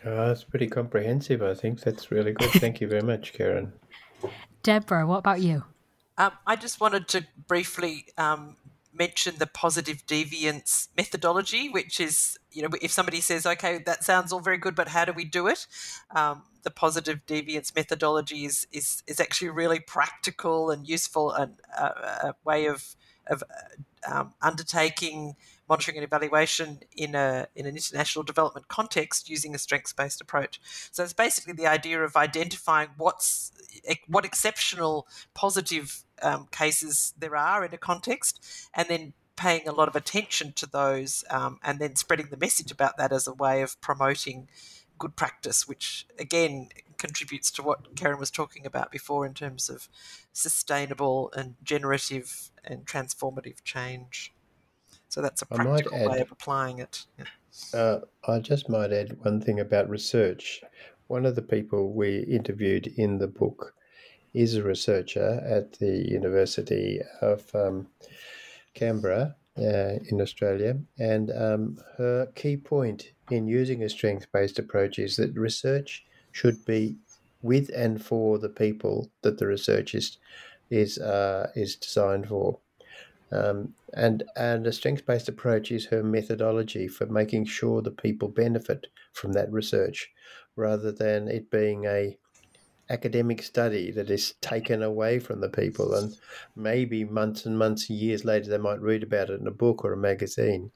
Uh, 0.04 0.28
that's 0.28 0.44
pretty 0.44 0.68
comprehensive. 0.68 1.42
I 1.44 1.54
think 1.54 1.80
that's 1.82 2.12
really 2.12 2.34
good. 2.34 2.50
Thank 2.54 2.82
you 2.82 2.88
very 2.88 3.04
much, 3.04 3.34
Keren. 3.34 3.72
Deborah, 4.64 5.06
what 5.06 5.20
about 5.20 5.42
you? 5.42 5.64
Um, 6.18 6.32
I 6.46 6.56
just 6.56 6.82
wanted 6.82 7.08
to 7.10 7.26
briefly 7.48 8.06
um, 8.18 8.56
mention 8.94 9.36
the 9.38 9.48
positive 9.48 10.06
deviance 10.06 10.88
methodology, 10.96 11.70
which 11.70 12.00
is, 12.00 12.38
you 12.52 12.62
know, 12.62 12.70
if 12.82 12.92
somebody 12.92 13.22
says, 13.22 13.46
okay, 13.46 13.80
that 13.86 14.04
sounds 14.04 14.32
all 14.32 14.40
very 14.40 14.58
good, 14.58 14.76
but 14.76 14.90
how 14.90 15.06
do 15.06 15.14
we 15.14 15.26
do 15.26 15.48
it? 15.48 15.66
Um, 16.16 16.44
the 16.64 16.72
positive 16.72 17.26
deviance 17.26 17.76
methodology 17.76 18.46
is, 18.46 18.68
is, 18.72 19.04
is 19.08 19.20
actually 19.20 19.50
really 19.50 19.80
practical 19.80 20.70
and 20.70 20.88
useful 20.88 21.32
and 21.32 21.56
uh, 21.78 21.90
a 22.24 22.36
way 22.46 22.66
of, 22.68 22.96
of 23.28 23.44
uh, 23.44 24.20
um, 24.20 24.34
undertaking 24.42 25.36
monitoring 25.70 25.98
and 25.98 26.04
evaluation 26.04 26.80
in 26.96 27.16
a 27.16 27.48
in 27.56 27.66
an 27.66 27.76
international 27.76 28.24
development 28.24 28.68
context 28.68 29.30
using 29.30 29.56
a 29.56 29.58
strengths 29.58 29.94
based 29.94 30.22
approach. 30.22 30.60
So 30.92 31.04
it's 31.04 31.14
basically 31.14 31.54
the 31.54 31.68
idea 31.68 32.02
of 32.04 32.16
identifying 32.16 32.90
what's 32.98 33.52
what 34.08 34.26
exceptional 34.26 35.08
positive 35.34 36.04
um, 36.22 36.48
cases 36.52 37.14
there 37.18 37.36
are 37.36 37.66
in 37.66 37.74
a 37.74 37.78
context, 37.78 38.44
and 38.74 38.88
then 38.88 39.14
paying 39.36 39.68
a 39.68 39.72
lot 39.72 39.88
of 39.88 39.96
attention 39.96 40.54
to 40.54 40.68
those, 40.68 41.24
um, 41.30 41.60
and 41.64 41.80
then 41.80 41.96
spreading 41.96 42.28
the 42.30 42.38
message 42.38 42.72
about 42.72 42.98
that 42.98 43.12
as 43.12 43.28
a 43.28 43.34
way 43.34 43.62
of 43.62 43.80
promoting 43.82 44.48
good 45.00 45.16
practice, 45.16 45.68
which 45.68 46.06
again 46.20 46.70
contributes 46.98 47.52
to 47.52 47.64
what 47.64 47.96
Keren 47.96 48.20
was 48.20 48.32
talking 48.32 48.66
about 48.66 48.92
before 48.92 49.26
in 49.26 49.34
terms 49.34 49.70
of 49.70 49.90
sustainable 50.32 51.32
and 51.36 51.56
generative 51.64 52.52
and 52.64 52.86
transformative 52.86 53.64
change. 53.64 54.33
So 55.14 55.22
that's 55.22 55.44
a 55.44 55.46
practical 55.46 55.96
add, 55.96 56.10
way 56.10 56.22
of 56.22 56.32
applying 56.32 56.80
it. 56.80 57.06
Yeah. 57.20 57.26
Uh, 57.80 58.00
I 58.28 58.40
just 58.40 58.68
might 58.68 58.92
add 58.92 59.16
one 59.24 59.40
thing 59.40 59.60
about 59.60 59.88
research. 59.88 60.64
One 61.06 61.28
of 61.28 61.36
the 61.36 61.44
people 61.44 61.94
we 61.94 62.22
interviewed 62.22 62.88
in 62.98 63.20
the 63.20 63.28
book 63.28 63.76
is 64.34 64.56
a 64.56 64.64
researcher 64.64 65.40
at 65.46 65.74
the 65.74 66.10
University 66.10 67.00
of 67.22 67.44
um, 67.54 67.86
Canberra 68.74 69.36
uh, 69.56 70.00
in 70.10 70.20
Australia. 70.20 70.80
And 70.98 71.30
um, 71.30 71.78
her 72.00 72.26
key 72.34 72.58
point 72.58 73.12
in 73.30 73.48
using 73.48 73.84
a 73.84 73.90
strength 73.90 74.26
based 74.34 74.58
approach 74.58 74.98
is 74.98 75.18
that 75.18 75.38
research 75.38 76.04
should 76.32 76.66
be 76.66 76.98
with 77.44 77.70
and 77.76 78.04
for 78.04 78.40
the 78.40 78.50
people 78.50 79.12
that 79.22 79.38
the 79.38 79.46
research 79.46 79.94
is, 79.94 80.18
is, 80.72 80.98
uh, 80.98 81.52
is 81.56 81.76
designed 81.76 82.30
for. 82.30 82.58
Um, 83.34 83.74
and 83.94 84.24
and 84.36 84.68
a 84.68 84.72
strengths 84.72 85.02
based 85.02 85.28
approach 85.28 85.72
is 85.72 85.86
her 85.88 86.04
methodology 86.04 86.88
for 86.88 87.06
making 87.08 87.46
sure 87.46 87.82
that 87.82 87.98
people 87.98 88.28
benefit 88.28 88.88
from 89.14 89.34
that 89.34 89.52
research, 89.52 90.12
rather 90.56 90.92
than 90.92 91.28
it 91.28 91.50
being 91.50 91.86
a 91.86 92.18
academic 92.90 93.42
study 93.42 93.92
that 93.92 94.10
is 94.10 94.36
taken 94.42 94.84
away 94.84 95.20
from 95.20 95.42
the 95.42 95.50
people. 95.50 95.94
And 95.96 96.14
maybe 96.56 97.04
months 97.06 97.46
and 97.46 97.58
months 97.58 97.90
and 97.90 97.98
years 97.98 98.26
later 98.26 98.50
they 98.50 98.58
might 98.58 98.82
read 98.82 99.04
about 99.04 99.30
it 99.30 99.40
in 99.40 99.48
a 99.48 99.52
book 99.52 99.84
or 99.84 99.94
a 99.94 99.98
magazine. 99.98 100.72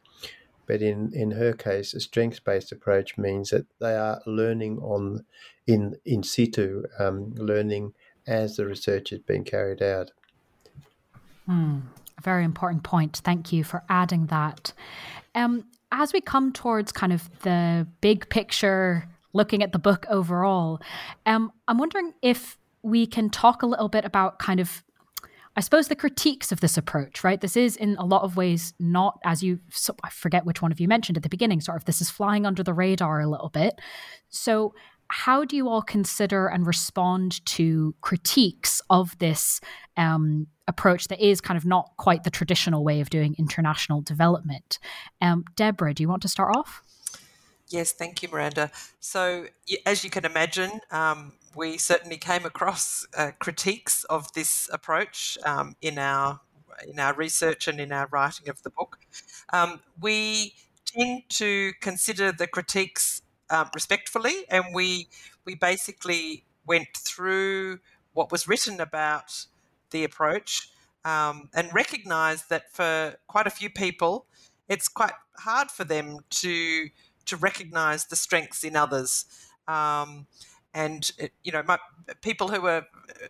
But 0.65 0.81
in, 0.81 1.11
in 1.13 1.31
her 1.31 1.53
case 1.53 1.93
a 1.93 1.99
strengths 1.99 2.39
based 2.39 2.71
approach 2.71 3.17
means 3.17 3.49
that 3.49 3.67
they 3.79 3.95
are 3.95 4.21
learning 4.25 4.79
on 4.79 5.25
in 5.65 5.95
in 6.05 6.23
situ 6.23 6.83
um, 6.99 7.33
learning 7.35 7.93
as 8.25 8.55
the 8.55 8.65
research 8.65 9.11
is 9.11 9.19
being 9.19 9.43
carried 9.43 9.81
out. 9.81 10.11
Mm, 11.47 11.83
a 12.17 12.21
very 12.21 12.43
important 12.43 12.83
point 12.83 13.21
thank 13.23 13.51
you 13.51 13.63
for 13.63 13.83
adding 13.89 14.27
that 14.27 14.73
um, 15.35 15.65
as 15.91 16.13
we 16.13 16.21
come 16.21 16.51
towards 16.51 16.91
kind 16.91 17.13
of 17.13 17.29
the 17.41 17.87
big 18.01 18.29
picture 18.29 19.07
looking 19.33 19.63
at 19.63 19.71
the 19.71 19.79
book 19.79 20.05
overall. 20.09 20.81
Um, 21.25 21.51
I'm 21.67 21.77
wondering 21.77 22.13
if 22.21 22.57
we 22.81 23.05
can 23.05 23.29
talk 23.29 23.61
a 23.61 23.65
little 23.65 23.87
bit 23.89 24.03
about 24.03 24.39
kind 24.39 24.59
of 24.59 24.83
I 25.55 25.59
suppose 25.59 25.87
the 25.87 25.95
critiques 25.95 26.51
of 26.51 26.59
this 26.59 26.77
approach, 26.77 27.23
right? 27.23 27.41
This 27.41 27.57
is 27.57 27.77
in 27.77 27.95
a 27.97 28.05
lot 28.05 28.21
of 28.21 28.37
ways 28.37 28.75
not 28.79 29.17
as 29.23 29.41
you, 29.41 29.59
so 29.71 29.95
I 30.03 30.09
forget 30.11 30.45
which 30.45 30.61
one 30.61 30.71
of 30.71 30.79
you 30.79 30.87
mentioned 30.87 31.17
at 31.17 31.23
the 31.23 31.29
beginning, 31.29 31.61
sort 31.61 31.77
of 31.77 31.85
this 31.85 31.99
is 31.99 32.11
flying 32.11 32.45
under 32.45 32.61
the 32.61 32.75
radar 32.75 33.21
a 33.21 33.27
little 33.27 33.49
bit. 33.49 33.81
So, 34.29 34.75
how 35.09 35.45
do 35.45 35.55
you 35.55 35.69
all 35.69 35.81
consider 35.81 36.47
and 36.47 36.67
respond 36.67 37.45
to 37.45 37.95
critiques 38.01 38.81
of 38.89 39.17
this 39.19 39.61
um, 39.95 40.47
approach 40.67 41.07
that 41.07 41.19
is 41.19 41.41
kind 41.41 41.57
of 41.57 41.65
not 41.65 41.91
quite 41.97 42.23
the 42.23 42.29
traditional 42.29 42.83
way 42.83 42.99
of 42.99 43.09
doing 43.09 43.35
international 43.37 44.01
development? 44.01 44.79
Um, 45.21 45.45
Deborah, 45.55 45.93
do 45.93 46.03
you 46.03 46.09
want 46.09 46.21
to 46.23 46.27
start 46.27 46.55
off? 46.55 46.83
Yes, 47.69 47.91
thank 47.91 48.23
you, 48.23 48.29
Miranda. 48.29 48.71
So, 48.99 49.47
as 49.85 50.03
you 50.03 50.09
can 50.09 50.23
imagine, 50.23 50.79
um, 50.89 51.33
we 51.53 51.77
certainly 51.77 52.17
came 52.17 52.45
across 52.45 53.05
uh, 53.17 53.31
critiques 53.39 54.05
of 54.05 54.31
this 54.33 54.69
approach 54.71 55.37
um, 55.43 55.75
in 55.81 55.97
our 55.97 56.39
in 56.87 56.99
our 56.99 57.13
research 57.15 57.67
and 57.67 57.79
in 57.79 57.91
our 57.91 58.07
writing 58.11 58.49
of 58.49 58.61
the 58.63 58.69
book. 58.69 58.99
Um, 59.51 59.81
we 59.99 60.53
tend 60.85 61.23
to 61.29 61.73
consider 61.81 62.31
the 62.31 62.47
critiques 62.47 63.21
um, 63.49 63.69
respectfully, 63.73 64.45
and 64.49 64.65
we 64.73 65.07
we 65.45 65.55
basically 65.55 66.45
went 66.65 66.89
through 66.95 67.79
what 68.13 68.31
was 68.31 68.47
written 68.47 68.81
about 68.81 69.45
the 69.91 70.03
approach 70.03 70.69
um, 71.05 71.49
and 71.53 71.73
recognised 71.73 72.49
that 72.49 72.71
for 72.73 73.15
quite 73.27 73.47
a 73.47 73.51
few 73.51 73.69
people, 73.69 74.25
it's 74.67 74.87
quite 74.87 75.13
hard 75.37 75.71
for 75.71 75.83
them 75.83 76.19
to 76.29 76.89
to 77.25 77.37
recognize 77.37 78.05
the 78.05 78.15
strengths 78.15 78.63
in 78.63 78.75
others. 78.75 79.25
Um, 79.67 80.27
and 80.73 81.11
you 81.43 81.51
know, 81.51 81.63
my, 81.65 81.77
people 82.21 82.49
who 82.49 82.61
were 82.61 82.85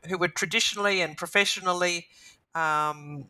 who 0.08 0.18
were 0.18 0.28
traditionally 0.28 1.02
and 1.02 1.16
professionally 1.18 2.08
um, 2.56 3.26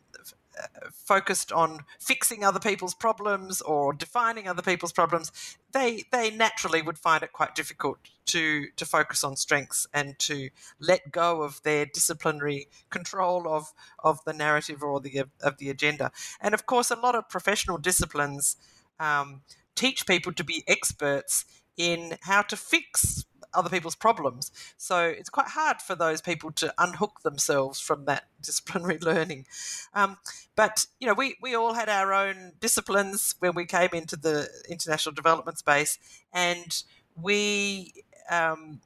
focused 0.92 1.52
on 1.52 1.80
fixing 2.00 2.44
other 2.44 2.60
people's 2.60 2.94
problems 2.94 3.62
or 3.62 3.94
defining 3.94 4.48
other 4.48 4.62
people's 4.62 4.92
problems, 4.92 5.32
they 5.72 6.04
they 6.12 6.30
naturally 6.30 6.82
would 6.82 6.98
find 6.98 7.24
it 7.24 7.34
quite 7.34 7.56
difficult 7.56 7.98
to 8.26 8.68
to 8.76 8.86
focus 8.86 9.24
on 9.24 9.36
strengths 9.36 9.88
and 9.94 10.18
to 10.20 10.50
let 10.80 11.12
go 11.12 11.42
of 11.44 11.62
their 11.64 11.86
disciplinary 11.86 12.68
control 12.90 13.48
of 13.48 13.74
of 14.00 14.24
the 14.26 14.34
narrative 14.34 14.84
or 14.84 15.00
the 15.00 15.24
of 15.42 15.58
the 15.58 15.70
agenda. 15.70 16.12
And 16.42 16.54
of 16.54 16.66
course, 16.66 16.92
a 16.92 16.96
lot 16.96 17.16
of 17.16 17.30
professional 17.30 17.78
disciplines 17.78 18.58
um, 19.00 19.42
teach 19.76 20.06
people 20.06 20.34
to 20.34 20.44
be 20.44 20.64
experts 20.68 21.46
in 21.78 22.18
how 22.24 22.42
to 22.42 22.58
fix 22.58 23.26
other 23.58 23.70
people's 23.70 23.96
problems. 23.96 24.52
So 24.78 25.04
it's 25.04 25.30
quite 25.30 25.48
hard 25.48 25.82
for 25.82 25.96
those 25.96 26.22
people 26.22 26.52
to 26.54 26.74
unhook 26.78 27.22
themselves 27.24 27.80
from 27.80 28.06
that 28.06 28.28
disciplinary 28.42 29.00
learning. 29.00 29.46
Um, 29.94 30.18
but 30.56 30.86
you 31.00 31.08
know, 31.08 31.14
we 31.14 31.36
we 31.42 31.56
all 31.56 31.74
had 31.74 31.90
our 31.90 32.14
own 32.14 32.54
disciplines 32.60 33.36
when 33.40 33.56
we 33.56 33.66
came 33.66 33.90
into 33.94 34.16
the 34.16 34.48
international 34.70 35.14
development 35.14 35.58
space, 35.58 35.98
and 36.32 36.84
we 37.22 38.04
um, 38.30 38.82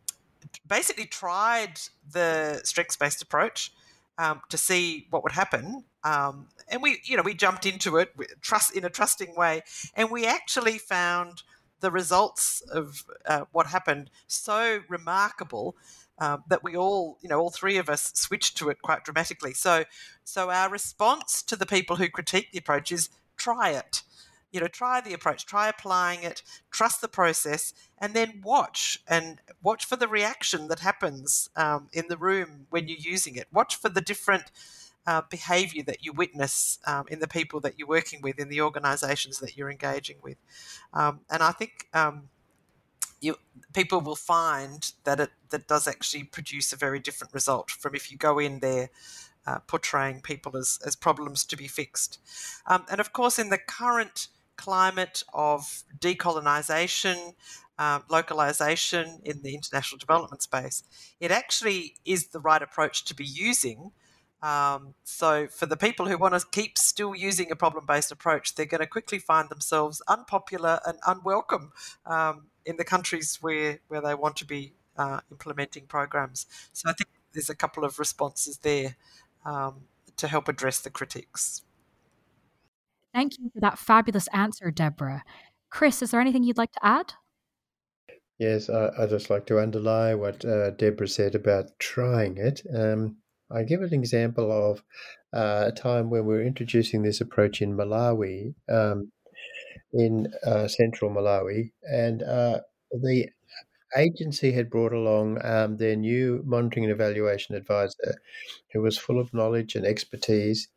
basically 0.67 1.05
tried 1.05 1.79
the 2.11 2.61
strengths 2.63 2.95
based 2.95 3.21
approach 3.21 3.71
um, 4.17 4.41
to 4.49 4.57
see 4.57 5.07
what 5.09 5.23
would 5.23 5.31
happen. 5.31 5.83
Um, 6.03 6.47
and 6.67 6.81
we, 6.81 6.99
you 7.03 7.17
know, 7.17 7.23
we 7.23 7.33
jumped 7.33 7.65
into 7.65 7.97
it 7.97 8.09
trust 8.41 8.75
in 8.75 8.85
a 8.85 8.89
trusting 8.89 9.35
way, 9.35 9.61
and 9.95 10.09
we 10.09 10.25
actually 10.25 10.77
found 10.77 11.43
the 11.81 11.91
results 11.91 12.61
of 12.71 13.03
uh, 13.25 13.45
what 13.51 13.67
happened 13.67 14.09
so 14.27 14.79
remarkable 14.87 15.75
um, 16.19 16.43
that 16.47 16.63
we 16.63 16.75
all, 16.75 17.17
you 17.21 17.27
know, 17.27 17.39
all 17.39 17.49
three 17.49 17.77
of 17.77 17.89
us 17.89 18.11
switched 18.13 18.55
to 18.57 18.69
it 18.69 18.81
quite 18.81 19.03
dramatically. 19.03 19.53
So, 19.53 19.85
so 20.23 20.49
our 20.51 20.69
response 20.69 21.41
to 21.43 21.55
the 21.55 21.65
people 21.65 21.95
who 21.95 22.07
critique 22.09 22.51
the 22.51 22.59
approach 22.59 22.91
is 22.91 23.09
try 23.37 23.71
it. 23.71 24.03
You 24.51 24.59
know, 24.59 24.67
try 24.67 25.01
the 25.01 25.13
approach, 25.13 25.45
try 25.45 25.69
applying 25.69 26.23
it, 26.23 26.43
trust 26.69 27.01
the 27.01 27.07
process, 27.07 27.73
and 27.97 28.13
then 28.13 28.41
watch 28.43 28.99
and 29.07 29.39
watch 29.63 29.85
for 29.85 29.95
the 29.95 30.09
reaction 30.09 30.67
that 30.67 30.79
happens 30.79 31.49
um, 31.55 31.87
in 31.93 32.05
the 32.09 32.17
room 32.17 32.67
when 32.69 32.87
you're 32.87 32.97
using 32.99 33.35
it. 33.35 33.47
Watch 33.51 33.75
for 33.77 33.89
the 33.89 34.01
different 34.01 34.51
uh, 35.07 35.21
behavior 35.29 35.83
that 35.83 36.03
you 36.03 36.13
witness 36.13 36.79
um, 36.85 37.05
in 37.09 37.19
the 37.19 37.27
people 37.27 37.59
that 37.61 37.77
you're 37.77 37.87
working 37.87 38.21
with, 38.21 38.39
in 38.39 38.49
the 38.49 38.61
organizations 38.61 39.39
that 39.39 39.57
you're 39.57 39.71
engaging 39.71 40.17
with. 40.21 40.37
Um, 40.93 41.21
and 41.29 41.41
I 41.41 41.51
think 41.51 41.87
um, 41.93 42.29
you, 43.19 43.35
people 43.73 44.01
will 44.01 44.15
find 44.15 44.91
that 45.03 45.19
it 45.19 45.31
that 45.49 45.67
does 45.67 45.87
actually 45.87 46.23
produce 46.23 46.71
a 46.71 46.77
very 46.77 46.99
different 46.99 47.33
result 47.33 47.69
from 47.69 47.95
if 47.95 48.11
you 48.11 48.17
go 48.17 48.39
in 48.39 48.59
there 48.59 48.89
uh, 49.45 49.59
portraying 49.59 50.21
people 50.21 50.55
as, 50.55 50.79
as 50.85 50.95
problems 50.95 51.45
to 51.45 51.57
be 51.57 51.67
fixed. 51.67 52.19
Um, 52.65 52.85
and 52.89 52.99
of 52.99 53.13
course, 53.13 53.39
in 53.39 53.49
the 53.49 53.57
current 53.57 54.27
climate 54.55 55.23
of 55.33 55.83
decolonization, 55.99 57.33
um, 57.79 58.03
localization 58.09 59.19
in 59.23 59.41
the 59.41 59.55
international 59.55 59.97
development 59.97 60.43
space, 60.43 60.83
it 61.19 61.31
actually 61.31 61.95
is 62.05 62.27
the 62.27 62.39
right 62.39 62.61
approach 62.61 63.05
to 63.05 63.15
be 63.15 63.25
using 63.25 63.91
um, 64.41 64.95
so, 65.03 65.47
for 65.47 65.67
the 65.67 65.77
people 65.77 66.07
who 66.07 66.17
want 66.17 66.33
to 66.33 66.45
keep 66.51 66.77
still 66.77 67.15
using 67.15 67.51
a 67.51 67.55
problem 67.55 67.85
based 67.85 68.11
approach, 68.11 68.55
they're 68.55 68.65
going 68.65 68.81
to 68.81 68.87
quickly 68.87 69.19
find 69.19 69.49
themselves 69.49 70.01
unpopular 70.07 70.79
and 70.85 70.97
unwelcome 71.05 71.71
um, 72.07 72.47
in 72.65 72.77
the 72.77 72.83
countries 72.83 73.37
where, 73.41 73.79
where 73.87 74.01
they 74.01 74.15
want 74.15 74.35
to 74.37 74.45
be 74.45 74.73
uh, 74.97 75.19
implementing 75.29 75.85
programs. 75.85 76.47
So, 76.73 76.89
I 76.89 76.93
think 76.93 77.09
there's 77.33 77.49
a 77.51 77.55
couple 77.55 77.85
of 77.85 77.99
responses 77.99 78.57
there 78.57 78.95
um, 79.45 79.81
to 80.17 80.27
help 80.27 80.47
address 80.47 80.79
the 80.79 80.89
critics. 80.89 81.61
Thank 83.13 83.37
you 83.37 83.51
for 83.53 83.59
that 83.59 83.77
fabulous 83.77 84.27
answer, 84.33 84.71
Deborah. 84.71 85.23
Chris, 85.69 86.01
is 86.01 86.11
there 86.11 86.21
anything 86.21 86.43
you'd 86.43 86.57
like 86.57 86.71
to 86.73 86.85
add? 86.85 87.13
Yes, 88.39 88.71
I, 88.71 88.89
would 88.97 89.09
just 89.11 89.29
like 89.29 89.45
to 89.47 89.59
underline 89.59 90.17
what 90.17 90.43
uh, 90.43 90.71
Deborah 90.71 91.07
said 91.07 91.35
about 91.35 91.77
trying 91.77 92.37
it. 92.37 92.63
Um, 92.75 93.17
I 93.53 93.63
give 93.63 93.81
an 93.81 93.93
example 93.93 94.51
of 94.51 94.83
uh, 95.33 95.65
a 95.67 95.71
time 95.71 96.09
when 96.09 96.25
we 96.25 96.35
were 96.35 96.43
introducing 96.43 97.03
this 97.03 97.21
approach 97.21 97.61
in 97.61 97.75
Malawi, 97.75 98.53
um, 98.69 99.11
in 99.93 100.33
uh, 100.45 100.67
central 100.67 101.11
Malawi, 101.11 101.71
and 101.83 102.23
uh, 102.23 102.59
the 102.91 103.29
agency 103.97 104.51
had 104.51 104.69
brought 104.69 104.93
along 104.93 105.43
um, 105.43 105.77
their 105.77 105.95
new 105.95 106.41
monitoring 106.45 106.85
and 106.85 106.93
evaluation 106.93 107.55
advisor, 107.55 108.21
who 108.71 108.81
was 108.81 108.97
full 108.97 109.19
of 109.19 109.33
knowledge 109.33 109.75
and 109.75 109.85
expertise. 109.85 110.69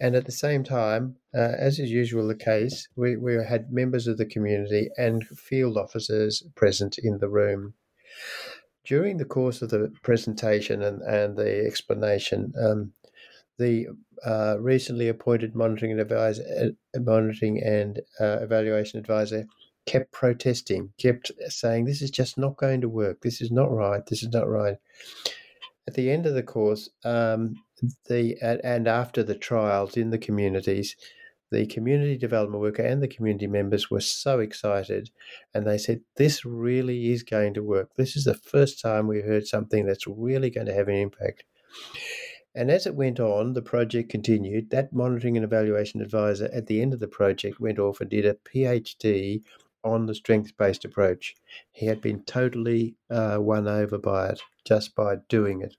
And 0.00 0.16
at 0.16 0.26
the 0.26 0.32
same 0.32 0.64
time, 0.64 1.16
uh, 1.34 1.52
as 1.58 1.78
is 1.78 1.90
usual 1.90 2.26
the 2.26 2.34
case, 2.34 2.88
we, 2.96 3.16
we 3.16 3.34
had 3.34 3.72
members 3.72 4.06
of 4.06 4.18
the 4.18 4.26
community 4.26 4.90
and 4.98 5.26
field 5.28 5.78
officers 5.78 6.42
present 6.56 6.98
in 6.98 7.18
the 7.18 7.28
room 7.28 7.74
during 8.84 9.16
the 9.16 9.24
course 9.24 9.62
of 9.62 9.70
the 9.70 9.92
presentation 10.02 10.82
and, 10.82 11.02
and 11.02 11.36
the 11.36 11.66
explanation, 11.66 12.52
um, 12.60 12.92
the 13.58 13.86
uh, 14.24 14.56
recently 14.58 15.08
appointed 15.08 15.54
monitoring 15.54 15.92
and 15.92 16.00
advisor, 16.00 16.72
uh, 16.94 17.00
monitoring 17.00 17.62
and 17.62 18.00
uh, 18.20 18.38
evaluation 18.40 18.98
advisor 18.98 19.46
kept 19.86 20.12
protesting, 20.12 20.92
kept 20.98 21.30
saying, 21.48 21.84
"This 21.84 22.02
is 22.02 22.10
just 22.10 22.38
not 22.38 22.56
going 22.56 22.80
to 22.80 22.88
work. 22.88 23.20
This 23.20 23.40
is 23.40 23.50
not 23.50 23.70
right. 23.70 24.04
This 24.06 24.22
is 24.22 24.30
not 24.30 24.48
right." 24.48 24.76
At 25.88 25.94
the 25.94 26.10
end 26.10 26.26
of 26.26 26.34
the 26.34 26.42
course, 26.42 26.88
um, 27.04 27.56
the 28.08 28.36
and 28.42 28.86
after 28.86 29.22
the 29.22 29.34
trials 29.34 29.96
in 29.96 30.10
the 30.10 30.18
communities, 30.18 30.96
the 31.52 31.66
community 31.66 32.16
development 32.18 32.62
worker 32.62 32.82
and 32.82 33.02
the 33.02 33.08
community 33.08 33.46
members 33.46 33.90
were 33.90 34.00
so 34.00 34.40
excited 34.40 35.10
and 35.54 35.66
they 35.66 35.78
said 35.78 36.02
this 36.16 36.44
really 36.44 37.12
is 37.12 37.22
going 37.22 37.54
to 37.54 37.62
work 37.62 37.90
this 37.96 38.16
is 38.16 38.24
the 38.24 38.34
first 38.34 38.80
time 38.80 39.06
we 39.08 39.22
heard 39.22 39.46
something 39.46 39.86
that's 39.86 40.06
really 40.08 40.50
going 40.50 40.66
to 40.66 40.74
have 40.74 40.88
an 40.88 40.96
impact 40.96 41.44
And 42.54 42.70
as 42.70 42.86
it 42.86 42.94
went 42.94 43.20
on, 43.20 43.52
the 43.52 43.60
project 43.62 44.08
continued. 44.10 44.70
That 44.70 44.92
monitoring 44.92 45.36
and 45.36 45.44
evaluation 45.44 46.00
advisor 46.00 46.46
at 46.52 46.66
the 46.66 46.80
end 46.80 46.94
of 46.94 47.00
the 47.00 47.08
project 47.08 47.60
went 47.60 47.78
off 47.78 48.00
and 48.00 48.08
did 48.10 48.24
a 48.24 48.34
PhD 48.34 49.42
on 49.84 50.06
the 50.06 50.14
strengths 50.14 50.52
based 50.52 50.84
approach. 50.86 51.34
He 51.72 51.86
had 51.86 52.00
been 52.00 52.24
totally 52.24 52.96
uh, 53.10 53.38
won 53.40 53.68
over 53.68 53.98
by 53.98 54.30
it 54.30 54.40
just 54.64 54.94
by 54.94 55.16
doing 55.28 55.60
it. 55.60 55.76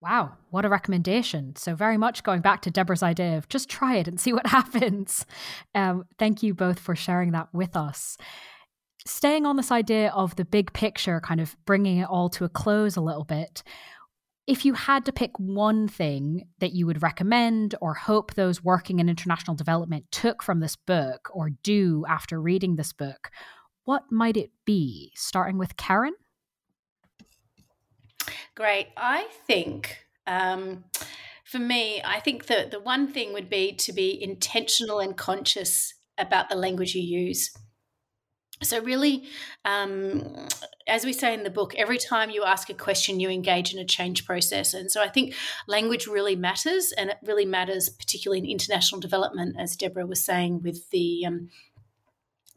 Wow, 0.00 0.32
what 0.50 0.64
a 0.64 0.68
recommendation. 0.68 1.56
So, 1.56 1.74
very 1.74 1.96
much 1.96 2.22
going 2.22 2.40
back 2.40 2.62
to 2.62 2.70
Deborah's 2.70 3.02
idea 3.02 3.36
of 3.36 3.48
just 3.48 3.68
try 3.68 3.96
it 3.96 4.08
and 4.08 4.20
see 4.20 4.32
what 4.32 4.46
happens. 4.58 5.26
Um, 5.74 6.04
thank 6.18 6.42
you 6.42 6.54
both 6.54 6.78
for 6.78 6.94
sharing 6.94 7.32
that 7.32 7.48
with 7.52 7.76
us. 7.76 8.16
Staying 9.06 9.46
on 9.46 9.56
this 9.56 9.72
idea 9.72 10.10
of 10.10 10.36
the 10.36 10.44
big 10.44 10.72
picture, 10.72 11.20
kind 11.20 11.40
of 11.40 11.56
bringing 11.64 11.98
it 11.98 12.08
all 12.08 12.28
to 12.30 12.44
a 12.44 12.48
close 12.48 12.96
a 12.96 13.00
little 13.00 13.24
bit, 13.24 13.62
if 14.48 14.64
you 14.64 14.72
had 14.72 15.04
to 15.04 15.12
pick 15.12 15.38
one 15.38 15.88
thing 15.88 16.48
that 16.58 16.72
you 16.72 16.86
would 16.86 17.02
recommend 17.02 17.74
or 17.82 17.92
hope 17.92 18.32
those 18.32 18.64
working 18.64 18.98
in 18.98 19.08
international 19.08 19.54
development 19.54 20.06
took 20.10 20.42
from 20.42 20.60
this 20.60 20.74
book 20.74 21.28
or 21.34 21.50
do 21.62 22.04
after 22.08 22.40
reading 22.40 22.76
this 22.76 22.94
book, 22.94 23.30
what 23.84 24.04
might 24.10 24.38
it 24.38 24.50
be? 24.64 25.12
Starting 25.14 25.58
with 25.58 25.76
Keren? 25.76 26.14
Great. 28.54 28.88
I 28.96 29.26
think 29.46 29.98
um, 30.26 30.84
for 31.44 31.58
me, 31.58 32.02
I 32.04 32.20
think 32.20 32.46
that 32.46 32.70
the 32.70 32.80
one 32.80 33.08
thing 33.08 33.32
would 33.32 33.48
be 33.48 33.72
to 33.72 33.92
be 33.92 34.22
intentional 34.22 35.00
and 35.00 35.16
conscious 35.16 35.94
about 36.18 36.48
the 36.48 36.56
language 36.56 36.94
you 36.94 37.02
use. 37.02 37.56
So, 38.62 38.80
really, 38.80 39.24
um, 39.64 40.48
as 40.88 41.04
we 41.04 41.12
say 41.12 41.32
in 41.32 41.44
the 41.44 41.50
book, 41.50 41.74
every 41.76 41.96
time 41.96 42.28
you 42.28 42.42
ask 42.42 42.68
a 42.68 42.74
question, 42.74 43.20
you 43.20 43.30
engage 43.30 43.72
in 43.72 43.78
a 43.78 43.84
change 43.84 44.26
process. 44.26 44.74
And 44.74 44.90
so, 44.90 45.00
I 45.00 45.08
think 45.08 45.34
language 45.68 46.08
really 46.08 46.34
matters, 46.34 46.92
and 46.98 47.10
it 47.10 47.18
really 47.22 47.46
matters, 47.46 47.88
particularly 47.88 48.40
in 48.40 48.50
international 48.50 49.00
development, 49.00 49.56
as 49.58 49.76
Deborah 49.76 50.06
was 50.06 50.24
saying, 50.24 50.62
with 50.62 50.90
the 50.90 51.24
um, 51.24 51.50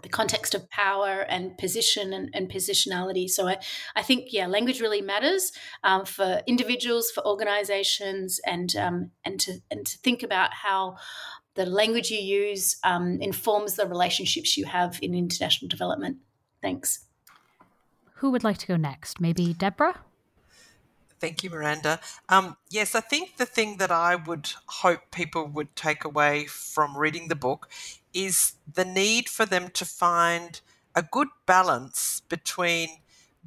the 0.01 0.09
context 0.09 0.55
of 0.55 0.69
power 0.69 1.21
and 1.29 1.57
position 1.57 2.13
and, 2.13 2.29
and 2.33 2.49
positionality. 2.49 3.29
So 3.29 3.47
I, 3.47 3.57
I 3.95 4.01
think, 4.01 4.33
yeah, 4.33 4.47
language 4.47 4.81
really 4.81 5.01
matters 5.01 5.51
um, 5.83 6.05
for 6.05 6.41
individuals, 6.47 7.11
for 7.11 7.25
organizations, 7.25 8.39
and 8.45 8.75
um, 8.75 9.11
and 9.23 9.39
to 9.41 9.59
and 9.69 9.85
to 9.85 9.97
think 9.99 10.23
about 10.23 10.53
how 10.53 10.97
the 11.55 11.65
language 11.65 12.09
you 12.11 12.19
use 12.19 12.77
um, 12.83 13.19
informs 13.21 13.75
the 13.75 13.87
relationships 13.87 14.57
you 14.57 14.65
have 14.65 14.99
in 15.01 15.13
international 15.13 15.69
development. 15.69 16.17
Thanks. 16.61 17.05
Who 18.15 18.31
would 18.31 18.43
like 18.43 18.59
to 18.59 18.67
go 18.67 18.77
next? 18.77 19.19
Maybe 19.19 19.53
Deborah? 19.53 19.99
Thank 21.19 21.43
you, 21.43 21.51
Miranda. 21.51 21.99
Um, 22.29 22.57
yes, 22.71 22.95
I 22.95 22.99
think 22.99 23.37
the 23.37 23.45
thing 23.45 23.77
that 23.77 23.91
I 23.91 24.15
would 24.15 24.51
hope 24.65 25.11
people 25.11 25.45
would 25.45 25.75
take 25.75 26.03
away 26.03 26.45
from 26.45 26.97
reading 26.97 27.27
the 27.27 27.35
book 27.35 27.69
is 28.13 28.53
the 28.71 28.85
need 28.85 29.29
for 29.29 29.45
them 29.45 29.69
to 29.71 29.85
find 29.85 30.61
a 30.95 31.03
good 31.03 31.29
balance 31.45 32.21
between 32.29 32.89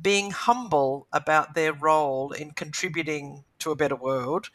being 0.01 0.31
humble 0.31 1.07
about 1.13 1.55
their 1.55 1.73
role 1.73 2.33
in 2.33 2.51
contributing 2.51 3.45
to 3.59 3.71
a 3.71 3.77
better 3.77 3.97
world 3.97 4.51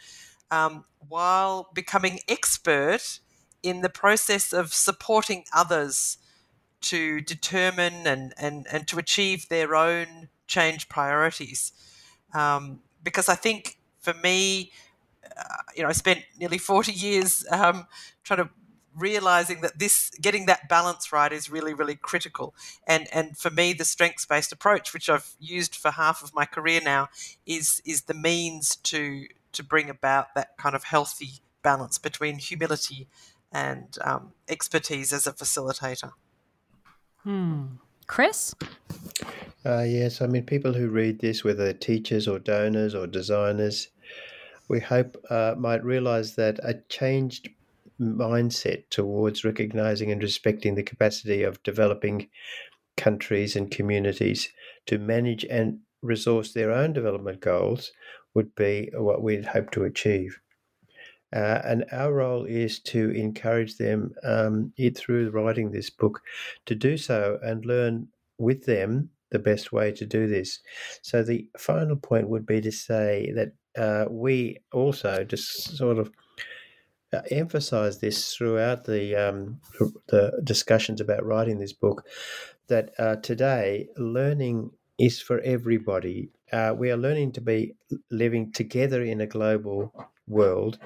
um, 0.52 0.86
while 1.08 1.70
becoming 1.74 2.20
expert 2.28 3.20
in 3.64 3.82
the 3.82 3.90
process 3.90 4.54
of 4.54 4.74
supporting 4.74 5.44
others 5.54 6.18
to 6.82 7.22
determine 7.22 8.08
and, 8.08 8.34
and, 8.38 8.66
and 8.72 8.88
to 8.88 8.98
achieve 8.98 9.50
their 9.50 9.76
own 9.76 10.30
change 10.48 10.90
priorities. 10.90 11.72
Um, 12.34 12.82
because 13.04 13.30
I 13.30 13.36
think 13.36 13.78
for 14.00 14.14
me, 14.14 14.72
uh, 15.38 15.44
you 15.76 15.84
know, 15.84 15.90
I 15.90 15.94
spent 15.94 16.24
nearly 16.40 16.58
40 16.58 16.92
years 16.92 17.46
um, 17.52 17.86
trying 18.24 18.44
to 18.44 18.50
realizing 18.96 19.62
that 19.62 19.80
this 19.80 20.10
getting 20.22 20.46
that 20.48 20.68
balance 20.70 21.12
right 21.12 21.32
is 21.32 21.50
really 21.50 21.74
really 21.74 21.96
critical. 21.96 22.54
And 22.88 23.08
and 23.14 23.38
for 23.38 23.50
me 23.50 23.74
the 23.74 23.86
strengths 23.86 24.26
based 24.26 24.52
approach 24.52 24.94
which 24.94 25.10
I've 25.10 25.36
used 25.40 25.76
for 25.76 25.92
half 25.92 26.24
of 26.24 26.34
my 26.34 26.46
career 26.46 26.82
now 26.84 27.10
is 27.46 27.82
is 27.86 28.04
the 28.04 28.14
means 28.14 28.76
to 28.78 29.26
to 29.54 29.64
bring 29.64 29.90
about 29.90 30.36
that 30.36 30.58
kind 30.58 30.76
of 30.76 30.84
healthy 30.86 31.42
balance 31.62 31.98
between 31.98 32.40
humility 32.40 33.08
and 33.52 33.98
um, 34.02 34.34
expertise 34.48 35.12
as 35.12 35.26
a 35.26 35.34
facilitator. 35.34 36.12
Hmm. 37.24 37.66
Chris? 38.06 38.56
Uh, 39.66 39.84
yes 39.84 40.22
i 40.22 40.26
mean 40.26 40.44
people 40.44 40.74
who 40.74 40.88
read 40.88 41.20
this 41.20 41.44
whether 41.44 41.74
teachers 41.74 42.28
or 42.30 42.40
donors 42.40 42.96
or 42.96 43.06
designers 43.06 43.90
we 44.70 44.80
hope 44.80 45.18
uh, 45.30 45.56
might 45.58 45.84
realize 45.84 46.36
that 46.36 46.60
a 46.64 46.76
changed 46.88 47.50
mindset 48.00 48.90
towards 48.90 49.44
recognizing 49.44 50.12
and 50.12 50.22
respecting 50.22 50.76
the 50.76 50.84
capacity 50.84 51.44
of 51.44 51.62
developing 51.64 52.30
countries 52.98 53.56
and 53.56 53.72
communities 53.72 54.50
to 54.86 54.98
manage 54.98 55.46
and 55.46 55.80
resource 56.02 56.54
their 56.54 56.72
own 56.72 56.94
development 56.94 57.42
goals 57.42 57.92
would 58.34 58.54
be 58.56 58.90
what 58.94 59.22
we'd 59.22 59.46
hope 59.46 59.72
to 59.72 59.84
achieve. 59.84 60.40
Uh, 61.36 61.62
and 61.64 61.86
our 61.92 62.14
role 62.14 62.46
is 62.46 62.80
to 62.80 63.12
encourage 63.12 63.78
them 63.78 64.14
um, 64.24 64.74
through 64.96 65.30
writing 65.30 65.72
this 65.72 65.90
book 65.90 66.22
to 66.66 66.74
do 66.74 66.98
so 66.98 67.38
and 67.44 67.66
learn 67.66 68.08
with 68.40 68.66
them 68.66 69.10
the 69.32 69.40
best 69.40 69.72
way 69.72 69.92
to 69.92 70.06
do 70.06 70.28
this. 70.28 70.60
So 71.04 71.22
the 71.22 71.48
final 71.58 71.96
point 71.96 72.30
would 72.30 72.48
be 72.48 72.62
to 72.62 72.72
say 72.72 73.32
that 73.36 73.52
uh, 73.78 74.06
we 74.10 74.58
also 74.72 75.24
just 75.24 75.78
sort 75.78 76.00
of 76.00 76.10
uh, 77.12 77.22
emphasize 77.32 78.00
this 78.00 78.36
throughout 78.36 78.86
the 78.86 79.16
um, 79.16 79.60
the 80.08 80.40
discussions 80.44 81.02
about 81.02 81.26
writing 81.26 81.60
this 81.60 81.74
book 81.74 82.06
that 82.68 82.92
uh, 83.00 83.16
today 83.18 83.88
learning 83.98 84.72
is 85.00 85.22
for 85.22 85.40
everybody. 85.40 86.30
Uh, 86.52 86.74
we 86.78 86.92
are 86.92 86.98
learning 86.98 87.32
to 87.32 87.42
be 87.42 87.74
living 88.12 88.52
together 88.52 89.02
in 89.02 89.22
a 89.22 89.28
global 89.28 89.94
world, 90.28 90.78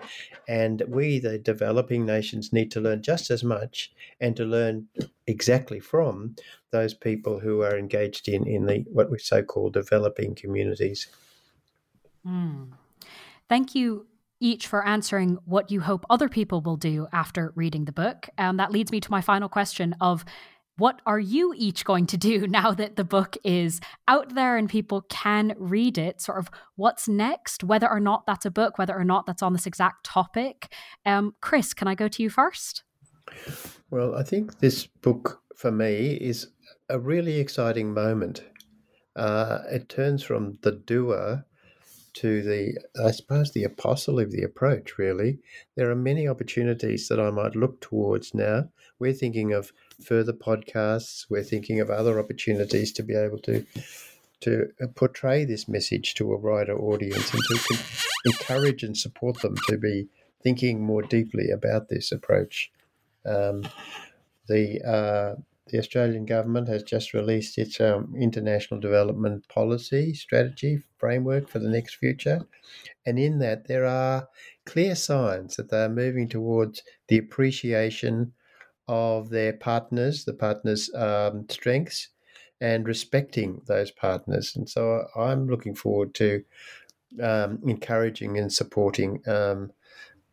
and 0.47 0.83
we, 0.87 1.19
the 1.19 1.37
developing 1.37 2.05
nations, 2.05 2.53
need 2.53 2.71
to 2.71 2.79
learn 2.79 3.01
just 3.01 3.29
as 3.29 3.43
much 3.43 3.91
and 4.21 4.35
to 4.37 4.45
learn 4.45 4.87
exactly 5.27 5.79
from 5.79 6.35
those 6.71 6.93
people 6.93 7.39
who 7.39 7.61
are 7.61 7.77
engaged 7.77 8.29
in 8.29 8.47
in 8.47 8.65
the 8.65 8.85
what 8.91 9.11
we 9.11 9.17
so 9.17 9.41
call 9.43 9.69
developing 9.69 10.35
communities. 10.35 11.07
Mm. 12.25 12.71
Thank 13.49 13.75
you 13.75 14.07
each 14.39 14.67
for 14.67 14.85
answering 14.85 15.37
what 15.45 15.71
you 15.71 15.81
hope 15.81 16.05
other 16.09 16.29
people 16.29 16.61
will 16.61 16.77
do 16.77 17.07
after 17.13 17.53
reading 17.55 17.85
the 17.85 17.91
book. 17.91 18.29
And 18.37 18.59
that 18.59 18.71
leads 18.71 18.91
me 18.91 18.99
to 18.99 19.11
my 19.11 19.21
final 19.21 19.49
question 19.49 19.95
of 20.01 20.25
what 20.77 21.01
are 21.05 21.19
you 21.19 21.53
each 21.55 21.85
going 21.85 22.07
to 22.07 22.17
do 22.17 22.47
now 22.47 22.71
that 22.71 22.95
the 22.95 23.03
book 23.03 23.37
is 23.43 23.79
out 24.07 24.35
there 24.35 24.57
and 24.57 24.69
people 24.69 25.01
can 25.03 25.55
read 25.57 25.97
it? 25.97 26.21
Sort 26.21 26.39
of 26.39 26.49
what's 26.75 27.07
next, 27.07 27.63
whether 27.63 27.89
or 27.89 27.99
not 27.99 28.25
that's 28.25 28.45
a 28.45 28.51
book, 28.51 28.77
whether 28.77 28.97
or 28.97 29.03
not 29.03 29.25
that's 29.25 29.43
on 29.43 29.53
this 29.53 29.65
exact 29.65 30.05
topic. 30.05 30.73
Um, 31.05 31.35
Chris, 31.41 31.73
can 31.73 31.87
I 31.87 31.95
go 31.95 32.07
to 32.07 32.23
you 32.23 32.29
first? 32.29 32.83
Well, 33.89 34.15
I 34.15 34.23
think 34.23 34.59
this 34.59 34.87
book 34.87 35.41
for 35.55 35.71
me 35.71 36.13
is 36.13 36.47
a 36.89 36.99
really 36.99 37.39
exciting 37.39 37.93
moment. 37.93 38.43
Uh, 39.15 39.59
it 39.71 39.89
turns 39.89 40.23
from 40.23 40.57
the 40.61 40.71
doer 40.71 41.45
to 42.13 42.41
the, 42.41 42.77
I 43.03 43.11
suppose, 43.11 43.51
the 43.51 43.63
apostle 43.63 44.19
of 44.19 44.31
the 44.31 44.43
approach, 44.43 44.97
really. 44.97 45.39
There 45.75 45.89
are 45.89 45.95
many 45.95 46.27
opportunities 46.27 47.07
that 47.07 47.19
I 47.19 47.31
might 47.31 47.55
look 47.55 47.81
towards 47.81 48.33
now. 48.33 48.69
We're 48.99 49.13
thinking 49.13 49.53
of 49.53 49.73
further 50.03 50.33
podcasts, 50.33 51.25
we're 51.29 51.43
thinking 51.43 51.79
of 51.79 51.89
other 51.89 52.19
opportunities 52.19 52.91
to 52.93 53.03
be 53.03 53.15
able 53.15 53.39
to 53.39 53.65
to 54.41 54.67
portray 54.95 55.45
this 55.45 55.69
message 55.69 56.15
to 56.15 56.33
a 56.33 56.37
wider 56.37 56.77
audience 56.77 57.33
and 57.33 57.41
to 57.41 57.77
encourage 58.25 58.83
and 58.83 58.97
support 58.97 59.39
them 59.41 59.55
to 59.69 59.77
be 59.77 60.09
thinking 60.43 60.83
more 60.83 61.01
deeply 61.01 61.49
about 61.49 61.87
this 61.87 62.11
approach. 62.11 62.69
Um, 63.25 63.63
the 64.49 64.81
uh, 64.85 65.41
the 65.67 65.79
Australian 65.79 66.25
government 66.25 66.67
has 66.67 66.83
just 66.83 67.13
released 67.13 67.57
its 67.57 67.79
um, 67.79 68.13
international 68.19 68.79
development 68.79 69.47
policy 69.47 70.13
strategy 70.13 70.79
framework 70.97 71.47
for 71.47 71.59
the 71.59 71.69
next 71.69 71.95
future. 71.95 72.41
And 73.05 73.17
in 73.17 73.39
that, 73.39 73.67
there 73.67 73.85
are 73.85 74.27
clear 74.65 74.95
signs 74.95 75.55
that 75.55 75.69
they're 75.69 75.89
moving 75.89 76.27
towards 76.27 76.83
the 77.07 77.17
appreciation 77.17 78.33
of 78.87 79.29
their 79.29 79.53
partners, 79.53 80.25
the 80.25 80.33
partners' 80.33 80.93
um, 80.93 81.45
strengths, 81.49 82.09
and 82.59 82.87
respecting 82.87 83.61
those 83.65 83.91
partners. 83.91 84.55
And 84.55 84.69
so 84.69 85.05
I'm 85.15 85.47
looking 85.47 85.75
forward 85.75 86.13
to 86.15 86.43
um, 87.21 87.59
encouraging 87.65 88.37
and 88.37 88.51
supporting 88.51 89.21
um, 89.27 89.71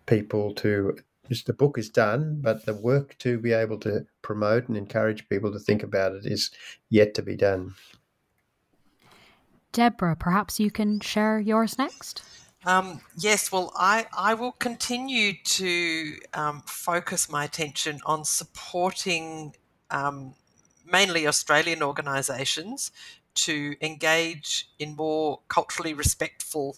people 0.07 0.55
to 0.55 0.97
just 1.31 1.47
the 1.47 1.53
book 1.53 1.79
is 1.79 1.89
done, 1.89 2.41
but 2.43 2.67
the 2.67 2.75
work 2.75 3.17
to 3.19 3.39
be 3.39 3.53
able 3.53 3.79
to 3.79 4.05
promote 4.21 4.67
and 4.67 4.77
encourage 4.77 5.29
people 5.29 5.53
to 5.53 5.61
think 5.61 5.85
about 5.85 6.13
it 6.13 6.27
is 6.27 6.51
yet 6.89 7.15
to 7.15 7.23
be 7.23 7.37
done. 7.37 7.75
Deborah, 9.71 10.17
perhaps 10.17 10.59
you 10.59 10.73
can 10.73 10.99
share 10.99 11.39
yours 11.39 11.79
next. 11.79 12.25
Um, 12.67 13.01
yes, 13.17 13.53
well, 13.53 13.73
I, 13.77 14.07
I 14.13 14.35
will 14.35 14.51
continue 14.51 15.35
to 15.45 16.17
um, 16.35 16.63
focus 16.67 17.31
my 17.31 17.45
attention 17.45 18.01
on 18.05 18.25
supporting 18.25 19.55
um, 19.89 20.35
mainly 20.85 21.29
Australian 21.29 21.81
organisations 21.81 22.91
to 23.35 23.77
engage 23.81 24.69
in 24.81 24.97
more 24.97 25.41
culturally 25.47 25.95
respectful 25.95 26.77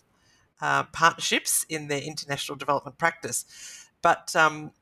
uh, 0.61 0.83
partnerships 0.85 1.65
in 1.71 1.89
their 1.89 2.03
international 2.03 2.57
development 2.59 2.99
practice. 2.99 3.47
But 4.03 4.35
um, 4.37 4.73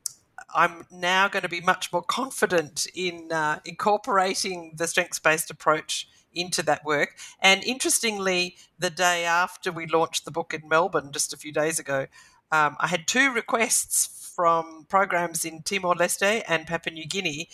I'm 0.55 0.87
now 0.91 1.29
going 1.29 1.43
to 1.43 1.49
be 1.49 1.61
much 1.61 1.93
more 1.93 2.03
confident 2.03 2.87
in 2.95 3.31
uh, 3.33 3.61
incorporating 3.65 4.75
the 4.77 4.87
strengths 4.87 5.19
based 5.19 5.51
approach 5.51 6.09
into 6.33 6.63
that 6.63 6.85
work. 6.85 7.17
And 7.41 7.63
interestingly, 7.65 8.57
the 8.79 8.91
day 8.91 9.25
after 9.25 9.73
we 9.73 9.87
launched 9.87 10.25
the 10.25 10.31
book 10.31 10.55
in 10.55 10.69
Melbourne, 10.69 11.11
just 11.13 11.33
a 11.33 11.37
few 11.37 11.53
days 11.53 11.79
ago, 11.79 12.07
um, 12.53 12.77
I 12.81 12.89
had 12.89 13.07
two 13.07 13.33
requests 13.33 14.33
from 14.35 14.87
programs 14.89 15.45
in 15.45 15.63
Timor 15.63 15.95
Leste 15.95 16.43
and 16.49 16.67
Papua 16.67 16.95
New 16.95 17.07
Guinea 17.07 17.49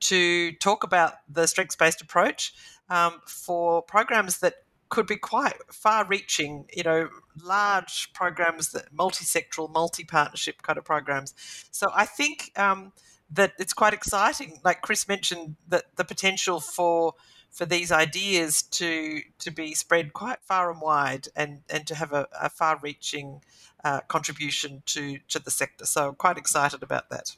to 0.00 0.52
talk 0.52 0.82
about 0.82 1.14
the 1.28 1.46
strengths 1.46 1.76
based 1.76 2.00
approach 2.00 2.54
um, 2.88 3.20
for 3.26 3.82
programs 3.82 4.38
that 4.38 4.54
could 4.90 5.06
be 5.06 5.16
quite 5.16 5.54
far 5.70 6.04
reaching, 6.04 6.66
you 6.74 6.82
know, 6.82 7.08
large 7.42 8.12
programs 8.12 8.72
that 8.72 8.92
multi 8.92 9.24
sectoral, 9.24 9.72
multi 9.72 10.04
partnership 10.04 10.62
kind 10.62 10.78
of 10.78 10.84
programs. 10.84 11.34
So 11.70 11.90
I 11.94 12.04
think 12.04 12.52
um, 12.58 12.92
that 13.30 13.52
it's 13.58 13.72
quite 13.72 13.94
exciting. 13.94 14.58
Like 14.64 14.82
Chris 14.82 15.08
mentioned, 15.08 15.56
that 15.68 15.84
the 15.96 16.04
potential 16.04 16.60
for 16.60 17.14
for 17.50 17.66
these 17.66 17.90
ideas 17.90 18.62
to 18.62 19.22
to 19.38 19.50
be 19.50 19.74
spread 19.74 20.12
quite 20.12 20.42
far 20.42 20.70
and 20.70 20.80
wide 20.80 21.28
and, 21.34 21.62
and 21.70 21.86
to 21.86 21.94
have 21.94 22.12
a, 22.12 22.26
a 22.40 22.50
far 22.50 22.78
reaching 22.82 23.40
uh, 23.84 24.00
contribution 24.08 24.82
to, 24.86 25.18
to 25.28 25.38
the 25.38 25.50
sector. 25.50 25.86
So 25.86 26.08
I'm 26.08 26.14
quite 26.14 26.36
excited 26.36 26.82
about 26.82 27.08
that. 27.10 27.36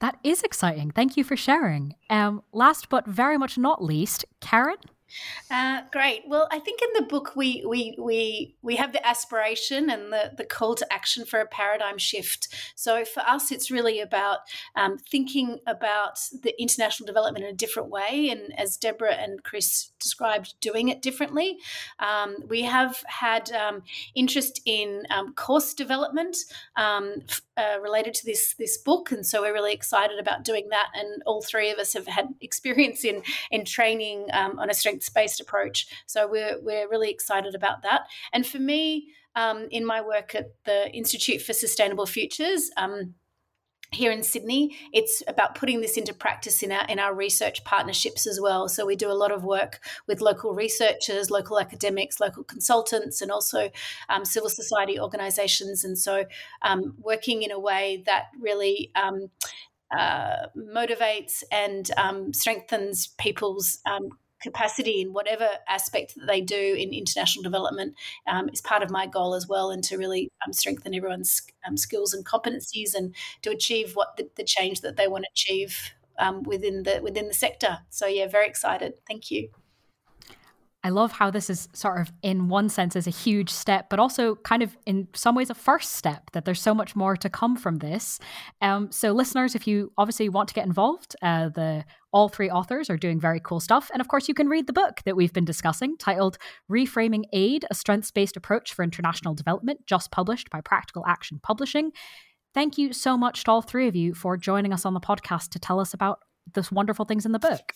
That 0.00 0.18
is 0.24 0.42
exciting. 0.42 0.90
Thank 0.90 1.16
you 1.16 1.24
for 1.24 1.36
sharing. 1.36 1.94
Um, 2.08 2.42
last 2.52 2.88
but 2.88 3.06
very 3.06 3.36
much 3.36 3.58
not 3.58 3.84
least, 3.84 4.24
Keren. 4.40 4.76
Uh, 5.50 5.82
great. 5.92 6.22
Well, 6.26 6.48
I 6.50 6.58
think 6.58 6.80
in 6.82 7.02
the 7.02 7.08
book 7.08 7.34
we 7.36 7.64
we 7.66 7.94
we 7.98 8.54
we 8.62 8.76
have 8.76 8.92
the 8.92 9.06
aspiration 9.06 9.90
and 9.90 10.12
the 10.12 10.32
the 10.36 10.44
call 10.44 10.74
to 10.76 10.92
action 10.92 11.24
for 11.24 11.40
a 11.40 11.46
paradigm 11.46 11.98
shift. 11.98 12.48
So 12.74 13.04
for 13.04 13.20
us, 13.20 13.50
it's 13.50 13.70
really 13.70 14.00
about 14.00 14.40
um, 14.76 14.98
thinking 14.98 15.58
about 15.66 16.18
the 16.42 16.60
international 16.60 17.06
development 17.06 17.44
in 17.44 17.50
a 17.50 17.56
different 17.56 17.90
way, 17.90 18.30
and 18.30 18.58
as 18.58 18.76
Deborah 18.76 19.14
and 19.14 19.42
Chris 19.42 19.90
described, 19.98 20.54
doing 20.60 20.88
it 20.88 21.02
differently. 21.02 21.58
Um, 21.98 22.36
we 22.48 22.62
have 22.62 23.02
had 23.06 23.50
um, 23.52 23.82
interest 24.14 24.60
in 24.64 25.04
um, 25.10 25.34
course 25.34 25.74
development 25.74 26.36
um, 26.76 27.22
uh, 27.60 27.78
related 27.80 28.14
to 28.14 28.24
this 28.24 28.54
this 28.58 28.78
book, 28.78 29.12
and 29.12 29.26
so 29.26 29.42
we're 29.42 29.52
really 29.52 29.72
excited 29.72 30.18
about 30.18 30.44
doing 30.44 30.68
that. 30.70 30.88
And 30.94 31.22
all 31.26 31.42
three 31.42 31.70
of 31.70 31.78
us 31.78 31.92
have 31.92 32.06
had 32.06 32.28
experience 32.40 33.04
in 33.04 33.22
in 33.50 33.64
training 33.64 34.28
um, 34.32 34.58
on 34.58 34.70
a 34.70 34.74
strength 34.74 35.12
based 35.14 35.40
approach. 35.40 35.86
So 36.06 36.26
we're, 36.26 36.58
we're 36.62 36.88
really 36.88 37.10
excited 37.10 37.54
about 37.54 37.82
that. 37.82 38.02
And 38.32 38.46
for 38.46 38.58
me, 38.58 39.08
um, 39.36 39.68
in 39.70 39.84
my 39.84 40.00
work 40.00 40.34
at 40.34 40.54
the 40.64 40.90
Institute 40.92 41.42
for 41.42 41.52
Sustainable 41.52 42.06
Futures, 42.06 42.70
um, 42.76 43.14
here 43.92 44.12
in 44.12 44.22
Sydney, 44.22 44.76
it's 44.92 45.22
about 45.26 45.56
putting 45.56 45.80
this 45.80 45.96
into 45.96 46.14
practice 46.14 46.62
in 46.62 46.70
our 46.70 46.86
in 46.86 46.98
our 46.98 47.14
research 47.14 47.64
partnerships 47.64 48.26
as 48.26 48.40
well. 48.40 48.68
So 48.68 48.86
we 48.86 48.94
do 48.94 49.10
a 49.10 49.12
lot 49.12 49.32
of 49.32 49.44
work 49.44 49.80
with 50.06 50.20
local 50.20 50.54
researchers, 50.54 51.30
local 51.30 51.58
academics, 51.58 52.20
local 52.20 52.44
consultants, 52.44 53.20
and 53.20 53.32
also 53.32 53.70
um, 54.08 54.24
civil 54.24 54.48
society 54.48 55.00
organisations. 55.00 55.82
And 55.82 55.98
so, 55.98 56.24
um, 56.62 56.94
working 57.00 57.42
in 57.42 57.50
a 57.50 57.58
way 57.58 58.04
that 58.06 58.26
really 58.38 58.92
um, 58.94 59.30
uh, 59.96 60.46
motivates 60.56 61.42
and 61.50 61.90
um, 61.96 62.32
strengthens 62.32 63.08
people's 63.18 63.80
um, 63.86 64.10
capacity 64.40 65.00
in 65.00 65.12
whatever 65.12 65.48
aspect 65.68 66.14
that 66.16 66.26
they 66.26 66.40
do 66.40 66.74
in 66.78 66.92
international 66.92 67.42
development 67.42 67.94
um, 68.26 68.48
is 68.48 68.60
part 68.60 68.82
of 68.82 68.90
my 68.90 69.06
goal 69.06 69.34
as 69.34 69.46
well, 69.48 69.70
and 69.70 69.82
to 69.84 69.96
really 69.96 70.30
um, 70.44 70.52
strengthen 70.52 70.94
everyone's 70.94 71.42
um, 71.66 71.76
skills 71.76 72.14
and 72.14 72.24
competencies, 72.24 72.94
and 72.94 73.14
to 73.42 73.50
achieve 73.50 73.92
what 73.94 74.16
the, 74.16 74.28
the 74.36 74.44
change 74.44 74.80
that 74.80 74.96
they 74.96 75.08
want 75.08 75.24
to 75.24 75.30
achieve 75.32 75.92
um, 76.18 76.42
within 76.42 76.82
the 76.82 77.00
within 77.02 77.28
the 77.28 77.34
sector. 77.34 77.78
So 77.90 78.06
yeah, 78.06 78.28
very 78.28 78.46
excited. 78.46 78.94
Thank 79.06 79.30
you. 79.30 79.50
I 80.82 80.88
love 80.88 81.12
how 81.12 81.30
this 81.30 81.50
is 81.50 81.68
sort 81.74 82.00
of, 82.00 82.10
in 82.22 82.48
one 82.48 82.70
sense, 82.70 82.96
is 82.96 83.06
a 83.06 83.10
huge 83.10 83.50
step, 83.50 83.90
but 83.90 83.98
also 83.98 84.36
kind 84.36 84.62
of 84.62 84.76
in 84.86 85.08
some 85.14 85.34
ways 85.34 85.50
a 85.50 85.54
first 85.54 85.92
step, 85.92 86.30
that 86.32 86.46
there's 86.46 86.60
so 86.60 86.74
much 86.74 86.96
more 86.96 87.16
to 87.16 87.28
come 87.28 87.56
from 87.56 87.78
this. 87.78 88.18
Um, 88.62 88.90
so, 88.90 89.12
listeners, 89.12 89.54
if 89.54 89.66
you 89.66 89.92
obviously 89.98 90.30
want 90.30 90.48
to 90.48 90.54
get 90.54 90.66
involved, 90.66 91.14
uh, 91.20 91.50
the 91.50 91.84
all 92.12 92.28
three 92.28 92.50
authors 92.50 92.88
are 92.88 92.96
doing 92.96 93.20
very 93.20 93.40
cool 93.40 93.60
stuff. 93.60 93.90
And 93.92 94.00
of 94.00 94.08
course, 94.08 94.26
you 94.26 94.34
can 94.34 94.48
read 94.48 94.66
the 94.66 94.72
book 94.72 95.00
that 95.04 95.16
we've 95.16 95.32
been 95.32 95.44
discussing 95.44 95.96
titled 95.98 96.38
Reframing 96.70 97.24
Aid 97.32 97.66
A 97.70 97.74
Strengths 97.74 98.10
Based 98.10 98.36
Approach 98.36 98.72
for 98.72 98.82
International 98.82 99.34
Development, 99.34 99.80
just 99.86 100.10
published 100.10 100.50
by 100.50 100.60
Practical 100.60 101.04
Action 101.06 101.40
Publishing. 101.42 101.92
Thank 102.54 102.78
you 102.78 102.92
so 102.92 103.16
much 103.16 103.44
to 103.44 103.50
all 103.50 103.62
three 103.62 103.86
of 103.86 103.94
you 103.94 104.14
for 104.14 104.36
joining 104.36 104.72
us 104.72 104.84
on 104.84 104.94
the 104.94 105.00
podcast 105.00 105.50
to 105.50 105.58
tell 105.58 105.78
us 105.78 105.94
about 105.94 106.20
the 106.52 106.66
wonderful 106.72 107.04
things 107.04 107.26
in 107.26 107.32
the 107.32 107.38
book. 107.38 107.74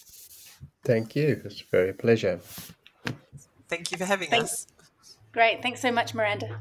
Thank 0.84 1.14
you. 1.14 1.40
It's 1.44 1.60
a 1.60 1.64
very 1.70 1.92
pleasure. 1.92 2.40
Thank 3.68 3.92
you 3.92 3.98
for 3.98 4.04
having 4.04 4.30
Thanks. 4.30 4.52
us. 4.52 4.66
Great. 5.32 5.62
Thanks 5.62 5.80
so 5.80 5.90
much, 5.90 6.14
Miranda. 6.14 6.60